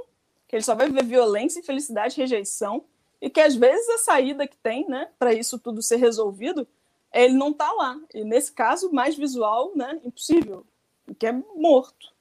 [0.48, 2.84] que ele só vai viver violência, infelicidade, rejeição,
[3.20, 6.68] e que às vezes a saída que tem, né, para isso tudo ser resolvido,
[7.12, 8.00] é ele não tá lá.
[8.14, 10.64] E nesse caso, mais visual, né, impossível,
[11.18, 12.14] que é morto.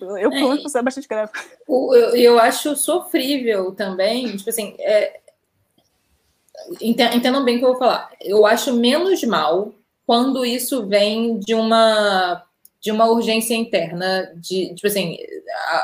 [0.00, 1.30] Eu, pelo menos, é bastante grave.
[1.68, 5.20] Eu, eu acho sofrível também, tipo assim, é,
[6.80, 8.10] ente- entendam bem o que eu vou falar.
[8.18, 9.74] Eu acho menos mal
[10.06, 12.46] quando isso vem de uma
[12.80, 15.18] de uma urgência interna, de tipo assim,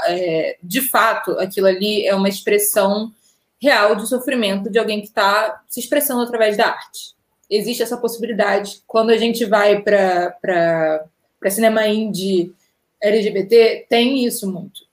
[0.06, 3.12] é, de fato, aquilo ali é uma expressão
[3.60, 7.14] real de sofrimento de alguém que está se expressando através da arte.
[7.48, 8.82] Existe essa possibilidade.
[8.86, 11.06] Quando a gente vai para
[11.48, 12.52] cinema indie
[13.00, 14.86] LGBT, tem isso muito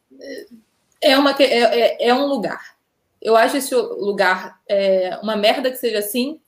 [1.04, 2.76] é, uma, é, é, é um lugar.
[3.22, 6.40] Eu acho esse lugar é, uma merda que seja assim,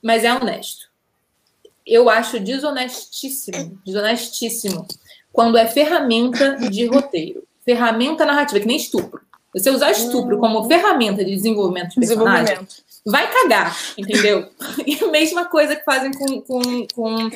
[0.00, 0.89] mas é honesto.
[1.90, 4.86] Eu acho desonestíssimo, desonestíssimo,
[5.32, 9.20] quando é ferramenta de roteiro, ferramenta narrativa, que nem estupro.
[9.52, 12.84] Você usar estupro como ferramenta de desenvolvimento de personagem, Desenvolvimento.
[13.04, 14.48] vai cagar, entendeu?
[14.86, 17.30] E a mesma coisa que fazem com, com, com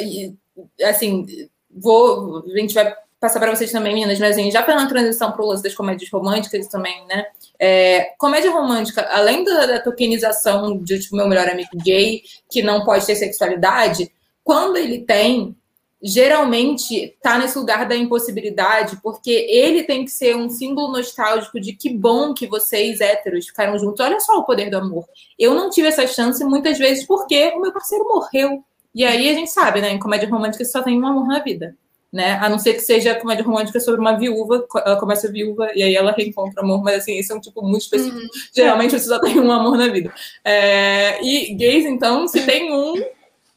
[0.00, 0.34] e,
[0.82, 2.92] assim, vou, a gente vai
[3.22, 6.10] passar para vocês também, meninas, mas assim, já pela transição para o lance das comédias
[6.10, 7.24] românticas também, né?
[7.56, 12.20] É, comédia romântica, além da, da tokenização de tipo, meu melhor amigo gay,
[12.50, 14.10] que não pode ter sexualidade,
[14.42, 15.54] quando ele tem,
[16.02, 21.74] geralmente tá nesse lugar da impossibilidade, porque ele tem que ser um símbolo nostálgico de
[21.74, 24.04] que bom que vocês héteros ficaram juntos.
[24.04, 25.04] Olha só o poder do amor.
[25.38, 28.64] Eu não tive essa chance muitas vezes porque o meu parceiro morreu.
[28.92, 29.92] E aí a gente sabe, né?
[29.92, 31.76] Em comédia romântica só tem um amor na vida.
[32.12, 32.32] Né?
[32.42, 35.96] A não ser que seja comédia romântica sobre uma viúva, ela começa viúva e aí
[35.96, 38.18] ela reencontra amor, mas assim, isso é um tipo muito específico.
[38.18, 38.28] Uhum.
[38.54, 40.12] Geralmente você só tem um amor na vida.
[40.44, 43.02] É, e gays, então, se tem um,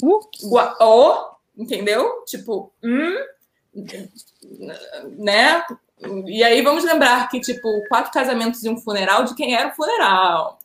[0.03, 2.23] Uh, o, o, entendeu?
[2.25, 3.15] Tipo, hum,
[5.17, 5.63] né?
[6.25, 9.75] E aí vamos lembrar que, tipo, quatro casamentos e um funeral, de quem era o
[9.75, 10.59] funeral?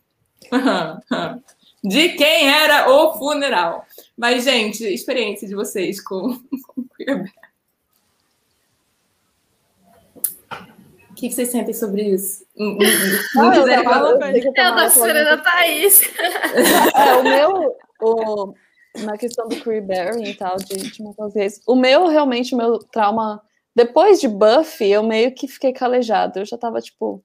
[1.84, 3.86] de quem era o funeral?
[4.16, 7.32] Mas, gente, experiência de vocês com, com Queer
[11.20, 12.46] O que, vocês sentem sobre isso?
[12.56, 14.34] Não eu quiserem tava- falar?
[14.34, 14.62] eu tô
[15.28, 16.00] a Thaís.
[16.96, 18.54] É, o meu, o,
[19.00, 22.56] na questão do Queer Bearing e tal, de, de os gays, o meu, realmente, o
[22.56, 23.42] meu trauma,
[23.76, 27.22] depois de Buffy, eu meio que fiquei calejada, eu já tava, tipo,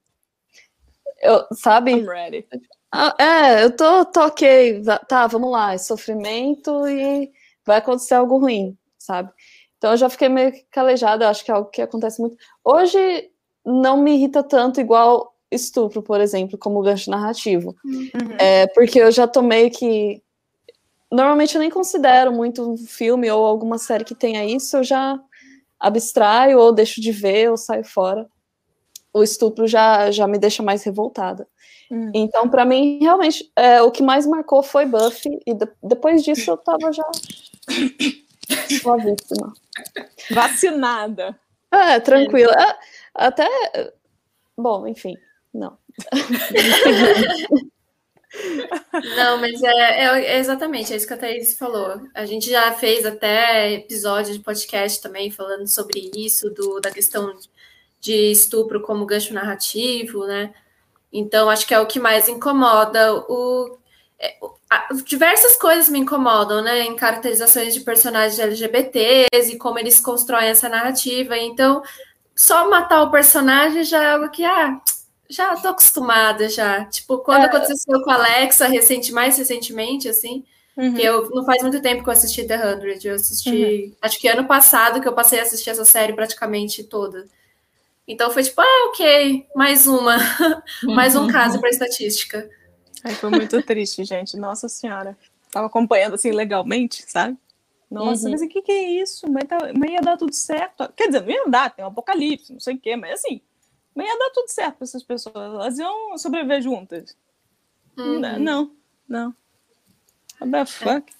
[1.22, 1.91] eu, sabe?
[1.91, 2.45] I'm ready.
[2.91, 7.31] Ah, é, eu tô, tô ok, tá, vamos lá, é sofrimento e
[7.65, 9.31] vai acontecer algo ruim, sabe?
[9.77, 12.35] Então eu já fiquei meio que calejada, eu acho que é algo que acontece muito.
[12.61, 13.31] Hoje
[13.65, 17.75] não me irrita tanto igual estupro, por exemplo, como gancho narrativo.
[18.39, 20.21] É, porque eu já tô meio que.
[21.11, 25.19] Normalmente eu nem considero muito um filme ou alguma série que tenha isso, eu já
[25.79, 28.27] abstraio ou deixo de ver ou saio fora.
[29.13, 31.47] O estupro já, já me deixa mais revoltada.
[31.89, 32.11] Hum.
[32.13, 36.51] Então, pra mim, realmente, é, o que mais marcou foi Buffy, e de- depois disso
[36.51, 37.05] eu tava já
[38.81, 39.53] suavíssima.
[40.31, 41.39] Vacinada.
[41.71, 42.53] É, tranquila.
[42.53, 42.75] É,
[43.15, 43.47] até.
[44.57, 45.15] Bom, enfim,
[45.53, 45.77] não.
[49.15, 52.01] Não, mas é, é- é exatamente é isso que a Thaís falou.
[52.13, 57.33] A gente já fez até episódio de podcast também falando sobre isso, do, da questão
[58.01, 60.53] de estupro como gancho narrativo, né?
[61.13, 63.13] Então, acho que é o que mais incomoda.
[63.29, 63.77] O,
[64.19, 64.37] é,
[64.69, 66.81] a- diversas coisas me incomodam, né?
[66.81, 71.37] Em caracterizações de personagens LGBTs e como eles constroem essa narrativa.
[71.37, 71.81] Então,
[72.35, 74.79] só matar o personagem já é algo que, ah,
[75.29, 76.85] já tô acostumada já.
[76.85, 77.45] Tipo, quando É.
[77.45, 80.43] aconteceu com a Alexa recente, mais recentemente, assim,
[80.77, 80.97] Uhum.
[80.97, 83.07] eu não faz muito tempo que eu assisti The Hundred.
[83.07, 83.95] Eu assisti, uhum.
[84.01, 87.25] acho que ano passado que eu passei a assistir essa série praticamente toda.
[88.07, 90.17] Então foi tipo, ah, ok, mais uma,
[90.83, 92.47] mais um caso para estatística.
[93.03, 94.35] Ai, foi muito triste, gente.
[94.37, 95.17] Nossa senhora.
[95.49, 97.37] Tava acompanhando assim legalmente, sabe?
[97.95, 98.31] Nossa, uhum.
[98.31, 99.26] mas o que, que é isso?
[99.31, 100.91] Mas, tá, mas ia dar tudo certo.
[100.95, 103.41] Quer dizer, não ia dar, tem um apocalipse, não sei o quê, mas assim,
[103.95, 105.35] mas ia dar tudo certo para essas pessoas.
[105.35, 107.15] Elas iam sobreviver juntas.
[107.97, 108.19] Uhum.
[108.19, 108.72] Não,
[109.07, 109.34] não.
[110.41, 111.13] What the fuck?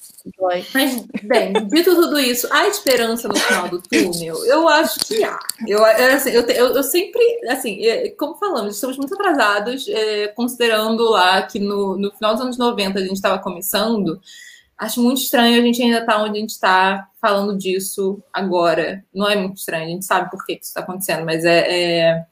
[0.73, 4.45] Mas, bem, dito tudo isso, há esperança no final do túnel?
[4.45, 5.39] Eu acho que há.
[5.65, 11.10] Eu, assim, eu, eu, eu sempre, assim, é, como falamos, estamos muito atrasados, é, considerando
[11.10, 14.19] lá que no, no final dos anos 90 a gente estava começando.
[14.77, 19.03] Acho muito estranho a gente ainda estar tá onde a gente está falando disso agora.
[19.14, 22.26] Não é muito estranho, a gente sabe por que isso está acontecendo, mas é, é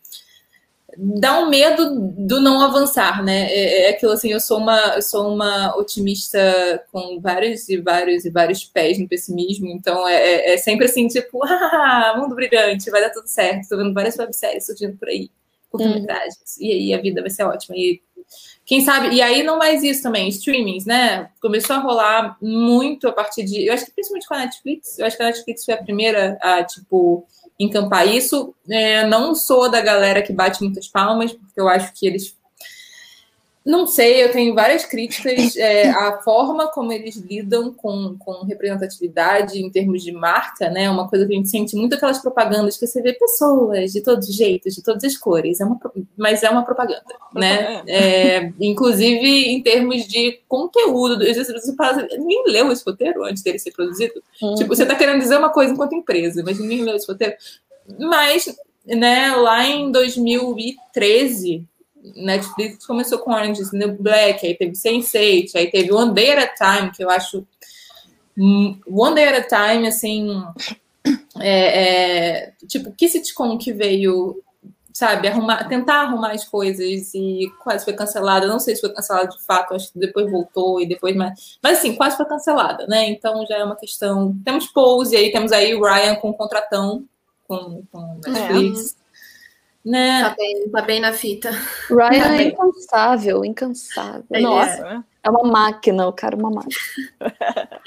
[0.98, 3.48] dá um medo do não avançar, né?
[3.52, 8.26] É, é, aquilo assim, eu sou uma, eu sou uma otimista com vários e vários
[8.26, 12.90] e vários pés no pessimismo, então é, é, é sempre assim, tipo, ah, mundo brilhante,
[12.90, 13.68] vai dar tudo certo.
[13.68, 15.30] Tô vendo várias webséries surgindo por aí,
[15.70, 16.66] curta-metragens, hum.
[16.66, 17.76] e aí a vida vai ser ótima.
[17.78, 18.02] E
[18.66, 21.30] quem sabe, e aí não mais isso também, streamings, né?
[21.42, 25.06] Começou a rolar muito a partir de, eu acho que principalmente com a Netflix, eu
[25.06, 27.28] acho que a Netflix foi a primeira a, tipo,
[27.60, 28.54] encampar isso.
[28.70, 32.36] É, não sou da galera que bate muitas palmas, porque eu acho que eles.
[33.66, 39.58] Não sei, eu tenho várias críticas é, à forma como eles lidam com, com representatividade
[39.58, 40.90] em termos de marca, né?
[40.90, 44.28] Uma coisa que a gente sente muito aquelas propagandas que você vê pessoas de todos
[44.28, 45.80] os jeitos, de todas as cores, é uma,
[46.18, 47.04] mas é uma propaganda,
[47.34, 47.82] né?
[47.88, 51.24] É, inclusive em termos de conteúdo.
[51.26, 54.22] Você fala, ninguém leu esse roteiro antes dele ser produzido.
[54.42, 54.56] Uhum.
[54.56, 57.36] Tipo, você está querendo dizer uma coisa enquanto empresa, mas ninguém leu esse roteiro.
[57.98, 58.54] Mas,
[58.86, 61.66] né, lá em 2013,
[62.16, 66.50] Netflix começou com Orange is the Black, aí teve Sense8, aí teve One Day at
[66.50, 67.46] a Time, que eu acho
[68.38, 70.44] One Day at a Time, assim,
[71.40, 74.42] é, é, tipo, que sitcom que veio,
[74.92, 79.30] sabe, arrumar, tentar arrumar as coisas e quase foi cancelada, não sei se foi cancelada
[79.30, 83.08] de fato, acho que depois voltou e depois mais, mas assim, quase foi cancelada, né,
[83.08, 87.06] então já é uma questão, temos Pose aí, temos aí o Ryan com o contratão,
[87.48, 88.96] com, com Netflix.
[89.00, 89.03] É.
[89.86, 90.24] Né?
[90.24, 91.52] Tá bem, tá bem na fita.
[91.90, 94.26] Ryan tá é incansável, incansável.
[94.32, 96.76] É, Nossa, é uma máquina, o cara é uma máquina.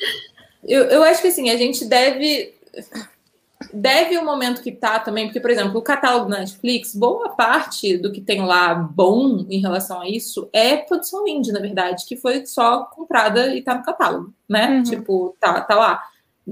[0.62, 2.54] eu, eu acho que assim, a gente deve.
[3.72, 7.96] Deve o momento que tá também, porque, por exemplo, o catálogo da Netflix, boa parte
[7.96, 12.16] do que tem lá bom em relação a isso é produção indie, na verdade, que
[12.16, 14.68] foi só comprada e tá no catálogo, né?
[14.68, 14.82] Uhum.
[14.82, 16.02] Tipo, tá, tá lá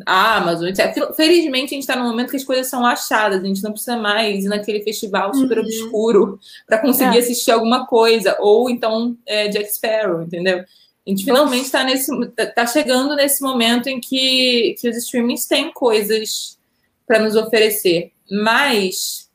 [0.05, 1.15] a Amazon, etc.
[1.15, 3.97] Felizmente, a gente está num momento que as coisas são achadas, a gente não precisa
[3.97, 5.65] mais ir naquele festival super uhum.
[5.65, 7.21] obscuro para conseguir é.
[7.21, 10.59] assistir alguma coisa, ou então é, Jack Sparrow, entendeu?
[11.07, 15.47] A gente finalmente está nesse tá, tá chegando nesse momento em que, que os streamings
[15.47, 16.59] têm coisas
[17.07, 18.11] para nos oferecer.
[18.31, 19.29] Mas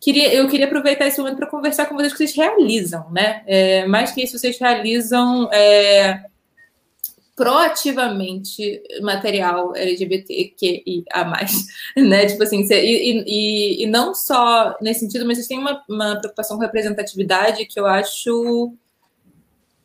[0.00, 3.42] queria, eu queria aproveitar esse momento para conversar com vocês que vocês realizam, né?
[3.46, 6.24] É, mais que isso, vocês realizam é,
[7.34, 11.04] proativamente material LGBTQIA+,
[11.96, 12.26] né?
[12.26, 16.56] Tipo assim, e, e, e não só nesse sentido, mas vocês têm uma, uma preocupação
[16.56, 18.74] com representatividade que eu acho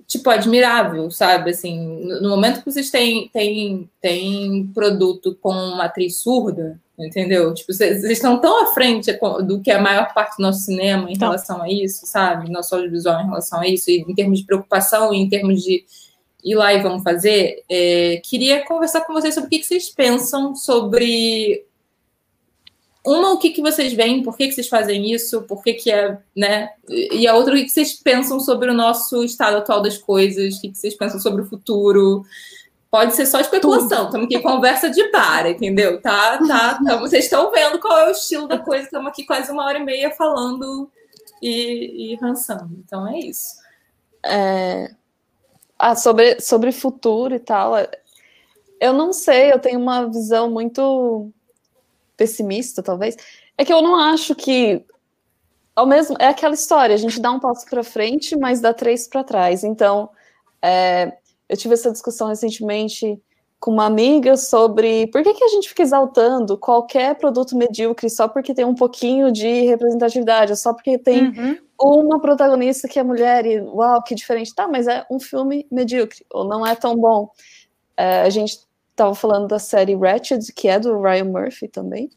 [0.07, 1.51] tipo, admirável, sabe?
[1.51, 7.53] Assim, no momento que vocês têm, têm, têm produto com uma atriz surda, entendeu?
[7.53, 9.11] Tipo, vocês, estão tão à frente
[9.45, 11.27] do que a maior parte do nosso cinema em então.
[11.27, 12.49] relação a isso, sabe?
[12.49, 15.83] Nosso audiovisual em relação a isso, em termos de preocupação e em termos de
[16.43, 19.89] ir lá e vamos fazer, é, queria conversar com vocês sobre o que, que vocês
[19.89, 21.65] pensam sobre
[23.07, 25.89] uma, o que, que vocês veem, por que, que vocês fazem isso, por que, que
[25.89, 26.71] é, né?
[26.89, 30.55] E a outra, o que, que vocês pensam sobre o nosso estado atual das coisas,
[30.55, 32.25] o que, que vocês pensam sobre o futuro.
[32.91, 36.01] Pode ser só especulação, estamos aqui conversa de bar, entendeu?
[36.01, 39.51] Tá, tá, tá, vocês estão vendo qual é o estilo da coisa, estamos aqui quase
[39.51, 40.91] uma hora e meia falando
[41.41, 42.69] e, e rançando.
[42.85, 43.55] Então é isso.
[44.25, 44.91] É,
[45.77, 47.73] ah, sobre, sobre futuro e tal,
[48.79, 51.31] eu não sei, eu tenho uma visão muito
[52.15, 53.15] pessimista, talvez.
[53.57, 54.83] É que eu não acho que
[55.75, 59.07] ao mesmo é aquela história, a gente dá um passo para frente, mas dá três
[59.07, 59.63] para trás.
[59.63, 60.09] Então,
[60.61, 61.15] é,
[61.47, 63.21] eu tive essa discussão recentemente
[63.59, 68.27] com uma amiga sobre por que, que a gente fica exaltando qualquer produto medíocre só
[68.27, 73.45] porque tem um pouquinho de representatividade, só porque tem uhum uma protagonista que é mulher
[73.45, 74.53] e uau, que diferente.
[74.53, 77.29] Tá, mas é um filme medíocre, ou não é tão bom.
[77.95, 78.59] É, a gente
[78.95, 82.09] tava falando da série Ratched, que é do Ryan Murphy também.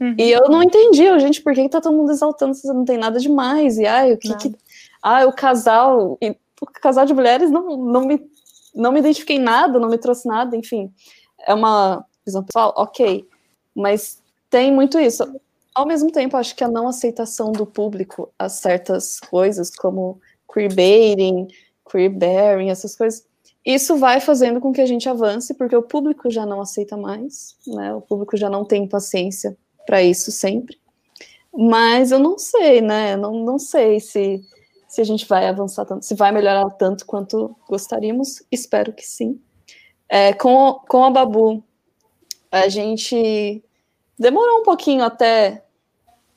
[0.00, 0.16] Uhum.
[0.18, 2.98] E eu não entendi, gente, por que, que tá todo mundo exaltando se não tem
[2.98, 3.78] nada demais?
[3.78, 4.52] E ai, o que, que.
[5.00, 6.18] Ah, o casal.
[6.20, 8.18] E o casal de mulheres não, não me
[8.74, 10.92] não me identifiquei nada, não me trouxe nada, enfim.
[11.46, 13.26] É uma visão pessoal, ok.
[13.74, 15.24] Mas tem muito isso.
[15.74, 20.20] Ao mesmo tempo, acho que a não aceitação do público a certas coisas, como
[20.52, 21.48] queerbaiting,
[21.90, 23.26] queerbearing, essas coisas,
[23.64, 27.56] isso vai fazendo com que a gente avance, porque o público já não aceita mais,
[27.66, 27.94] né?
[27.94, 29.56] O público já não tem paciência
[29.86, 30.78] para isso sempre.
[31.56, 33.16] Mas eu não sei, né?
[33.16, 34.40] Não, não sei se,
[34.94, 38.44] se a gente vai avançar tanto, se vai melhorar tanto quanto gostaríamos.
[38.48, 39.40] Espero que sim.
[40.08, 41.64] É, com, com a Babu,
[42.48, 43.60] a gente
[44.16, 45.64] demorou um pouquinho até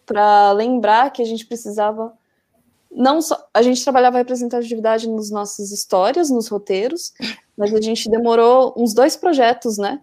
[0.08, 2.12] para lembrar que a gente precisava
[2.90, 7.14] não só a gente trabalhava representatividade nas nossas histórias, nos roteiros,
[7.56, 10.02] mas a gente demorou uns dois projetos, né,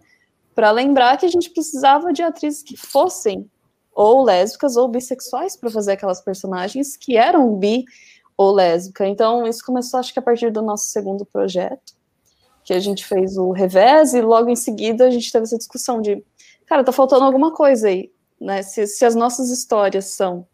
[0.53, 3.51] para lembrar que a gente precisava de atrizes que fossem
[3.93, 7.83] ou lésbicas ou bissexuais para fazer aquelas personagens que eram bi
[8.37, 9.07] ou lésbica.
[9.07, 11.93] Então, isso começou, acho que a partir do nosso segundo projeto,
[12.63, 16.01] que a gente fez o revés, e logo em seguida a gente teve essa discussão
[16.01, 16.23] de,
[16.65, 18.63] cara, tá faltando alguma coisa aí, né?
[18.63, 20.47] Se, se as nossas histórias são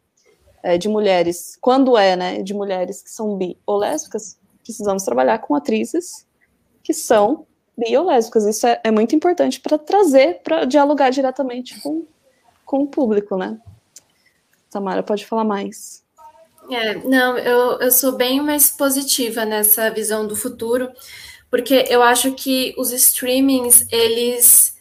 [0.62, 5.40] é, de mulheres, quando é, né, de mulheres que são bi ou lésbicas, precisamos trabalhar
[5.40, 6.28] com atrizes
[6.84, 7.48] que são
[7.78, 8.46] bi ou lésbicas.
[8.46, 12.06] Isso é, é muito importante para trazer, para dialogar diretamente com
[12.72, 13.60] com o público, né?
[14.70, 16.06] Tamara, pode falar mais.
[16.70, 20.92] É, não, eu, eu sou bem mais positiva nessa visão do futuro,
[21.50, 24.78] porque eu acho que os streamings, eles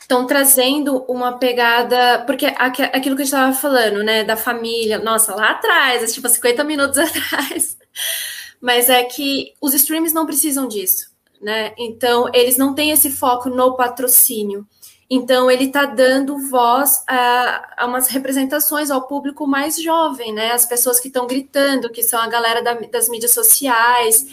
[0.00, 5.34] estão trazendo uma pegada, porque aquilo que a gente estava falando, né, da família, nossa,
[5.34, 7.76] lá atrás, tipo 50 minutos atrás,
[8.60, 13.48] mas é que os streams não precisam disso, né, então eles não têm esse foco
[13.48, 14.66] no patrocínio,
[15.14, 20.50] então, ele está dando voz a, a, umas representações ao público mais jovem, né?
[20.50, 24.26] As pessoas que estão gritando, que são a galera da, das mídias sociais,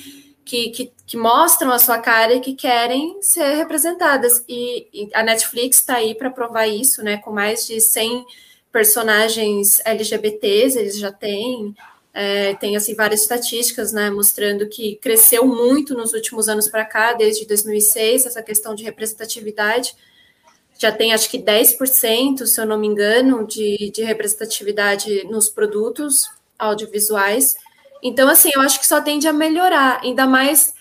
[0.43, 4.43] que, que, que, mostram a sua cara e que querem ser representadas.
[4.49, 7.17] E, e a Netflix está aí para provar isso, né?
[7.17, 8.25] Com mais de 100
[8.71, 11.75] personagens LGBTs, eles já têm.
[12.13, 17.13] É, tem assim várias estatísticas, né, mostrando que cresceu muito nos últimos anos para cá,
[17.13, 19.95] desde 2006, essa questão de representatividade
[20.81, 26.27] já tem acho que 10%, se eu não me engano, de, de representatividade nos produtos
[26.57, 27.55] audiovisuais.
[28.01, 30.73] Então, assim, eu acho que só tende a melhorar, ainda mais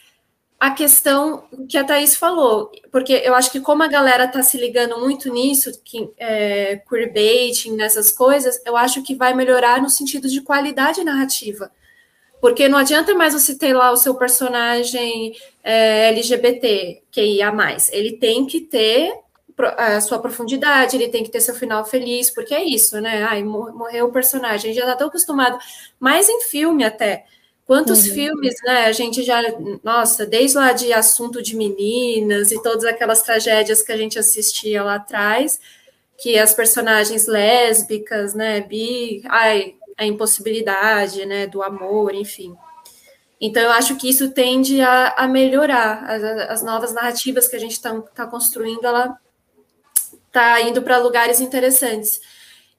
[0.58, 4.56] a questão que a Thaís falou, porque eu acho que como a galera está se
[4.56, 10.28] ligando muito nisso, que, é, queerbaiting, nessas coisas, eu acho que vai melhorar no sentido
[10.28, 11.70] de qualidade narrativa.
[12.40, 17.92] Porque não adianta mais você ter lá o seu personagem é, LGBT, que ia mais.
[17.92, 19.12] Ele tem que ter
[19.64, 23.24] a sua profundidade, ele tem que ter seu final feliz, porque é isso, né?
[23.24, 25.58] Ai, morreu o personagem, a gente já tá tão acostumado,
[25.98, 27.24] mais em filme até.
[27.66, 28.14] Quantos uhum.
[28.14, 28.86] filmes, né?
[28.86, 29.40] A gente já,
[29.84, 34.82] nossa, desde lá de assunto de meninas e todas aquelas tragédias que a gente assistia
[34.82, 35.60] lá atrás,
[36.18, 42.56] que as personagens lésbicas, né, bi, ai, a impossibilidade, né, do amor, enfim.
[43.40, 46.04] Então, eu acho que isso tende a, a melhorar.
[46.04, 49.18] As, as, novas narrativas que a gente está tá construindo, ela
[50.32, 52.20] tá indo para lugares interessantes.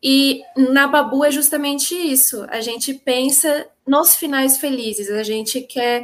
[0.03, 2.45] E na Babu é justamente isso.
[2.49, 5.10] A gente pensa nos finais felizes.
[5.11, 6.03] A gente quer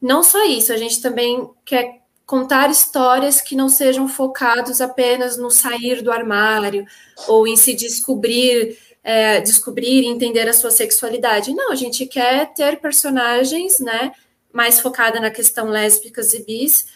[0.00, 5.50] não só isso, a gente também quer contar histórias que não sejam focados apenas no
[5.50, 6.84] sair do armário
[7.26, 11.54] ou em se descobrir, é, descobrir e entender a sua sexualidade.
[11.54, 14.12] Não, a gente quer ter personagens, né,
[14.52, 16.86] mais focada na questão lésbicas e bis,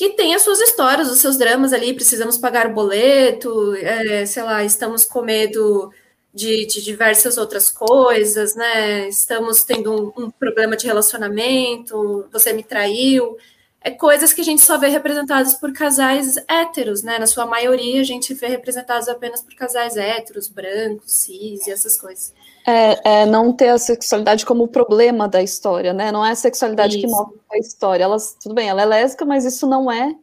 [0.00, 4.42] que tem as suas histórias, os seus dramas ali, precisamos pagar o boleto, é, sei
[4.42, 5.92] lá, estamos com medo
[6.32, 9.06] de, de, diversas outras coisas, né?
[9.08, 13.36] Estamos tendo um, um, problema de relacionamento, você me traiu.
[13.78, 17.18] É coisas que a gente só vê representadas por casais héteros, né?
[17.18, 21.98] Na sua maioria, a gente vê representadas apenas por casais héteros, brancos, cis e essas
[22.00, 22.32] coisas.
[22.70, 26.12] É, é, não ter a sexualidade como o problema da história, né?
[26.12, 27.06] Não é a sexualidade isso.
[27.06, 28.04] que mostra a história.
[28.04, 30.14] Ela, tudo bem, ela é lésbica, mas isso não é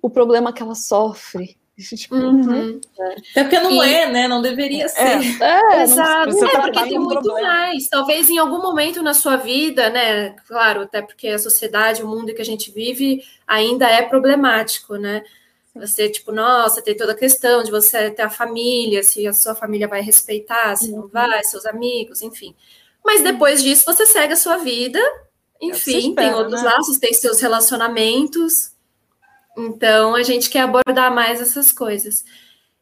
[0.00, 1.56] o problema que ela sofre.
[1.94, 2.80] Tipo, uhum.
[2.98, 3.16] é.
[3.32, 3.92] Até porque não e...
[3.92, 4.26] é, né?
[4.26, 4.98] Não deveria ser.
[5.42, 6.34] É, é exato.
[6.34, 7.48] Não, é, porque tem muito problema.
[7.48, 7.88] mais.
[7.88, 10.30] Talvez em algum momento na sua vida, né?
[10.48, 15.22] Claro, até porque a sociedade, o mundo que a gente vive ainda é problemático, né?
[15.80, 19.54] Você, tipo, nossa, tem toda a questão de você ter a família, se a sua
[19.54, 21.08] família vai respeitar, se não uhum.
[21.08, 22.54] vai, seus amigos, enfim.
[23.04, 24.98] Mas depois disso, você segue a sua vida,
[25.60, 26.68] enfim, espera, tem outros né?
[26.68, 28.72] laços, tem seus relacionamentos.
[29.56, 32.24] Então, a gente quer abordar mais essas coisas.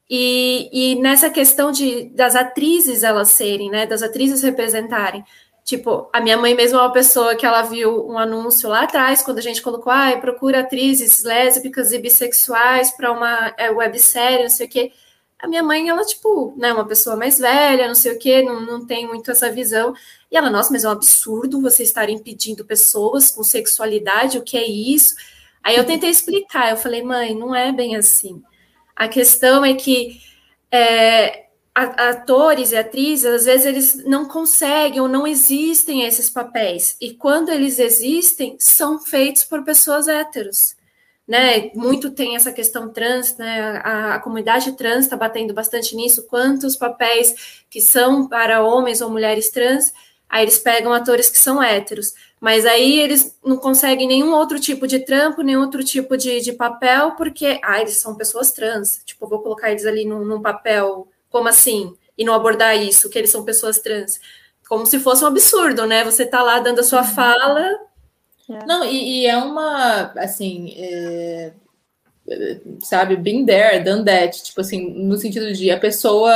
[0.08, 5.24] E, e nessa questão de das atrizes elas serem, né, das atrizes representarem,
[5.64, 9.22] Tipo, a minha mãe mesmo é uma pessoa que ela viu um anúncio lá atrás,
[9.22, 14.50] quando a gente colocou, ah, procura atrizes lésbicas e bissexuais para uma é, websérie, não
[14.50, 14.92] sei o quê.
[15.38, 18.60] A minha mãe, ela, tipo, né, uma pessoa mais velha, não sei o quê, não,
[18.60, 19.94] não tem muito essa visão.
[20.30, 24.58] E ela, nossa, mas é um absurdo você estar impedindo pessoas com sexualidade, o que
[24.58, 25.14] é isso?
[25.62, 28.42] Aí eu tentei explicar, eu falei, mãe, não é bem assim.
[28.94, 30.20] A questão é que
[30.70, 31.43] é,
[31.74, 36.96] atores e atrizes, às vezes eles não conseguem ou não existem esses papéis.
[37.00, 40.76] E quando eles existem, são feitos por pessoas héteros.
[41.26, 41.72] Né?
[41.74, 43.80] Muito tem essa questão trans, né?
[43.82, 46.26] A, a comunidade trans está batendo bastante nisso.
[46.28, 49.92] Quantos papéis que são para homens ou mulheres trans,
[50.28, 52.12] aí eles pegam atores que são héteros.
[52.40, 56.52] Mas aí eles não conseguem nenhum outro tipo de trampo, nenhum outro tipo de, de
[56.52, 59.00] papel, porque ah, eles são pessoas trans.
[59.04, 61.96] Tipo, vou colocar eles ali num, num papel como assim?
[62.16, 64.20] E não abordar isso, que eles são pessoas trans.
[64.68, 66.04] Como se fosse um absurdo, né?
[66.04, 67.06] Você tá lá dando a sua uhum.
[67.08, 67.80] fala.
[68.48, 68.64] É.
[68.64, 71.52] Não, e, e, é uma, assim, é,
[72.78, 74.44] sabe, been there, done that.
[74.44, 76.30] Tipo assim, no sentido de a pessoa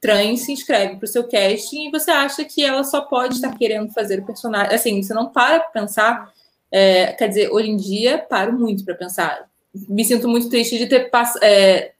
[0.00, 3.54] trans se inscreve para o seu casting e você acha que ela só pode estar
[3.58, 4.74] querendo fazer o personagem.
[4.74, 6.32] Assim, você não para para pensar.
[6.70, 9.46] É, quer dizer, hoje em dia, paro muito para pensar.
[9.74, 11.44] Me sinto muito triste de ter passado.
[11.44, 11.92] É,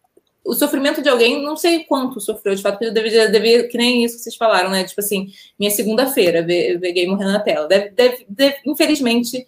[0.45, 3.79] o sofrimento de alguém, não sei quanto sofreu, de fato, porque eu deveria, deveria, que
[3.79, 4.85] nem isso que vocês falaram, né?
[4.85, 7.69] Tipo assim, minha segunda-feira, ver, ver gay morrendo na tela.
[7.69, 9.47] Deve, deve, deve, infelizmente,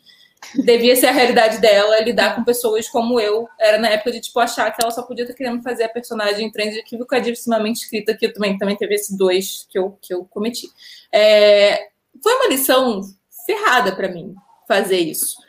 [0.55, 4.39] devia ser a realidade dela lidar com pessoas como eu era na época de, tipo,
[4.39, 8.57] achar que ela só podia estar querendo fazer a personagem trans equivocadíssimamente escrita, que também,
[8.57, 10.69] também teve esse dois que eu, que eu cometi.
[11.13, 11.89] É,
[12.23, 13.01] foi uma lição
[13.45, 14.35] ferrada para mim
[14.69, 15.44] fazer isso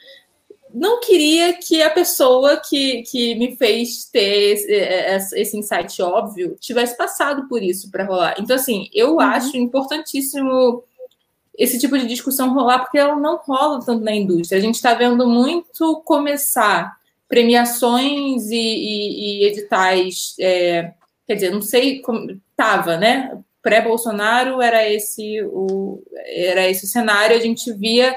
[0.76, 4.54] não queria que a pessoa que, que me fez ter
[5.08, 8.36] esse, esse insight óbvio tivesse passado por isso para rolar.
[8.38, 9.20] Então, assim, eu uhum.
[9.22, 10.84] acho importantíssimo
[11.58, 14.60] esse tipo de discussão rolar, porque ela não rola tanto na indústria.
[14.60, 16.98] A gente está vendo muito começar
[17.30, 20.36] premiações e, e, e editais.
[20.38, 20.92] É,
[21.26, 22.38] quer dizer, não sei como.
[22.54, 23.38] Tava, né?
[23.62, 27.36] Pré-Bolsonaro era esse o era esse o cenário.
[27.36, 28.16] A gente via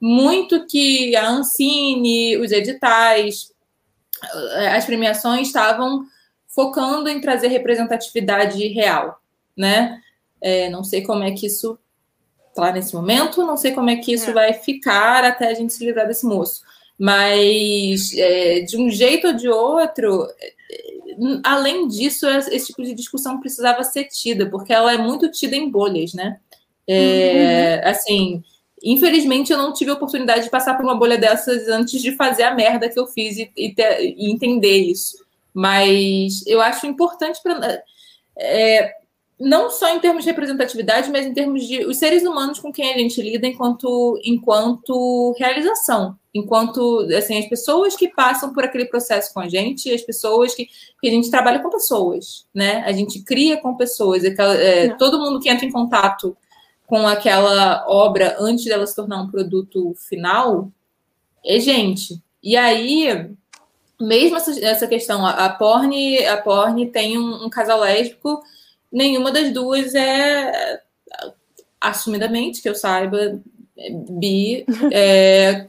[0.00, 3.52] muito que a Ancine, os editais,
[4.74, 6.04] as premiações estavam
[6.46, 9.20] focando em trazer representatividade real,
[9.56, 10.00] né?
[10.40, 11.78] É, não sei como é que isso
[12.48, 14.32] está nesse momento, não sei como é que isso é.
[14.32, 16.62] vai ficar até a gente se livrar desse moço.
[16.98, 20.54] Mas, é, de um jeito ou de outro, é,
[21.44, 25.70] além disso, esse tipo de discussão precisava ser tida, porque ela é muito tida em
[25.70, 26.40] bolhas, né?
[26.86, 27.90] É, uhum.
[27.90, 28.44] Assim,
[28.90, 32.44] Infelizmente, eu não tive a oportunidade de passar por uma bolha dessas antes de fazer
[32.44, 35.22] a merda que eu fiz e, e, ter, e entender isso.
[35.52, 37.82] Mas eu acho importante para.
[38.38, 38.94] É,
[39.38, 42.94] não só em termos de representatividade, mas em termos de os seres humanos com quem
[42.94, 49.34] a gente lida enquanto, enquanto realização, enquanto assim, as pessoas que passam por aquele processo
[49.34, 50.66] com a gente, as pessoas que,
[51.00, 52.82] que a gente trabalha com pessoas, né?
[52.86, 56.34] A gente cria com pessoas, é, é todo mundo que entra em contato
[56.88, 60.72] com aquela obra antes dela se tornar um produto final
[61.44, 62.20] é gente.
[62.42, 63.30] E aí,
[64.00, 68.42] mesmo essa, essa questão, a, a porn, a porn tem um, um, casal lésbico,
[68.90, 70.80] nenhuma das duas é
[71.78, 73.38] assumidamente que eu saiba
[74.18, 75.68] bi, é,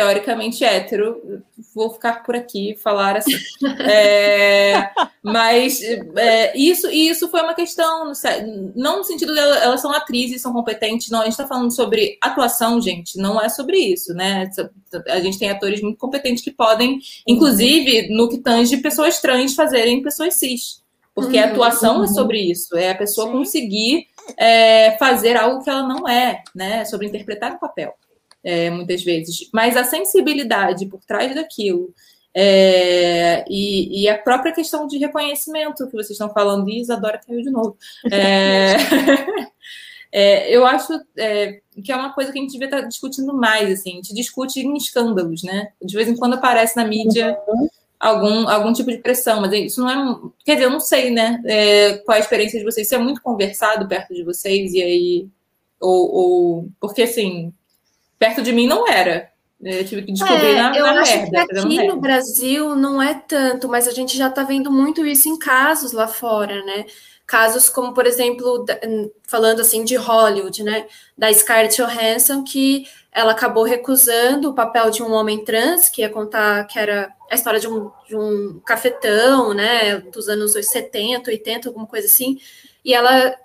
[0.00, 1.42] teoricamente hétero,
[1.74, 3.32] vou ficar por aqui falar assim.
[3.80, 4.90] É,
[5.22, 5.80] mas
[6.16, 8.12] é, isso isso foi uma questão,
[8.74, 12.18] não no sentido de elas são atrizes, são competentes, não, a gente está falando sobre
[12.22, 14.50] atuação, gente, não é sobre isso, né?
[15.08, 20.02] A gente tem atores muito competentes que podem, inclusive, no que tange pessoas trans fazerem
[20.02, 20.80] pessoas cis.
[21.14, 21.50] Porque a uhum.
[21.50, 22.04] atuação uhum.
[22.04, 23.32] é sobre isso, é a pessoa Sim.
[23.32, 24.06] conseguir
[24.36, 26.84] é, fazer algo que ela não é, né?
[26.84, 27.94] Sobre interpretar o papel
[28.42, 31.92] é, muitas vezes, mas a sensibilidade por trás daquilo
[32.34, 37.42] é, e, e, a própria questão de reconhecimento que vocês estão falando, e Isadora caiu
[37.42, 37.76] de novo.
[38.10, 38.76] É,
[40.12, 43.70] é, eu acho é, que é uma coisa que a gente devia estar discutindo mais,
[43.72, 45.72] assim, a gente discute em escândalos, né?
[45.82, 47.36] De vez em quando aparece na mídia
[47.98, 50.30] algum, algum tipo de pressão, mas isso não é.
[50.44, 51.42] Quer dizer, eu não sei, né?
[51.44, 52.86] É, qual a experiência de vocês?
[52.86, 55.28] Isso é muito conversado perto de vocês, e aí.
[55.80, 57.54] Ou, ou porque assim,
[58.20, 59.30] perto de mim não era.
[59.62, 61.46] Eu tive que descobrir é, na, eu na acho merda.
[61.46, 65.28] Que aqui no Brasil não é tanto, mas a gente já está vendo muito isso
[65.28, 66.86] em casos lá fora, né?
[67.26, 68.64] Casos como, por exemplo,
[69.26, 70.86] falando assim de Hollywood, né?
[71.16, 76.08] Da Scarlett Johansson, que ela acabou recusando o papel de um homem trans, que ia
[76.08, 79.98] contar que era a história de um, de um cafetão, né?
[79.98, 82.38] Dos anos 70, 80, alguma coisa assim.
[82.82, 83.36] E ela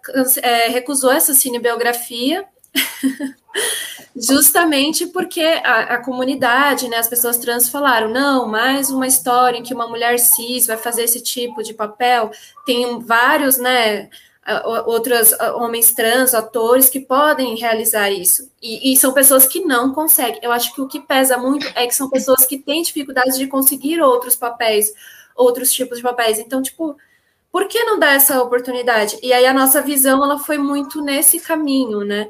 [0.42, 2.46] é, recusou essa cinebiografia
[4.16, 9.64] Justamente porque a, a, comunidade, né, as pessoas trans falaram, não, mais uma história em
[9.64, 12.32] que uma mulher cis vai fazer esse tipo de papel.
[12.66, 14.10] Tem vários, né,
[14.86, 18.50] outros homens trans, atores que podem realizar isso.
[18.62, 20.40] E, e, são pessoas que não conseguem.
[20.42, 23.48] Eu acho que o que pesa muito é que são pessoas que têm dificuldade de
[23.48, 24.94] conseguir outros papéis,
[25.36, 26.38] outros tipos de papéis.
[26.38, 26.96] Então, tipo,
[27.52, 29.18] por que não dar essa oportunidade?
[29.24, 32.30] E aí a nossa visão ela foi muito nesse caminho, né?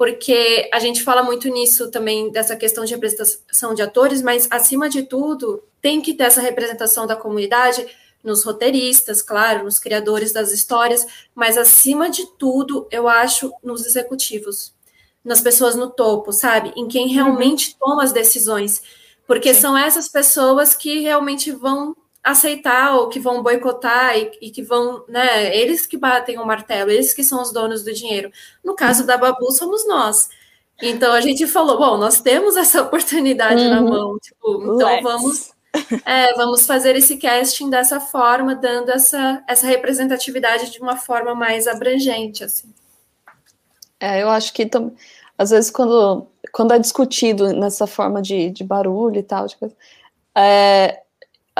[0.00, 4.88] Porque a gente fala muito nisso também dessa questão de representação de atores, mas acima
[4.88, 7.86] de tudo tem que ter essa representação da comunidade
[8.24, 14.72] nos roteiristas, claro, nos criadores das histórias, mas acima de tudo, eu acho nos executivos,
[15.22, 16.72] nas pessoas no topo, sabe?
[16.74, 17.90] Em quem realmente uhum.
[17.90, 18.80] toma as decisões,
[19.26, 19.60] porque Sim.
[19.60, 25.04] são essas pessoas que realmente vão aceitar ou que vão boicotar e, e, que vão,
[25.08, 28.30] né, eles que batem o martelo, eles que são os donos do dinheiro.
[28.62, 30.28] No caso da Babu, somos nós.
[30.82, 33.70] Então a gente falou, bom, nós temos essa oportunidade uhum.
[33.70, 35.02] na mão, tipo, então Let's.
[35.02, 35.60] vamos
[36.04, 41.68] é, vamos fazer esse casting dessa forma, dando essa, essa representatividade de uma forma mais
[41.68, 42.72] abrangente, assim.
[43.98, 44.68] É, eu acho que
[45.38, 49.72] às vezes quando, quando é discutido nessa forma de, de barulho e tal, tipo,
[50.36, 51.02] é,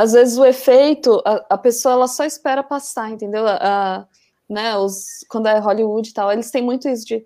[0.01, 3.47] às vezes o efeito, a, a, pessoa ela só espera passar, entendeu?
[3.47, 4.07] A,
[4.49, 7.25] né, os, quando é Hollywood e tal, eles têm muito isso de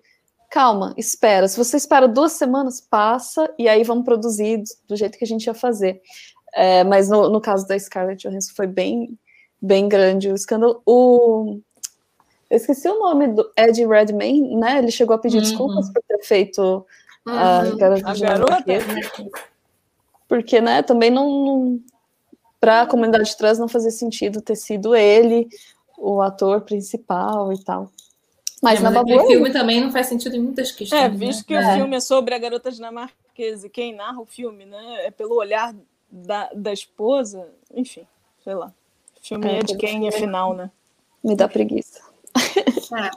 [0.51, 1.47] calma, espera.
[1.47, 5.45] Se você espera duas semanas, passa, e aí vamos produzir do jeito que a gente
[5.45, 6.01] ia fazer.
[6.53, 9.17] É, mas no, no, caso da Scarlett Johansson foi bem,
[9.61, 10.81] bem grande o escândalo.
[10.85, 11.59] O,
[12.49, 14.79] eu esqueci o nome do Ed Redmayne, né?
[14.79, 15.43] Ele chegou a pedir uhum.
[15.43, 16.85] desculpas por ter feito
[17.25, 17.33] uhum.
[17.33, 18.63] a, a garota.
[20.27, 21.79] Porque, né, também não, não
[22.59, 25.47] para a comunidade trans não fazia sentido ter sido ele
[25.97, 27.91] o ator principal e tal.
[28.61, 29.13] Mas é, na Babu.
[29.15, 31.01] O filme também não faz sentido em muitas questões.
[31.01, 31.45] É, visto né?
[31.47, 31.59] que é.
[31.59, 35.35] o filme é sobre a garota dinamarquesa e quem narra o filme, né, é pelo
[35.35, 35.75] olhar
[36.09, 38.07] da, da esposa, enfim,
[38.43, 38.73] sei lá.
[39.21, 40.71] O filme é, é de quem, afinal, né?
[41.23, 42.01] Me dá preguiça.
[42.35, 43.09] É.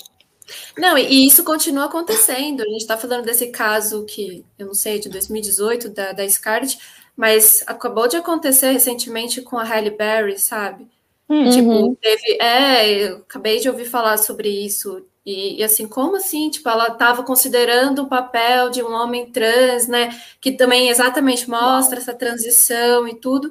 [0.78, 2.62] Não, e isso continua acontecendo.
[2.62, 6.78] A gente está falando desse caso que, eu não sei, de 2018, da, da Scarlett,
[7.18, 10.86] mas acabou de acontecer recentemente com a Halle Berry, sabe?
[11.28, 11.50] Uhum.
[11.50, 12.40] Tipo, teve.
[12.40, 15.04] É, eu acabei de ouvir falar sobre isso.
[15.26, 16.48] E, e, assim, como assim?
[16.48, 20.16] Tipo, ela estava considerando o papel de um homem trans, né?
[20.40, 23.50] Que também exatamente mostra essa transição e tudo.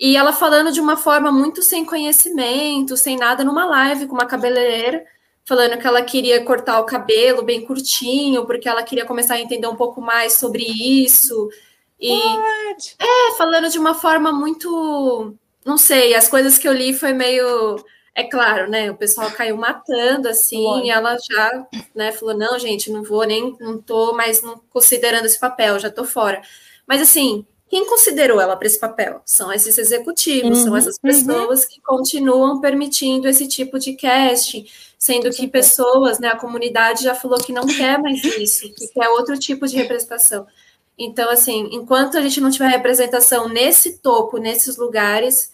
[0.00, 4.26] E ela falando de uma forma muito sem conhecimento, sem nada, numa live com uma
[4.26, 5.04] cabeleireira,
[5.44, 9.66] falando que ela queria cortar o cabelo bem curtinho, porque ela queria começar a entender
[9.66, 11.50] um pouco mais sobre isso.
[12.06, 12.96] E What?
[12.98, 15.34] é, falando de uma forma muito.
[15.64, 17.82] Não sei, as coisas que eu li foi meio
[18.14, 18.90] é claro, né?
[18.90, 23.56] O pessoal caiu matando assim, e ela já, né, falou: "Não, gente, não vou nem
[23.58, 26.42] não tô mais não considerando esse papel, já tô fora".
[26.86, 29.22] Mas assim, quem considerou ela para esse papel?
[29.24, 31.10] São esses executivos, uhum, são essas uhum.
[31.10, 31.68] pessoas uhum.
[31.70, 34.66] que continuam permitindo esse tipo de casting,
[34.98, 39.08] sendo que pessoas, né, a comunidade já falou que não quer mais isso, que quer
[39.08, 40.46] outro tipo de representação.
[40.98, 45.52] Então, assim, enquanto a gente não tiver representação nesse topo, nesses lugares,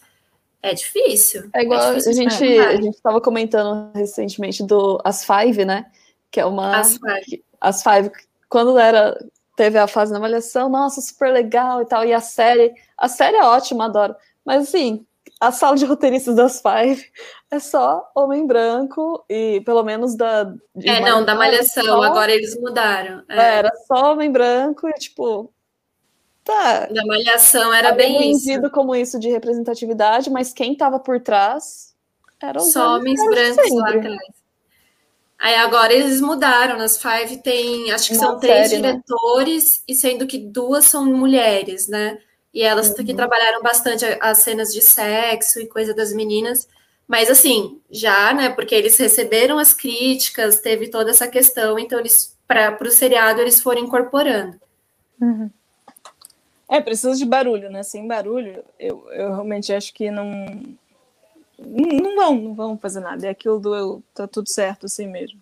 [0.61, 1.49] é difícil.
[1.53, 5.87] É igual é difícil a gente a gente estava comentando recentemente do As Five, né?
[6.29, 7.43] Que é uma As Five.
[7.59, 8.11] As Five
[8.47, 9.17] quando era
[9.55, 12.05] teve a fase da malhação, nossa, super legal e tal.
[12.05, 14.15] E a série, a série é ótima, adoro.
[14.45, 15.05] Mas assim,
[15.41, 17.03] a sala de roteiristas das Five
[17.49, 20.53] é só homem branco e pelo menos da.
[20.83, 23.23] É, não, da malhação, só, agora eles mudaram.
[23.27, 23.57] É.
[23.57, 25.51] Era só homem branco e tipo
[26.43, 26.87] Tá.
[26.87, 28.69] Da malhação era bem isso.
[28.71, 31.93] como isso de representatividade, mas quem estava por trás
[32.41, 34.41] eram só homens brancos lá atrás.
[35.37, 38.91] Aí agora eles mudaram, nas Five tem, acho que Uma são três série, né?
[38.91, 39.83] diretores, né?
[39.87, 42.19] e sendo que duas são mulheres, né?
[42.53, 43.05] E elas uhum.
[43.05, 46.67] que trabalharam bastante as cenas de sexo e coisa das meninas.
[47.07, 48.49] Mas assim, já, né?
[48.49, 53.61] Porque eles receberam as críticas, teve toda essa questão, então eles, para o seriado, eles
[53.61, 54.59] foram incorporando.
[55.19, 55.49] Uhum.
[56.69, 57.83] É, precisa de barulho, né?
[57.83, 60.25] Sem barulho, eu, eu realmente acho que não.
[61.59, 63.27] Não vão, não vão fazer nada.
[63.27, 65.39] É aquilo do eu, tá tudo certo assim mesmo.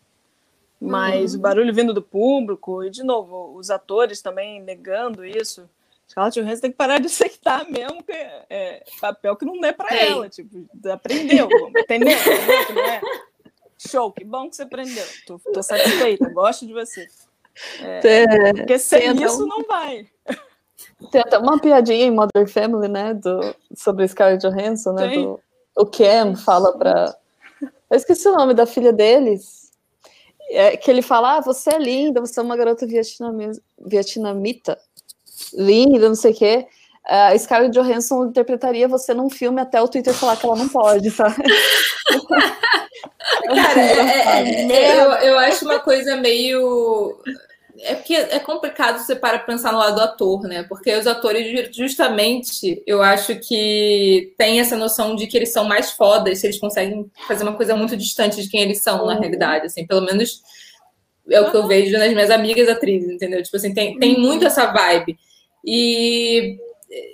[0.82, 1.40] Mas uhum.
[1.40, 5.70] o barulho vindo do público, e de novo, os atores também negando isso.
[6.10, 9.72] Scarlett Johansson tem que parar de aceitar mesmo que é, é papel que não é
[9.72, 10.28] para ela.
[10.28, 12.18] Tipo, aprendeu, entendeu?
[12.74, 13.02] não é?
[13.78, 15.06] Show, que bom que você aprendeu.
[15.26, 17.08] Tô, tô satisfeita, gosto de você.
[17.82, 20.08] É, porque sem isso não vai.
[21.12, 23.14] Tem até uma piadinha em Modern Family, né?
[23.14, 25.10] Do, sobre Scarlett Johansson, né?
[25.10, 25.40] Do,
[25.76, 27.16] o Cam fala pra.
[27.62, 29.72] Eu esqueci o nome da filha deles.
[30.50, 32.86] é, que ele fala: ah, você é linda, você é uma garota
[33.80, 34.78] vietnamita
[35.54, 36.68] linda, não sei o quê.
[37.06, 41.10] A Scarlett Johansson interpretaria você num filme até o Twitter falar que ela não pode,
[41.10, 41.44] sabe?
[43.48, 47.20] Cara, é, é, eu, eu acho uma coisa meio.
[47.82, 50.64] É porque é complicado você para pensar no lado do ator, né?
[50.64, 55.92] Porque os atores, justamente, eu acho que tem essa noção de que eles são mais
[55.92, 59.66] fodas se eles conseguem fazer uma coisa muito distante de quem eles são, na realidade.
[59.66, 60.42] Assim, pelo menos
[61.30, 63.42] é o que eu vejo nas minhas amigas atrizes, entendeu?
[63.42, 65.18] Tipo assim, tem, tem muito essa vibe.
[65.66, 66.58] E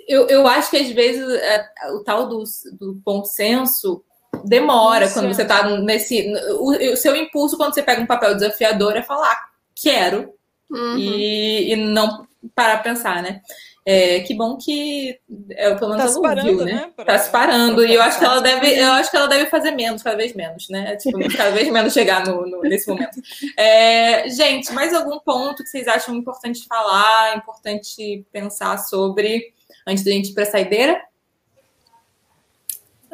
[0.08, 2.42] eu, eu acho que às vezes é, o tal do,
[2.78, 4.02] do bom senso
[4.44, 6.32] demora quando você tá nesse.
[6.58, 10.32] O, o, seu impulso quando você pega um papel desafiador é falar, quero,
[10.70, 10.96] uhum.
[10.96, 13.40] e, e não parar pensar, né?
[13.88, 15.16] É, que bom que
[15.50, 16.72] é, pelo menos tá ela ouviu, né?
[16.72, 16.92] né?
[16.96, 17.86] Pra, tá se parando.
[17.86, 20.34] E eu acho que ela deve, eu acho que ela deve fazer menos, cada vez
[20.34, 20.96] menos, né?
[20.96, 23.22] Tipo, cada vez menos chegar no, no nesse momento.
[23.56, 29.52] É, gente, mais algum ponto que vocês acham importante falar, importante pensar sobre
[29.86, 31.00] antes da gente ir para a saideira?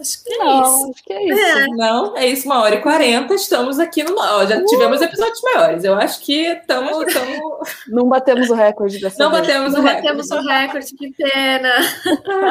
[0.03, 0.91] Acho que é não, isso.
[0.91, 1.59] Acho que é isso.
[1.59, 1.67] É.
[1.69, 3.35] Não, é isso, uma hora e quarenta.
[3.35, 4.17] Estamos aqui no.
[4.19, 4.65] Ó, já uh.
[4.67, 5.85] tivemos episódios maiores.
[5.85, 7.15] Eu acho que estamos.
[7.15, 7.61] Tamo...
[7.89, 9.47] Não batemos o recorde dessa Não vez.
[9.47, 10.03] batemos não o recorde.
[10.03, 11.73] batemos o recorde, que pena.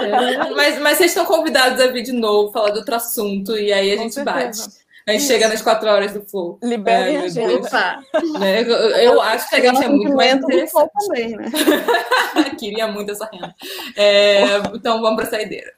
[0.01, 3.73] É, mas, mas vocês estão convidados a vir de novo, falar de outro assunto, e
[3.73, 4.63] aí a Com gente certeza.
[4.63, 4.81] bate.
[5.07, 5.31] A gente Isso.
[5.31, 6.59] chega nas quatro horas do Flow.
[6.61, 7.71] Liberem é, a gente.
[8.39, 8.61] Né?
[8.61, 10.91] Eu, eu, acho que a gente é muito mais interessante.
[11.07, 11.45] Também, né?
[12.57, 13.55] Queria muito essa renda.
[13.97, 15.73] É, então vamos para a saideira.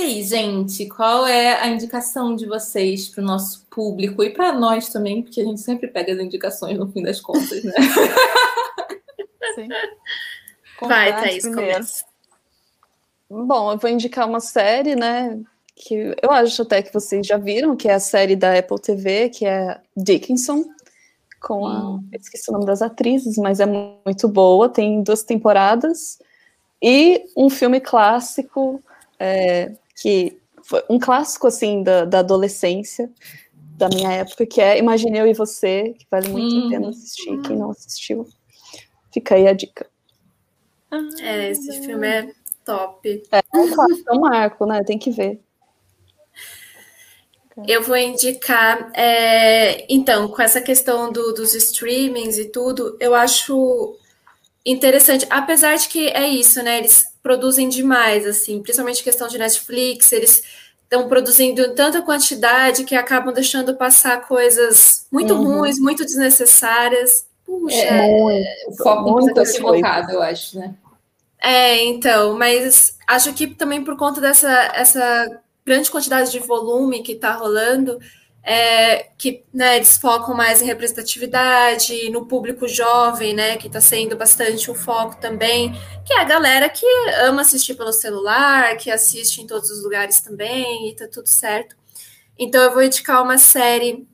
[0.00, 4.88] Aí, gente, qual é a indicação de vocês para o nosso público e para nós
[4.88, 7.72] também, porque a gente sempre pega as indicações no fim das contas, né?
[9.54, 9.68] Sim.
[10.80, 12.04] Vai, Thaís, começa.
[13.28, 15.38] Bom, eu vou indicar uma série, né?
[15.76, 19.28] Que eu acho até que vocês já viram, que é a série da Apple TV,
[19.28, 20.64] que é Dickinson,
[21.40, 21.90] com a.
[21.90, 22.04] Hum.
[22.12, 26.18] esqueci o nome das atrizes, mas é muito boa, tem duas temporadas.
[26.82, 28.82] E um filme clássico
[29.18, 33.10] é, que foi um clássico assim da, da, adolescência
[33.52, 37.40] da minha época, que é Imagine Eu e Você, que vale muito a pena assistir.
[37.42, 38.26] Quem não assistiu,
[39.12, 39.86] fica aí a dica.
[41.22, 42.32] É, esse filme é
[42.64, 43.22] top.
[43.30, 44.82] É, é um clássico, é um marco, né?
[44.84, 45.40] Tem que ver.
[47.68, 53.98] Eu vou indicar, é, então, com essa questão do, dos streamings e tudo, eu acho
[54.64, 56.78] interessante, apesar de que é isso, né?
[56.78, 60.42] Eles produzem demais, assim, principalmente questão de Netflix, eles
[60.82, 65.60] estão produzindo tanta quantidade que acabam deixando passar coisas muito uhum.
[65.60, 67.26] ruins, muito desnecessárias.
[67.46, 70.74] Puxa, é, o foco muito equivocado, eu acho, né?
[71.42, 77.12] É, então, mas acho que também por conta dessa essa grande quantidade de volume que
[77.12, 77.98] está rolando,
[78.42, 84.16] é, que né, eles focam mais em representatividade, no público jovem, né, que está sendo
[84.16, 85.72] bastante o foco também,
[86.04, 86.86] que é a galera que
[87.22, 91.76] ama assistir pelo celular, que assiste em todos os lugares também, e tá tudo certo.
[92.38, 94.08] Então eu vou indicar uma série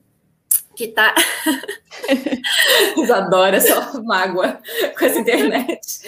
[0.75, 1.15] que tá.
[2.97, 4.61] Eles adoram essa mágoa
[4.99, 6.01] com essa internet.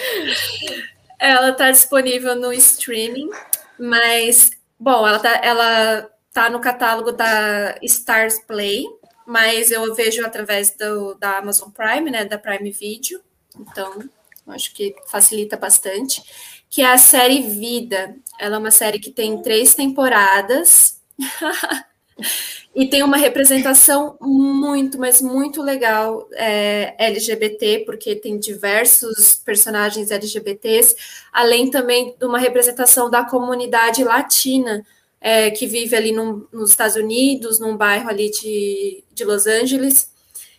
[1.18, 3.30] Ela tá disponível no streaming,
[3.78, 5.40] mas, bom, ela tá.
[5.42, 8.84] Ela tá no catálogo da Stars Play,
[9.26, 13.20] mas eu vejo através do, da Amazon Prime, né, da Prime Video,
[13.58, 14.08] então
[14.46, 16.22] acho que facilita bastante,
[16.70, 18.16] que é a série Vida.
[18.38, 21.00] Ela é uma série que tem três temporadas
[22.74, 30.94] e tem uma representação muito, mas muito legal é, LGBT, porque tem diversos personagens LGBTs,
[31.32, 34.84] além também de uma representação da comunidade latina,
[35.20, 40.10] é, que vive ali num, nos Estados Unidos, num bairro ali de, de Los Angeles,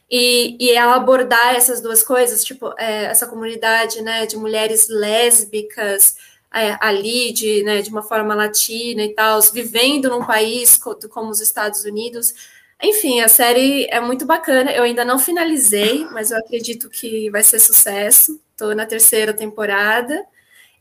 [0.10, 6.16] e, e ela abordar essas duas coisas, tipo, é, essa comunidade, né, de mulheres lésbicas
[6.54, 11.42] é, ali, de, né, de uma forma latina e tal, vivendo num país como os
[11.42, 12.34] Estados Unidos,
[12.82, 14.72] enfim, a série é muito bacana.
[14.72, 18.40] Eu ainda não finalizei, mas eu acredito que vai ser sucesso.
[18.52, 20.26] Estou na terceira temporada.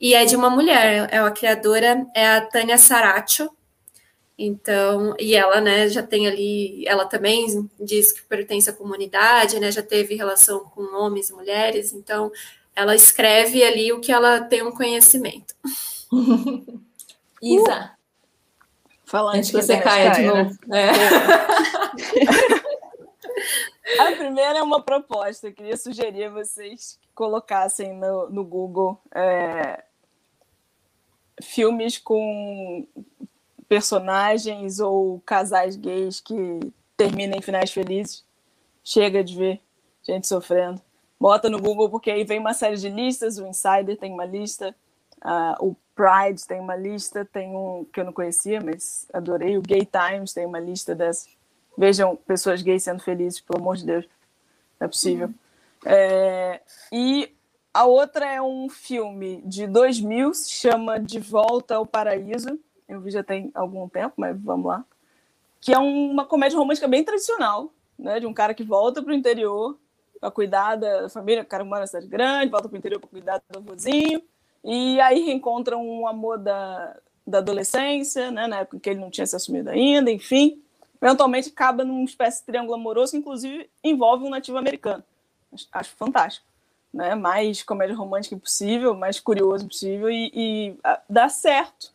[0.01, 1.09] E é de uma mulher.
[1.11, 3.51] É a criadora é a Tânia Saracho.
[4.39, 9.73] Então, e ela, né, já tem ali, ela também diz que pertence à comunidade, né,
[9.73, 12.31] já teve relação com homens e mulheres, então
[12.77, 15.57] ela escreve ali o que ela tem um conhecimento.
[17.43, 17.93] Isa.
[17.95, 17.99] Uh!
[19.05, 20.57] Falando Antes que você caia de novo.
[20.67, 20.87] Né?
[23.97, 23.99] É.
[24.01, 29.01] a primeira é uma proposta, eu queria sugerir a vocês que colocassem no, no Google
[29.13, 29.83] é,
[31.43, 32.87] filmes com
[33.69, 36.61] personagens ou casais gays que
[36.97, 38.25] terminam em finais felizes.
[38.83, 39.61] Chega de ver
[40.03, 40.81] gente sofrendo.
[41.21, 43.39] Bota no Google, porque aí vem uma série de listas.
[43.39, 44.75] O Insider tem uma lista,
[45.25, 49.59] uh, o Pride tem uma lista, tem um que eu não conhecia, mas adorei.
[49.59, 51.29] O Gay Times tem uma lista dessas.
[51.77, 54.05] Vejam pessoas gays sendo felizes, pelo amor de Deus.
[54.81, 55.27] Não é possível.
[55.27, 55.35] Uhum.
[55.85, 56.61] É,
[56.93, 57.33] e
[57.75, 62.59] a outra é um filme de 2000, se chama De Volta ao Paraíso.
[62.89, 64.85] Eu vi já tem algum tempo, mas vamos lá.
[65.61, 68.21] Que é uma comédia romântica bem tradicional, né?
[68.21, 69.77] De um cara que volta para o interior
[70.19, 73.09] para cuidar da família, o cara mora na cidade grande, volta para o interior para
[73.09, 74.23] cuidar do avôzinho,
[74.65, 76.97] e aí reencontra um amor da,
[77.27, 80.61] da adolescência, né, na época em que ele não tinha se assumido ainda, enfim.
[81.01, 85.05] Eventualmente acaba numa espécie de triângulo amoroso que, inclusive, envolve um nativo americano.
[85.73, 86.45] Acho fantástico.
[86.93, 87.15] Né?
[87.15, 91.93] Mais comédia romântica possível, mais curioso possível, e, e a, dá certo,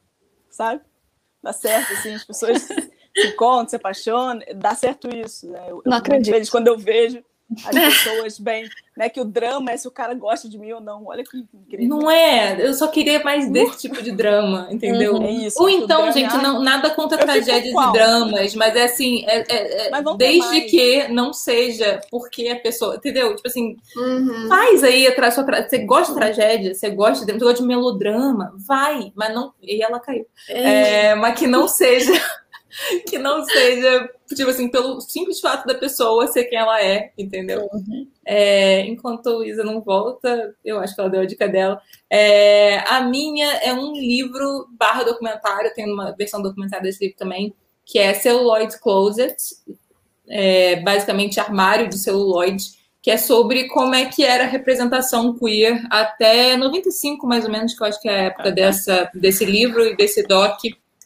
[0.54, 0.82] sabe?
[1.42, 5.50] Dá certo, assim, as pessoas se encontram, se apaixonam, dá certo isso.
[5.50, 5.66] Né?
[5.68, 6.50] Eu, não acredito.
[6.50, 7.24] Quando eu vejo
[7.66, 8.68] as pessoas bem,
[8.98, 9.10] né?
[9.10, 11.06] Que o drama é se o cara gosta de mim ou não.
[11.06, 11.88] Olha que incrível.
[11.88, 15.16] Não é, eu só queria mais desse tipo de drama, entendeu?
[15.16, 15.26] Uhum.
[15.26, 19.24] É isso, ou então, gente, é não, nada contra tragédias e dramas, mas é assim,
[19.28, 23.36] é, é, é desde que não seja porque a pessoa, entendeu?
[23.36, 24.48] Tipo assim, uhum.
[24.48, 25.68] faz aí atrás sua tra...
[25.68, 29.54] Você gosta de tragédia, você gosta de, você gosta de melodrama, vai, mas não.
[29.62, 30.26] E ela caiu.
[30.50, 31.08] É.
[31.08, 32.14] é mas que não seja.
[33.08, 37.70] que não seja, tipo assim, pelo simples fato da pessoa ser quem ela é, entendeu?
[37.72, 38.08] Uhum.
[38.26, 41.82] É, enquanto a Isa não volta, eu acho que ela deu a dica dela.
[42.10, 47.54] É, a minha é um livro barra documentário, tem uma versão documentária desse livro também,
[47.86, 49.36] que é Celluloid Closet,
[50.28, 55.86] é, basicamente armário de celuloide, que é sobre como é que era a representação queer
[55.90, 59.86] até 95, mais ou menos, que eu acho que é a época dessa, desse livro
[59.86, 60.58] e desse doc.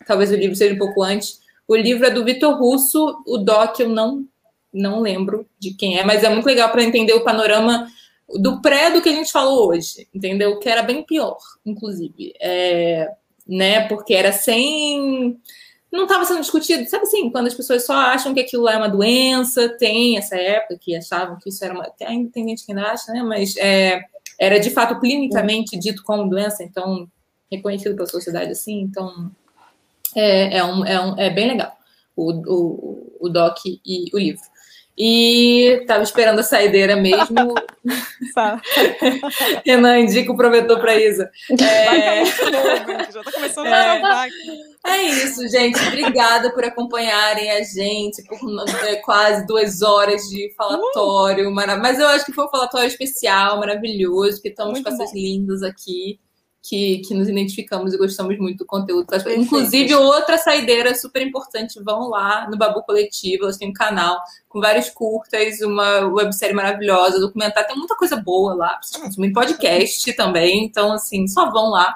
[0.05, 3.79] Talvez o livro seja um pouco antes o livro é do Vitor Russo, o doc
[3.79, 4.25] eu não,
[4.73, 7.87] não lembro de quem é, mas é muito legal para entender o panorama
[8.29, 10.59] do pré do que a gente falou hoje, entendeu?
[10.59, 12.33] Que era bem pior, inclusive.
[12.41, 13.09] É,
[13.47, 13.87] né?
[13.87, 15.39] Porque era sem.
[15.89, 18.77] Não estava sendo discutido, sabe assim, quando as pessoas só acham que aquilo lá é
[18.77, 21.89] uma doença, tem essa época que achavam que isso era uma.
[22.01, 23.23] Ainda tem gente que ainda acha, né?
[23.23, 24.01] Mas é,
[24.37, 27.07] era de fato clinicamente dito como doença, então
[27.49, 29.31] reconhecido pela sociedade assim, então
[30.17, 31.71] é, é, um, é, um, é bem legal,
[32.15, 34.41] o, o, o doc e o livro.
[34.99, 37.53] E tava esperando a saideira mesmo.
[39.63, 41.29] Renan indica o provedor para Isa.
[41.51, 42.25] É...
[42.25, 44.01] Já tá começando é...
[44.01, 44.27] a.
[44.87, 45.79] É isso, gente.
[45.87, 48.39] Obrigada por acompanharem a gente por
[48.87, 51.49] é, quase duas horas de falatório.
[51.49, 51.53] Uh!
[51.53, 56.19] Mas eu acho que foi um falatório especial, maravilhoso, porque estamos com essas lindas aqui
[56.67, 59.07] que, que nos identificamos e gostamos muito do conteúdo.
[59.07, 59.39] Perfeito.
[59.39, 64.19] Inclusive, outra saideira super importante, vão lá no Babu Coletivo, elas têm um canal
[64.49, 70.65] com vários curtas, uma websérie maravilhosa, documentário, tem muita coisa boa lá, consumem podcast também,
[70.65, 71.95] então, assim, só vão lá.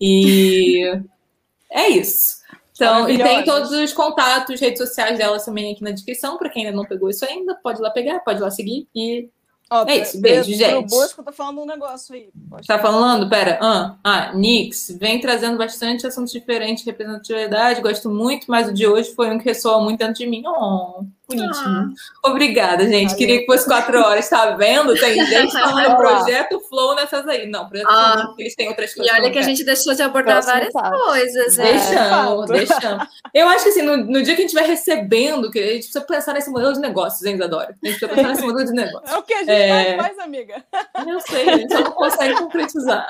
[0.00, 0.82] E
[1.70, 2.38] é isso.
[2.72, 6.64] Então, e tem todos os contatos, redes sociais delas também aqui na descrição, para quem
[6.64, 9.28] ainda não pegou isso ainda, pode lá pegar, pode lá seguir e
[9.70, 10.74] Ó, é isso, beijo, gente.
[10.74, 12.30] O Bosco tá falando um negócio aí.
[12.48, 13.28] Pode tá falando?
[13.28, 13.58] Pera.
[13.60, 18.86] Ah, ah, Nix, vem trazendo bastante assuntos diferentes de representatividade, gosto muito, mas o de
[18.86, 20.42] hoje foi um que ressoa muito dentro de mim.
[20.46, 21.94] Oh, bonitinho.
[22.24, 22.28] Ah.
[22.30, 23.10] Obrigada, gente.
[23.10, 23.16] Valeu.
[23.16, 24.94] Queria que fosse quatro horas, tá vendo?
[24.94, 27.46] Tem gente falando projeto Flow nessas aí.
[27.46, 28.22] Não, projeto ah.
[28.22, 29.12] Flow, eles têm outras coisas.
[29.12, 31.58] E olha que a gente deixou de abordar várias coisas.
[31.58, 31.72] É.
[31.72, 33.06] Deixamos, deixamos.
[33.34, 35.82] Eu acho que assim, no, no, dia que a gente vai recebendo, que a gente
[35.82, 37.76] precisa pensar nesse modelo de negócios, hein, Isadora?
[37.82, 39.08] A gente precisa pensar nesse modelo de negócios.
[39.08, 39.96] É o que a gente é...
[39.96, 40.64] faz, amiga.
[41.06, 43.06] Eu sei, a gente só não consegue concretizar.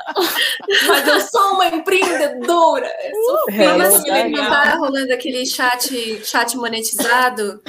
[0.87, 2.91] Mas eu sou uma empreendedora.
[3.03, 7.61] Eu sou uh, Mas não tá rolando aquele chat, chat monetizado?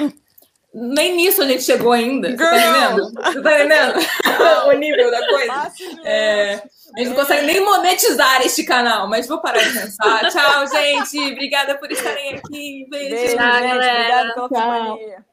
[0.72, 2.28] Nem nisso a gente chegou ainda.
[2.28, 2.40] Girl.
[2.40, 3.12] Você tá entendendo?
[3.12, 3.98] Você tá entendendo?
[4.68, 5.72] o nível da coisa.
[6.04, 6.62] É,
[6.94, 10.20] a gente não consegue nem monetizar este canal, mas vou parar de pensar.
[10.30, 11.32] Tchau, gente.
[11.32, 12.86] Obrigada por estarem aqui.
[12.88, 13.10] Beijo.
[13.10, 13.94] Beijo, Tchau, galera.
[13.94, 15.29] Obrigada pela companhia.